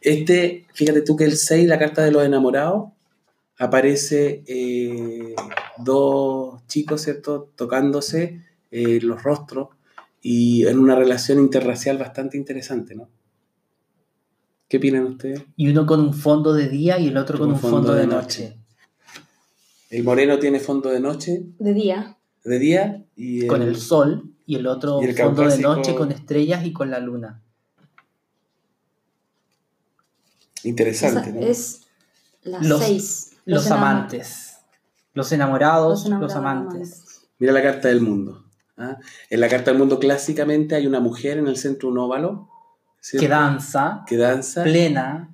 Este, 0.00 0.66
fíjate 0.74 1.02
tú 1.02 1.16
que 1.16 1.24
el 1.24 1.36
6, 1.36 1.66
la 1.66 1.78
carta 1.78 2.04
de 2.04 2.12
los 2.12 2.24
enamorados, 2.24 2.92
aparece 3.60 4.42
eh, 4.46 5.34
dos 5.76 6.66
chicos, 6.66 7.02
¿cierto?, 7.02 7.52
tocándose 7.56 8.42
eh, 8.70 9.00
los 9.02 9.22
rostros 9.22 9.68
y 10.22 10.66
en 10.66 10.78
una 10.78 10.96
relación 10.96 11.38
interracial 11.38 11.98
bastante 11.98 12.38
interesante, 12.38 12.94
¿no? 12.94 13.08
¿Qué 14.66 14.78
opinan 14.78 15.04
ustedes? 15.04 15.42
Y 15.56 15.68
uno 15.68 15.84
con 15.84 16.00
un 16.00 16.14
fondo 16.14 16.54
de 16.54 16.68
día 16.68 16.98
y 16.98 17.08
el 17.08 17.16
otro 17.18 17.38
con 17.38 17.50
un 17.52 17.58
fondo, 17.58 17.94
de 17.94 18.06
noche. 18.06 18.56
El 19.90 20.04
moreno 20.04 20.38
tiene 20.38 20.58
fondo 20.58 20.88
de 20.88 21.00
noche, 21.00 21.42
De 21.58 21.74
día. 21.74 22.16
de 22.44 22.58
día, 22.58 23.04
y 23.14 23.46
Con 23.46 23.60
el 23.60 23.76
sol 23.76 24.32
y 24.46 24.54
el 24.56 24.66
otro 24.68 25.02
y 25.02 25.06
el 25.06 25.16
fondo 25.16 25.46
de 25.46 25.58
noche 25.58 25.94
con 25.94 26.12
estrellas 26.12 26.64
y 26.64 26.72
con 26.72 26.90
la 26.90 26.98
luna. 27.00 27.42
Interesante, 30.64 31.30
Esa 31.30 31.38
¿no? 31.40 31.46
es 31.46 31.80
la 32.42 32.62
Los- 32.62 32.80
6. 32.84 33.29
Los 33.54 33.70
amantes. 33.70 34.56
Los 35.14 35.32
enamorados, 35.32 36.06
Los 36.08 36.34
amantes. 36.34 37.26
Mira 37.38 37.52
la 37.52 37.62
carta 37.62 37.88
del 37.88 38.00
mundo. 38.00 38.44
¿ah? 38.76 38.96
En 39.28 39.40
la 39.40 39.48
carta 39.48 39.70
del 39.70 39.78
mundo 39.78 39.98
clásicamente 39.98 40.74
hay 40.74 40.86
una 40.86 41.00
mujer 41.00 41.38
en 41.38 41.46
el 41.48 41.56
centro 41.56 41.88
de 41.88 41.92
un 41.92 41.98
óvalo 41.98 42.48
¿cierto? 43.00 43.24
Que 43.24 43.28
danza, 43.28 44.04
que 44.06 44.16
danza 44.16 44.62
plena, 44.62 45.30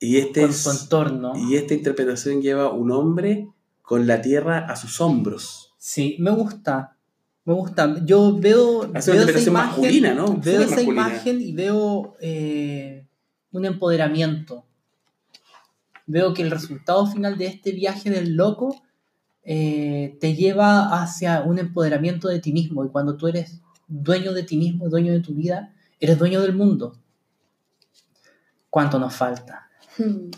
y 0.00 0.16
este 0.18 0.40
con 0.42 0.50
es- 0.50 0.56
su 0.62 0.70
entorno. 0.70 1.32
y 1.36 1.56
esta 1.56 1.74
interpretación 1.74 2.40
lleva 2.42 2.72
un 2.72 2.90
hombre 2.90 3.48
con 3.82 4.06
la 4.06 4.20
tierra 4.22 4.58
a 4.66 4.76
sus 4.76 5.00
hombros. 5.00 5.74
Sí, 5.78 6.16
me 6.20 6.30
gusta. 6.30 6.96
Me 7.44 7.52
gusta. 7.54 7.96
Yo 8.04 8.38
veo, 8.38 8.84
Hace 8.94 9.10
una 9.10 9.24
veo 9.24 9.28
esa 9.28 9.40
interpretación 9.40 9.52
imagen, 9.54 9.68
masculina, 9.82 10.14
¿no? 10.14 10.36
veo 10.38 10.60
esa 10.62 10.76
masculina. 10.76 11.08
imagen 11.08 11.40
y 11.42 11.52
veo 11.52 12.16
eh, 12.20 13.06
un 13.50 13.64
empoderamiento. 13.66 14.64
Veo 16.06 16.34
que 16.34 16.42
el 16.42 16.50
resultado 16.50 17.06
final 17.06 17.38
de 17.38 17.46
este 17.46 17.72
viaje 17.72 18.10
del 18.10 18.34
loco 18.36 18.82
eh, 19.44 20.16
te 20.20 20.34
lleva 20.34 21.02
hacia 21.02 21.42
un 21.42 21.58
empoderamiento 21.58 22.28
de 22.28 22.40
ti 22.40 22.52
mismo. 22.52 22.84
Y 22.84 22.88
cuando 22.90 23.16
tú 23.16 23.28
eres 23.28 23.60
dueño 23.88 24.32
de 24.32 24.42
ti 24.42 24.56
mismo, 24.56 24.88
dueño 24.88 25.12
de 25.12 25.20
tu 25.20 25.34
vida, 25.34 25.74
eres 26.00 26.18
dueño 26.18 26.40
del 26.40 26.54
mundo. 26.54 26.98
¿Cuánto 28.70 28.98
nos 28.98 29.14
falta? 29.14 29.68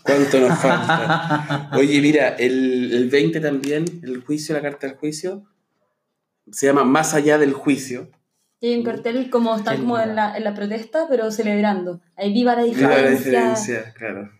¿Cuánto 0.03 0.41
nos 0.41 0.59
falta? 0.63 1.71
Oye, 1.77 2.01
mira, 2.01 2.31
el, 2.31 2.93
el 2.93 3.09
20 3.09 3.41
también, 3.41 3.85
el 4.03 4.23
juicio, 4.23 4.55
la 4.55 4.63
carta 4.63 4.87
del 4.89 4.97
juicio, 4.97 5.45
se 6.51 6.67
llama 6.67 6.85
Más 6.85 7.15
allá 7.15 7.39
del 7.39 7.53
juicio. 7.53 8.11
Y 8.61 8.69
hay 8.69 8.77
un 8.77 8.85
cartel 8.85 9.31
como 9.31 9.55
están 9.57 9.77
Qué 9.77 9.83
como 9.83 9.99
en 9.99 10.17
la, 10.17 10.37
en 10.37 10.45
la 10.45 10.55
protesta, 10.55 11.07
pero 11.09 11.31
celebrando. 11.31 12.01
Ahí 12.17 12.33
viva 12.33 12.57
la 12.57 12.63
Viva 12.63 12.75
diferencia. 12.75 13.03
la 13.03 13.11
diferencia, 13.11 13.95
claro. 13.95 14.31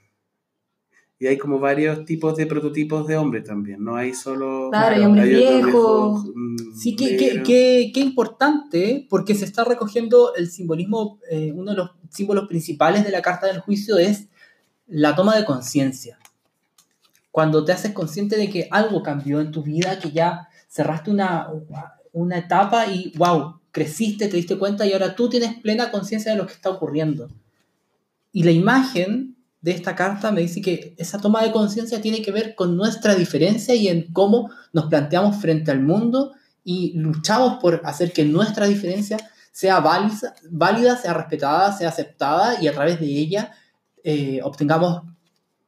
Y 1.25 1.27
hay 1.27 1.39
como 1.39 1.59
varios 1.59 2.05
tipos 2.05 2.37
de 2.37 2.45
prototipos 2.45 3.07
de 3.07 3.17
hombres 3.17 3.45
también, 3.45 3.83
no 3.83 3.97
hay 3.97 4.13
solo... 4.13 4.69
Claro, 4.71 4.95
hay 4.97 5.03
hombres 5.05 5.27
viejos. 5.27 6.27
mm, 6.35 6.57
Sí, 6.77 6.95
qué, 6.97 7.17
qué, 7.17 7.43
qué- 7.43 7.91
qué 7.95 8.01
importante, 8.01 9.07
porque 9.09 9.35
se 9.35 9.47
está 9.47 9.65
recogiendo 9.65 10.35
el 10.35 10.51
simbolismo, 10.51 11.19
eh, 11.31 11.51
uno 11.55 11.71
de 11.71 11.79
los 11.79 11.93
símbolos 12.11 12.47
principales 12.47 13.05
de 13.05 13.11
la 13.11 13.23
carta 13.23 13.47
del 13.47 13.61
juicio 13.61 13.97
es 13.97 14.29
la 14.87 15.15
toma 15.17 15.35
de 15.35 15.47
conciencia. 15.47 16.19
Cuando 17.31 17.65
te 17.65 17.73
haces 17.73 17.93
consciente 17.93 18.37
de 18.37 18.51
que 18.51 18.69
algo 18.71 19.03
cambió 19.03 19.41
en 19.41 19.51
tu 19.51 19.63
vida, 19.63 19.99
que 19.99 20.11
ya 20.11 20.49
cerraste 20.69 21.11
una, 21.11 21.49
una 22.13 22.37
etapa 22.37 22.87
y, 22.93 23.15
wow, 23.17 23.61
creciste, 23.71 24.29
te 24.29 24.37
diste 24.37 24.59
cuenta 24.59 24.85
y 24.87 24.93
ahora 24.93 25.15
tú 25.15 25.31
tienes 25.31 25.55
plena 25.61 25.91
conciencia 25.91 26.33
de 26.33 26.37
lo 26.37 26.47
que 26.47 26.53
está 26.53 26.69
ocurriendo. 26.69 27.31
Y 28.31 28.43
la 28.43 28.51
imagen 28.51 29.34
de 29.65 29.71
esta 29.71 29.97
carta 29.97 30.31
me 30.31 30.43
dice 30.43 30.61
que 30.61 30.95
esa 30.99 31.19
toma 31.19 31.43
de 31.43 31.51
conciencia 31.51 32.03
tiene 32.03 32.21
que 32.21 32.31
ver 32.31 32.55
con 32.55 32.77
nuestra 32.77 33.15
diferencia 33.15 33.75
y 33.75 33.89
en 33.89 34.13
cómo 34.13 34.51
nos 34.75 34.91
planteamos 34.91 35.37
frente 35.37 35.71
al 35.71 35.81
mundo 35.81 36.35
y 36.63 36.93
luchamos 36.99 37.61
por 37.63 37.81
hacer 37.85 38.13
que 38.13 38.27
nuestra 38.27 38.67
diferencia 38.67 39.17
sea 39.53 39.81
válida, 39.81 40.35
válida 40.51 40.99
sea 40.99 41.15
respetada, 41.15 41.73
sea 41.73 41.89
aceptada 41.89 42.61
y 42.61 42.69
a 42.69 42.75
través 42.75 43.01
de 43.01 43.07
ella 43.07 43.53
eh, 44.03 44.41
obtengamos 44.43 45.05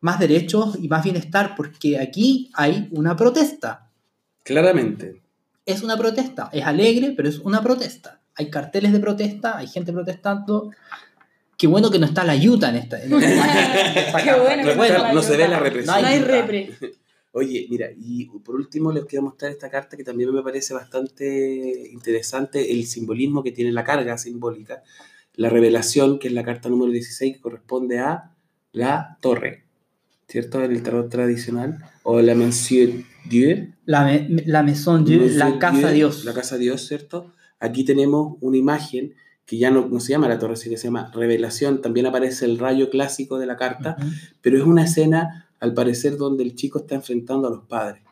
más 0.00 0.18
derechos 0.18 0.76
y 0.78 0.88
más 0.88 1.02
bienestar, 1.02 1.54
porque 1.56 1.98
aquí 1.98 2.50
hay 2.52 2.90
una 2.90 3.16
protesta. 3.16 3.88
Claramente. 4.42 5.22
Es 5.64 5.82
una 5.82 5.96
protesta, 5.96 6.50
es 6.52 6.66
alegre, 6.66 7.14
pero 7.16 7.30
es 7.30 7.38
una 7.38 7.62
protesta. 7.62 8.20
Hay 8.34 8.50
carteles 8.50 8.92
de 8.92 9.00
protesta, 9.00 9.56
hay 9.56 9.68
gente 9.68 9.90
protestando. 9.90 10.70
Qué 11.56 11.66
bueno 11.66 11.90
que 11.90 11.98
no 11.98 12.06
está 12.06 12.22
la 12.24 12.34
Utah 12.36 12.68
en 12.70 12.76
esta. 12.76 13.02
en 13.02 13.12
esta 13.14 14.22
Qué 14.24 14.32
bueno 14.38 14.74
No 14.74 14.82
que 14.82 14.86
está- 14.88 14.98
la 15.02 15.12
no 15.12 15.22
se 15.22 15.36
ve 15.36 15.48
la 15.48 15.58
represión. 15.58 16.00
No 16.00 16.06
hay 16.06 16.18
repre. 16.20 16.70
Oye, 17.32 17.66
mira, 17.68 17.88
y 17.98 18.26
por 18.26 18.54
último 18.54 18.92
les 18.92 19.04
quiero 19.04 19.22
mostrar 19.24 19.50
esta 19.52 19.68
carta 19.70 19.96
que 19.96 20.04
también 20.04 20.32
me 20.34 20.42
parece 20.42 20.72
bastante 20.72 21.88
interesante, 21.92 22.72
el 22.72 22.86
simbolismo 22.86 23.42
que 23.42 23.52
tiene 23.52 23.72
la 23.72 23.84
carga 23.84 24.16
simbólica, 24.16 24.82
la 25.34 25.50
revelación, 25.50 26.18
que 26.18 26.28
es 26.28 26.34
la 26.34 26.42
carta 26.44 26.68
número 26.70 26.92
16, 26.92 27.34
que 27.36 27.40
corresponde 27.42 27.98
a 27.98 28.30
la 28.72 29.18
torre, 29.20 29.64
¿cierto? 30.28 30.62
En 30.64 30.72
el 30.72 30.82
tarot 30.82 31.10
tradicional, 31.10 31.78
o 32.04 32.22
la 32.22 32.34
Monsieur 32.34 33.04
Dieu, 33.28 33.74
La, 33.84 34.04
me- 34.04 34.26
la 34.46 34.62
Maison 34.62 35.04
Dieu, 35.04 35.28
la 35.34 35.58
casa 35.58 35.88
Dieu, 35.88 36.08
Dios. 36.08 36.24
La 36.24 36.32
casa 36.32 36.56
Dios, 36.56 36.86
¿cierto? 36.88 37.34
Aquí 37.60 37.84
tenemos 37.84 38.38
una 38.40 38.56
imagen 38.56 39.12
que 39.46 39.56
ya 39.58 39.70
no, 39.70 39.86
no 39.88 40.00
se 40.00 40.10
llama 40.12 40.28
la 40.28 40.38
torre, 40.38 40.56
sino 40.56 40.72
que 40.74 40.78
se 40.78 40.88
llama 40.88 41.10
revelación, 41.14 41.80
también 41.80 42.06
aparece 42.06 42.44
el 42.44 42.58
rayo 42.58 42.90
clásico 42.90 43.38
de 43.38 43.46
la 43.46 43.56
carta, 43.56 43.96
pero 44.42 44.58
es 44.58 44.64
una 44.64 44.84
escena, 44.84 45.48
al 45.60 45.72
parecer, 45.72 46.16
donde 46.18 46.42
el 46.42 46.54
chico 46.56 46.80
está 46.80 46.96
enfrentando 46.96 47.46
a 47.48 47.50
los 47.50 47.64
padres. 47.64 48.02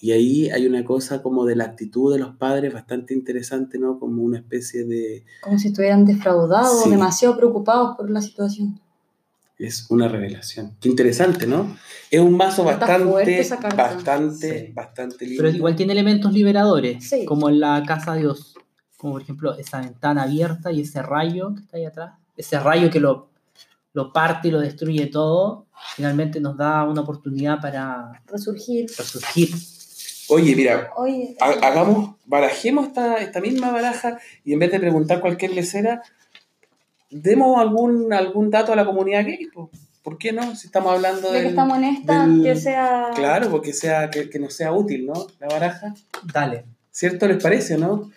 Y 0.00 0.12
ahí 0.12 0.48
hay 0.50 0.64
una 0.66 0.84
cosa 0.84 1.20
como 1.22 1.44
de 1.44 1.56
la 1.56 1.64
actitud 1.64 2.12
de 2.12 2.20
los 2.20 2.36
padres 2.36 2.72
bastante 2.72 3.12
interesante, 3.14 3.78
¿no? 3.80 3.98
Como 3.98 4.22
una 4.22 4.38
especie 4.38 4.84
de... 4.84 5.24
Como 5.42 5.58
si 5.58 5.68
estuvieran 5.68 6.04
defraudados, 6.04 6.84
Sí. 6.84 6.90
demasiado 6.90 7.36
preocupados 7.36 7.96
por 7.96 8.08
la 8.08 8.20
situación. 8.22 8.80
Es 9.58 9.90
una 9.90 10.06
revelación. 10.06 10.76
Qué 10.80 10.88
interesante, 10.88 11.48
¿no? 11.48 11.76
Es 12.12 12.20
un 12.20 12.36
mazo 12.36 12.62
Está 12.70 12.78
bastante, 12.86 13.10
fuerte 13.10 13.40
esa 13.40 13.58
carta. 13.58 13.82
bastante, 13.94 14.66
Sí. 14.68 14.72
bastante 14.72 15.26
lindo. 15.26 15.42
Pero 15.42 15.56
igual 15.56 15.74
tiene 15.74 15.94
elementos 15.94 16.32
liberadores, 16.32 17.08
Sí. 17.08 17.24
como 17.24 17.48
en 17.48 17.58
la 17.58 17.82
casa 17.84 18.14
Dios. 18.14 18.54
Como 18.98 19.14
por 19.14 19.22
ejemplo 19.22 19.54
esa 19.56 19.80
ventana 19.80 20.24
abierta 20.24 20.70
y 20.70 20.82
ese 20.82 21.00
rayo 21.00 21.54
que 21.54 21.60
está 21.62 21.76
ahí 21.78 21.86
atrás. 21.86 22.12
Ese 22.36 22.58
rayo 22.60 22.90
que 22.90 23.00
lo, 23.00 23.28
lo 23.94 24.12
parte 24.12 24.48
y 24.48 24.50
lo 24.50 24.60
destruye 24.60 25.06
todo. 25.06 25.64
Finalmente 25.96 26.40
nos 26.40 26.56
da 26.58 26.84
una 26.84 27.00
oportunidad 27.00 27.60
para 27.60 28.20
Resurgir. 28.26 28.90
resurgir. 28.98 29.50
Oye, 30.30 30.54
mira, 30.54 30.90
Oye, 30.96 31.36
ha- 31.40 31.66
hagamos, 31.66 32.16
barajemos 32.26 32.88
esta, 32.88 33.16
esta 33.16 33.40
misma 33.40 33.70
baraja 33.70 34.18
y 34.44 34.52
en 34.52 34.58
vez 34.58 34.70
de 34.72 34.78
preguntar 34.80 35.20
cualquier 35.22 35.52
lecera, 35.52 36.02
demos 37.10 37.58
algún, 37.58 38.12
algún 38.12 38.50
dato 38.50 38.72
a 38.72 38.76
la 38.76 38.84
comunidad 38.84 39.24
gay. 39.24 39.46
po. 39.46 39.70
¿Por 40.02 40.18
qué 40.18 40.32
no? 40.32 40.54
Si 40.56 40.66
estamos 40.66 40.92
hablando 40.92 41.30
de... 41.32 41.42
que 41.42 41.48
estamos 41.48 41.78
en 41.78 41.84
esta, 41.84 42.26
del- 42.26 42.42
que 42.42 42.56
sea. 42.56 43.10
Claro, 43.14 43.50
porque 43.50 43.72
sea, 43.72 44.10
que, 44.10 44.28
que 44.28 44.38
nos 44.38 44.54
sea 44.54 44.72
útil, 44.72 45.06
¿no? 45.06 45.26
La 45.38 45.48
baraja. 45.48 45.94
Dale. 46.32 46.64
¿Cierto 46.90 47.26
les 47.28 47.42
parece, 47.42 47.78
no? 47.78 48.10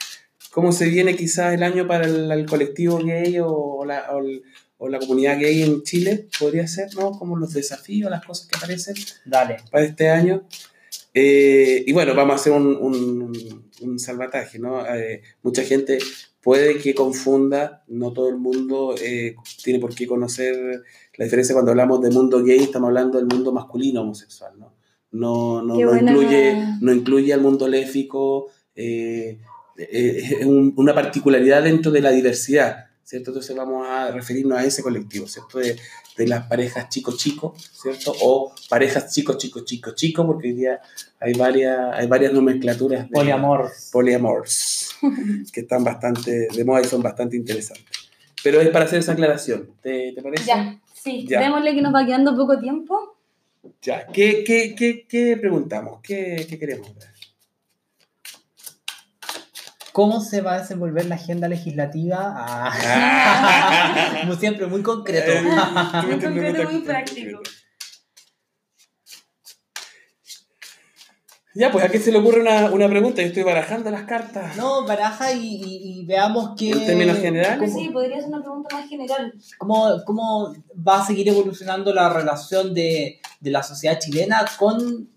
¿Cómo 0.52 0.72
se 0.72 0.90
viene 0.90 1.16
quizás 1.16 1.54
el 1.54 1.64
año 1.64 1.88
para 1.88 2.06
el, 2.06 2.30
el 2.32 2.46
colectivo 2.46 2.98
gay 3.00 3.38
o, 3.44 3.84
la, 3.86 4.12
o 4.12 4.20
el- 4.20 4.44
o 4.84 4.90
la 4.90 5.00
comunidad 5.00 5.40
gay 5.40 5.62
en 5.64 5.84
Chile? 5.84 6.28
Podría 6.40 6.68
ser, 6.68 6.94
¿no? 6.96 7.12
Como 7.12 7.38
los 7.38 7.54
desafíos, 7.54 8.10
las 8.10 8.26
cosas 8.26 8.48
que 8.48 8.58
aparecen 8.58 8.96
Dale. 9.26 9.58
para 9.72 9.86
este 9.86 10.10
año. 10.10 10.44
Eh, 11.14 11.84
y 11.86 11.92
bueno, 11.94 12.16
vamos 12.16 12.34
a 12.34 12.36
hacer 12.36 12.54
un, 12.54 12.76
un- 12.76 13.64
un 13.82 14.00
salvataje, 14.00 14.60
¿no? 14.60 14.86
Eh, 14.94 15.22
mucha 15.44 15.64
gente 15.64 16.00
puede 16.42 16.78
que 16.80 16.96
confunda, 16.96 17.84
no 17.88 18.12
todo 18.14 18.30
el 18.30 18.38
mundo 18.38 18.96
eh, 19.02 19.36
tiene 19.64 19.80
por 19.80 19.94
qué 19.94 20.08
conocer 20.08 20.82
la 21.16 21.26
diferencia 21.26 21.54
cuando 21.54 21.72
hablamos 21.72 22.02
de 22.02 22.10
mundo 22.10 22.44
gay, 22.44 22.60
estamos 22.60 22.88
hablando 22.88 23.18
del 23.20 23.28
mundo 23.28 23.52
masculino 23.52 24.02
homosexual, 24.02 24.54
¿no? 24.58 24.74
No, 25.12 25.62
no, 25.62 25.76
no 25.76 25.96
incluye, 25.98 26.56
no 26.80 26.94
incluye 26.94 27.34
al 27.34 27.42
mundo 27.42 27.68
léfico, 27.68 28.48
eh, 28.76 29.38
es 29.92 30.46
un- 30.46 30.74
una 30.78 30.94
particularidad 30.94 31.64
dentro 31.64 31.92
de 31.92 32.02
la 32.02 32.12
diversidad, 32.12 32.88
¿cierto? 33.04 33.32
Entonces 33.32 33.56
vamos 33.56 33.88
a 33.88 34.12
referirnos 34.12 34.58
a 34.58 34.64
ese 34.66 34.82
colectivo, 34.84 35.28
¿cierto? 35.28 35.60
De, 35.60 35.76
de 36.18 36.28
las 36.28 36.46
parejas 36.48 36.90
chico-chico, 36.90 37.56
¿cierto? 37.58 38.14
O 38.22 38.54
parejas 38.70 39.14
chico-chico-chico-chico, 39.14 40.26
porque 40.26 40.50
hoy 40.50 40.54
día 40.54 40.80
hay 41.20 41.34
varias, 41.34 41.78
hay 41.94 42.08
varias 42.08 42.34
nomenclaturas 42.34 43.04
de 43.10 43.14
Poliamor. 43.14 43.70
poliamors 43.92 44.96
que 45.52 45.62
están 45.62 45.84
bastante 45.84 46.48
de 46.54 46.66
moda 46.66 46.82
y 46.82 46.86
son 46.86 47.02
bastante 47.02 47.36
interesantes. 47.38 47.86
Pero 48.44 48.60
es 48.60 48.70
para 48.70 48.86
hacer 48.86 49.00
esa 49.00 49.12
aclaración, 49.14 49.70
¿te, 49.82 50.14
te 50.14 50.22
parece? 50.22 50.46
Ya, 50.46 50.80
sí. 50.94 51.26
Ya. 51.28 51.40
Démosle 51.42 51.74
que 51.76 51.82
nos 51.82 51.94
va 51.94 52.06
quedando 52.06 52.36
poco 52.36 52.60
tiempo. 52.60 53.18
Ya, 53.82 54.08
¿qué, 54.08 54.44
qué, 54.44 54.74
qué, 54.76 55.06
qué 55.08 55.38
preguntamos? 55.38 56.00
¿Qué, 56.02 56.46
qué 56.50 56.58
queremos 56.58 56.94
ver? 56.96 57.08
¿Cómo 59.92 60.22
se 60.22 60.42
va 60.42 60.54
a 60.54 60.60
desenvolver 60.62 61.06
la 61.06 61.16
agenda 61.16 61.48
legislativa? 61.48 62.34
Ah. 62.38 62.72
Ah. 62.74 64.18
Como 64.22 64.36
siempre, 64.36 64.68
muy 64.68 64.82
concreto. 64.82 65.32
Eh, 65.32 65.42
Muy 66.08 66.20
concreto, 66.20 66.70
muy 66.72 66.82
práctico. 66.82 67.40
Ya, 71.54 71.70
pues 71.70 71.84
a 71.84 71.90
qué 71.90 72.00
se 72.00 72.14
le 72.14 72.20
ocurre 72.20 72.40
una, 72.40 72.72
una 72.72 72.88
pregunta. 72.88 73.22
Yo 73.22 73.28
estoy 73.28 73.44
barajando 73.44 73.92
las 73.92 74.04
cartas. 74.04 74.56
No, 74.56 74.86
baraja 74.86 75.34
y, 75.34 75.40
y- 75.46 76.00
y 76.00 76.06
veamos 76.06 76.52
que... 76.58 76.70
En 76.72 76.86
términos 76.86 77.18
generales. 77.20 77.60
¿Cómo, 77.60 77.78
Sí, 77.84 77.90
podría 77.90 78.20
ser 78.20 78.28
una 78.30 78.40
pregunta 78.42 78.74
más 78.78 78.88
general. 78.88 79.34
cómo- 79.58 80.02
cómo 80.06 80.56
va 80.88 81.02
a 81.02 81.06
seguir 81.06 81.28
evolucionando 81.28 81.94
la 81.94 82.08
relación 82.08 82.74
de, 82.74 83.20
de 83.42 83.52
la 83.52 83.62
sociedad 83.64 84.00
chilena 84.00 84.46
con 84.58 85.10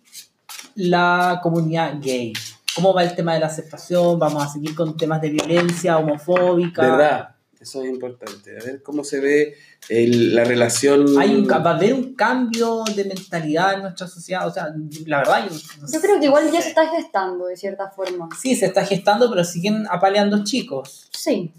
la 0.75 1.39
comunidad 1.41 1.95
gay? 2.03 2.33
¿Cómo 2.75 2.93
va 2.93 3.05
el 3.05 3.15
tema 3.15 3.35
de 3.35 3.41
la 3.41 3.47
aceptación? 3.47 4.19
¿Vamos 4.19 4.43
a 4.43 4.49
seguir 4.49 4.75
con 4.75 4.97
temas 4.97 5.21
de 5.21 5.31
violencia 5.31 5.97
homofóbica? 5.99 6.83
¿Verdad? 6.83 7.29
Eso 7.61 7.83
es 7.83 7.89
importante. 7.89 8.59
A 8.61 8.65
ver 8.65 8.83
cómo 8.83 9.05
se 9.05 9.21
ve 9.21 9.55
el- 9.89 10.35
la 10.35 10.45
relación. 10.45 11.17
Hay 11.19 11.35
un, 11.35 11.49
¿Va 11.49 11.57
a 11.71 11.75
haber 11.77 11.95
un 11.95 12.15
cambio 12.15 12.83
de 12.95 13.05
mentalidad 13.05 13.75
en 13.75 13.83
nuestra 13.83 14.07
sociedad? 14.07 14.47
O 14.47 14.53
sea, 14.53 14.69
la 15.07 15.19
verdad, 15.19 15.45
yo, 15.49 15.51
no 15.81 15.83
Yo 15.83 15.87
sé. 15.87 16.01
creo 16.01 16.19
que 16.21 16.27
igual 16.27 16.51
ya 16.51 16.61
se 16.61 16.69
está 16.69 16.89
gestando 16.91 17.47
de 17.47 17.57
cierta 17.57 17.91
forma. 17.91 18.29
Sí, 18.39 18.55
se 18.57 18.67
está 18.67 18.85
gestando, 18.85 19.31
pero 19.31 19.45
siguen 19.45 19.87
apaleando 19.89 20.45
chicos 20.45 21.09
Sí. 21.13 21.55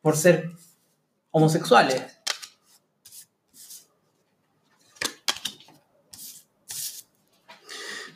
por 0.00 0.16
ser 0.16 0.50
homosexuales. 1.32 2.02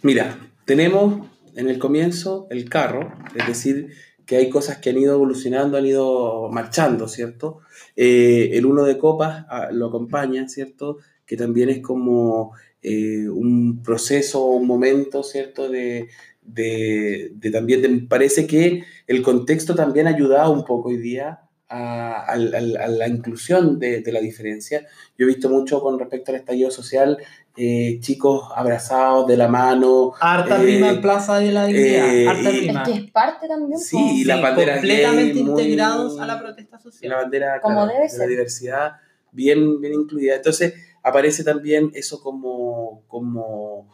Mira, 0.03 0.39
tenemos 0.65 1.27
en 1.57 1.69
el 1.69 1.79
comienzo 1.79 2.47
el 2.51 2.69
carro, 2.69 3.13
es 3.35 3.47
decir, 3.47 3.89
que 4.27 4.37
hay 4.37 4.49
cosas 4.49 4.79
que 4.79 4.91
han 4.91 4.99
ido 4.99 5.15
evolucionando, 5.15 5.77
han 5.77 5.87
ido 5.87 6.49
marchando, 6.51 7.09
¿cierto? 7.09 7.61
Eh, 7.97 8.51
el 8.53 8.65
uno 8.67 8.85
de 8.85 8.97
copas 8.97 9.45
ah, 9.49 9.69
lo 9.73 9.87
acompaña, 9.89 10.49
¿cierto? 10.49 10.99
Que 11.27 11.37
también 11.37 11.69
es 11.69 11.81
como 11.81 12.53
eh, 12.83 13.29
un 13.29 13.83
proceso, 13.83 14.47
un 14.47 14.67
momento, 14.67 15.23
¿cierto? 15.25 15.69
De, 15.69 16.09
de, 16.43 17.51
también, 17.53 17.83
de- 17.83 18.07
parece 18.09 18.47
que 18.47 18.85
el 19.07 19.23
contexto 19.23 19.75
también 19.75 20.07
ha 20.07 20.11
ayudado 20.11 20.53
un 20.53 20.65
poco 20.65 20.91
hoy 20.91 20.99
día 20.99 21.41
a 21.73 22.37
la 22.37 23.07
inclusión 23.07 23.79
de, 23.79 24.01
de 24.01 24.13
la 24.13 24.21
diferencia. 24.21 24.87
Yo 25.17 25.25
he 25.25 25.29
visto 25.29 25.49
mucho 25.49 25.81
con 25.81 26.01
respecto 26.01 26.33
al 26.33 26.39
estallido 26.39 26.69
social, 26.73 27.19
eh, 27.57 27.99
chicos 28.01 28.49
abrazados 28.55 29.27
de 29.27 29.37
la 29.37 29.49
mano, 29.49 30.13
Harta 30.21 30.61
Eh, 30.63 30.65
rima 30.67 30.91
en 30.91 31.01
Plaza 31.01 31.39
de 31.41 31.53
la 31.53 31.67
Dignidad. 31.67 32.15
eh, 32.15 32.29
harta 32.29 32.51
y- 32.51 32.57
Es 32.57 32.61
rima. 32.69 32.83
que 32.85 32.93
es 32.93 33.11
parte 33.11 33.49
también. 33.49 33.79
Sí, 33.79 33.97
y 34.21 34.25
la 34.25 34.37
Sí, 34.37 34.43
bandera 34.43 34.73
completamente 34.75 35.35
gay, 35.35 35.43
muy- 35.45 35.51
integrados 35.63 36.21
a 36.21 36.27
la 36.27 36.39
protesta 36.41 36.77
la 36.77 36.83
social. 36.83 37.13
bandera 37.15 37.61
Como 37.61 37.75
claro, 37.77 37.91
debe 37.93 38.03
de 38.05 38.09
ser. 38.09 38.19
la 38.21 38.27
diversidad 38.27 38.93
bien, 39.33 39.81
bien 39.81 39.95
incluida. 39.95 40.37
Entonces 40.37 40.75
aparece 41.03 41.45
también 41.45 41.91
eso 41.95 42.21
como, 42.23 43.03
como, 43.09 43.89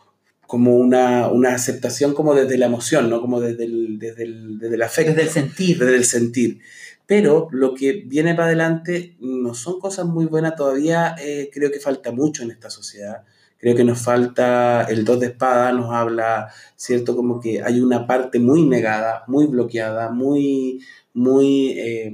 como 0.46 0.76
una, 0.76 1.28
una 1.28 1.54
aceptación 1.54 2.14
como 2.14 2.34
desde 2.34 2.58
la 2.58 2.66
emoción, 2.66 3.10
¿no? 3.10 3.20
como 3.20 3.40
desde 3.40 3.64
el, 3.64 3.98
desde 3.98 4.22
el, 4.24 4.58
desde 4.58 4.74
el 4.76 4.82
afecto, 4.82 5.10
Desde 5.12 5.22
el 5.22 5.28
sentir. 5.30 5.78
desde 5.78 5.96
el 5.96 6.04
sentir. 6.04 6.60
Pero 7.06 7.48
lo 7.52 7.74
que 7.74 8.02
viene 8.06 8.34
para 8.34 8.48
adelante 8.48 9.16
no 9.20 9.54
son 9.54 9.78
cosas 9.80 10.06
muy 10.06 10.26
buenas 10.26 10.56
todavía, 10.56 11.14
eh, 11.20 11.50
creo 11.52 11.70
que 11.70 11.78
falta 11.80 12.10
mucho 12.12 12.42
en 12.42 12.50
esta 12.50 12.68
sociedad. 12.70 13.22
Creo 13.58 13.74
que 13.74 13.84
nos 13.84 14.02
falta 14.02 14.84
el 14.84 15.04
dos 15.04 15.20
de 15.20 15.26
espada, 15.26 15.72
nos 15.72 15.92
habla, 15.92 16.52
¿cierto? 16.76 17.16
Como 17.16 17.40
que 17.40 17.62
hay 17.62 17.80
una 17.80 18.06
parte 18.06 18.38
muy 18.38 18.66
negada, 18.66 19.24
muy 19.26 19.46
bloqueada, 19.46 20.10
muy, 20.10 20.82
muy, 21.14 21.70
eh, 21.78 22.12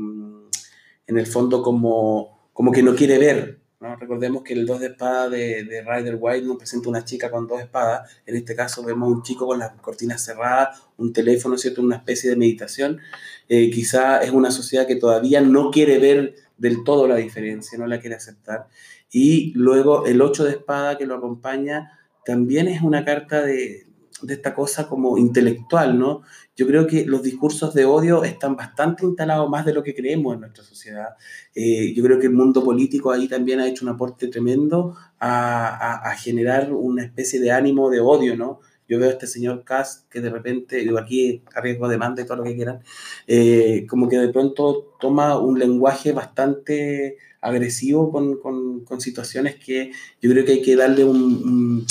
en 1.07 1.19
el 1.19 1.27
fondo 1.27 1.63
como, 1.63 2.49
como 2.53 2.71
que 2.71 2.83
no 2.83 2.95
quiere 2.95 3.19
ver. 3.19 3.61
¿no? 3.81 3.97
Recordemos 3.97 4.45
que 4.45 4.53
el 4.53 4.65
dos 4.65 4.79
de 4.79 4.87
espada 4.87 5.29
de, 5.29 5.65
de 5.65 5.83
Rider 5.83 6.17
White 6.21 6.47
nos 6.47 6.57
presenta 6.57 6.89
una 6.89 7.05
chica 7.05 7.31
con 7.31 7.49
dos 7.49 7.61
espadas. 7.61 8.09
En 8.25 8.37
este 8.37 8.55
caso 8.55 8.85
vemos 8.85 9.11
un 9.11 9.23
chico 9.23 9.47
con 9.47 9.59
las 9.59 9.73
cortinas 9.81 10.25
cerradas, 10.25 10.81
un 10.97 11.13
teléfono, 11.13 11.59
¿cierto? 11.59 11.83
Una 11.83 11.97
especie 11.97 12.31
de 12.31 12.37
meditación. 12.37 13.01
Eh, 13.49 13.71
quizá 13.71 14.19
es 14.19 14.31
una 14.31 14.53
sociedad 14.53 14.87
que 14.87 14.95
todavía 14.95 15.41
no 15.41 15.73
quiere 15.73 15.99
ver 15.99 16.37
del 16.57 16.85
todo 16.85 17.09
la 17.09 17.17
diferencia, 17.17 17.77
no 17.77 17.89
la 17.89 17.99
quiere 17.99 18.15
aceptar. 18.15 18.69
Y 19.13 19.53
luego 19.55 20.07
el 20.07 20.21
8 20.23 20.45
de 20.45 20.53
espada 20.53 20.99
que 20.99 21.07
lo 21.07 21.15
acompaña 21.17 21.93
también 22.25 22.69
es 22.69 22.83
una 22.83 23.05
carta 23.05 23.43
de, 23.43 23.87
de 24.23 24.35
esta 24.35 24.55
cosa 24.55 24.89
como 24.89 25.19
intelectual, 25.19 25.99
¿no? 25.99 26.23
Yo 26.57 26.67
creo 26.67 26.87
que 26.87 27.05
los 27.07 27.23
discursos 27.23 27.75
de 27.75 27.85
odio 27.85 28.25
están 28.25 28.57
bastante 28.57 29.05
instalados 29.05 29.49
más 29.51 29.65
de 29.67 29.75
lo 29.75 29.83
que 29.83 29.95
creemos 29.95 30.35
en 30.35 30.41
nuestra 30.41 30.65
sociedad. 30.65 31.11
Eh, 31.55 31.93
yo 31.95 32.03
creo 32.05 32.19
que 32.19 32.27
el 32.27 32.33
mundo 32.33 32.63
político 32.65 33.11
ahí 33.11 33.29
también 33.29 33.61
ha 33.61 33.67
hecho 33.69 33.85
un 33.85 33.91
aporte 33.91 34.29
tremendo 34.29 34.97
a, 35.19 35.69
a- 35.69 36.11
a 36.11 36.17
generar 36.17 36.73
una 36.73 37.05
especie 37.05 37.41
de 37.41 37.51
ánimo 37.53 37.91
de 37.91 38.01
odio, 38.01 38.37
¿no? 38.37 38.61
Yo 38.89 38.99
veo 38.99 39.09
a 39.09 39.13
este 39.13 39.27
señor 39.27 39.65
Kass 39.65 40.07
que 40.11 40.21
de 40.21 40.29
repente, 40.31 40.77
digo 40.77 40.99
aquí 40.99 41.43
a 41.55 41.61
riesgo 41.61 41.89
de 41.89 41.95
demanda 41.95 42.23
y 42.23 42.27
todo 42.27 42.39
lo 42.39 42.45
que 42.45 42.55
quieran, 42.57 42.81
eh, 43.27 43.87
como 43.89 44.09
que 44.09 44.19
de 44.19 44.29
pronto 44.29 44.95
toma 45.01 45.39
un 45.39 45.59
lenguaje 45.59 46.13
bastante 46.13 47.17
agresivo 47.41 48.11
con, 48.13 48.39
con- 48.39 48.62
con 48.81 49.01
situaciones 49.01 49.57
que 49.57 49.93
yo 50.21 50.31
creo 50.31 50.45
que 50.45 50.53
hay 50.53 50.63
que 50.63 50.77
darle 50.77 51.05
un, 51.05 51.87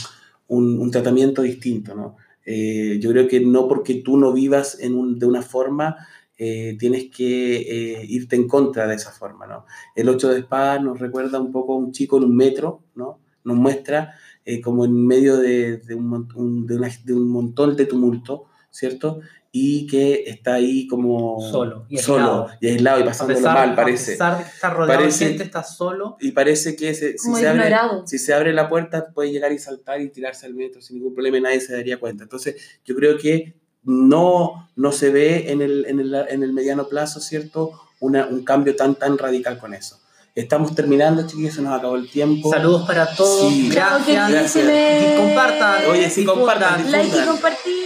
un- 0.48 0.92
tratamiento 0.92 1.42
distinto, 1.42 1.96
¿no? 1.96 2.18
Eh, 2.46 2.98
yo 3.02 3.12
creo 3.12 3.28
que 3.28 3.40
no 3.40 3.68
porque 3.68 3.96
tú 3.96 4.18
no 4.18 4.34
vivas 4.34 4.80
en 4.80 4.96
un- 4.96 5.20
de 5.20 5.26
una 5.26 5.42
forma, 5.42 5.96
eh, 6.38 6.76
tienes 6.80 7.10
que 7.10 7.58
eh, 8.02 8.06
irte 8.08 8.36
en 8.36 8.48
contra 8.48 8.88
de 8.88 8.96
esa 8.96 9.12
forma, 9.12 9.46
¿no? 9.48 9.66
El 9.96 10.10
8 10.10 10.30
de 10.30 10.40
espadas 10.40 10.82
nos 10.84 11.00
recuerda 11.00 11.40
un 11.40 11.52
poco 11.52 11.74
a 11.74 11.78
un 11.78 11.92
chico 11.92 12.18
en 12.18 12.24
un 12.26 12.36
metro, 12.36 12.84
¿no? 12.96 13.20
Nos 13.44 13.58
muestra 13.58 14.16
como 14.64 14.86
en 14.86 15.06
medio 15.06 15.38
de, 15.38 15.78
de 15.78 15.94
un 15.96 17.30
montón 17.30 17.76
de 17.78 17.86
tumulto, 17.86 18.46
¿cierto? 18.72 19.20
Y 19.52 19.86
que 19.86 20.24
está 20.28 20.54
ahí 20.54 20.88
como 20.88 21.42
Solo 21.52 21.86
y 21.90 21.98
solo 21.98 22.20
aislado. 22.24 22.48
y 22.62 22.68
aislado 22.70 23.00
y 23.00 23.02
A 23.02 23.06
pasándolo 23.06 23.38
pesar, 23.40 23.54
mal, 23.56 23.70
a 23.72 23.76
parece. 23.76 24.12
pesar 24.14 24.38
de 24.38 24.44
estar 24.50 24.74
rodeado 24.78 25.00
Parece- 25.02 25.24
de 25.26 25.30
gente, 25.32 25.44
está 25.44 25.64
solo. 25.64 26.16
Y 26.22 26.32
parece 26.32 26.76
que 26.78 26.94
se- 26.94 27.18
si, 27.18 27.34
se 27.36 27.48
abre, 27.50 27.70
si 28.06 28.18
se 28.18 28.34
abre 28.34 28.54
la 28.54 28.70
puerta 28.70 29.10
puede 29.14 29.32
llegar 29.32 29.52
y 29.52 29.60
saltar 29.60 30.00
y 30.02 30.10
tirarse 30.10 30.46
al 30.46 30.54
metro 30.54 30.82
sin 30.82 30.96
ningún 30.98 31.14
problema 31.14 31.38
y 31.38 31.42
nadie 31.42 31.60
se 31.60 31.74
daría 31.74 32.00
cuenta. 32.00 32.24
Entonces, 32.24 32.80
yo 32.86 32.96
creo 32.96 33.18
que 33.18 33.56
no, 33.84 34.70
no 34.78 34.92
se 34.94 35.10
ve 35.10 35.52
en 35.52 35.62
el, 35.62 35.86
en 35.86 36.00
el, 36.00 36.14
en 36.16 36.44
el 36.44 36.54
mediano 36.54 36.88
plazo, 36.88 37.20
¿cierto? 37.20 37.72
Una, 38.00 38.28
un 38.28 38.44
cambio 38.46 38.76
tan, 38.76 38.96
tan 38.96 39.18
radical 39.18 39.58
con 39.60 39.74
eso. 39.74 40.00
Estamos 40.34 40.74
terminando, 40.76 41.28
chiquillos, 41.28 41.56
se 41.56 41.62
nos 41.62 41.78
acabó 41.78 41.98
el 41.98 42.10
tiempo. 42.10 42.50
Saludos 42.52 42.88
para 42.88 43.06
todos. 43.16 43.52
Sí. 43.52 43.70
Gracias. 43.70 44.56
Y 44.56 45.18
compartan. 45.18 45.82
Oye, 45.90 46.10
sí, 46.10 46.24
compartan, 46.24 46.90
Like 46.90 47.18
y 47.22 47.26
compartir. 47.26 47.81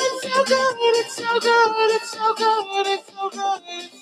it's 0.00 0.22
so 0.22 0.44
good, 0.44 0.76
it's 0.96 1.16
so 1.16 1.40
good, 1.40 1.90
it's 1.96 2.10
so 2.10 2.34
good, 2.34 2.86
it's 2.88 3.12
so 3.14 3.30
good. 3.30 3.95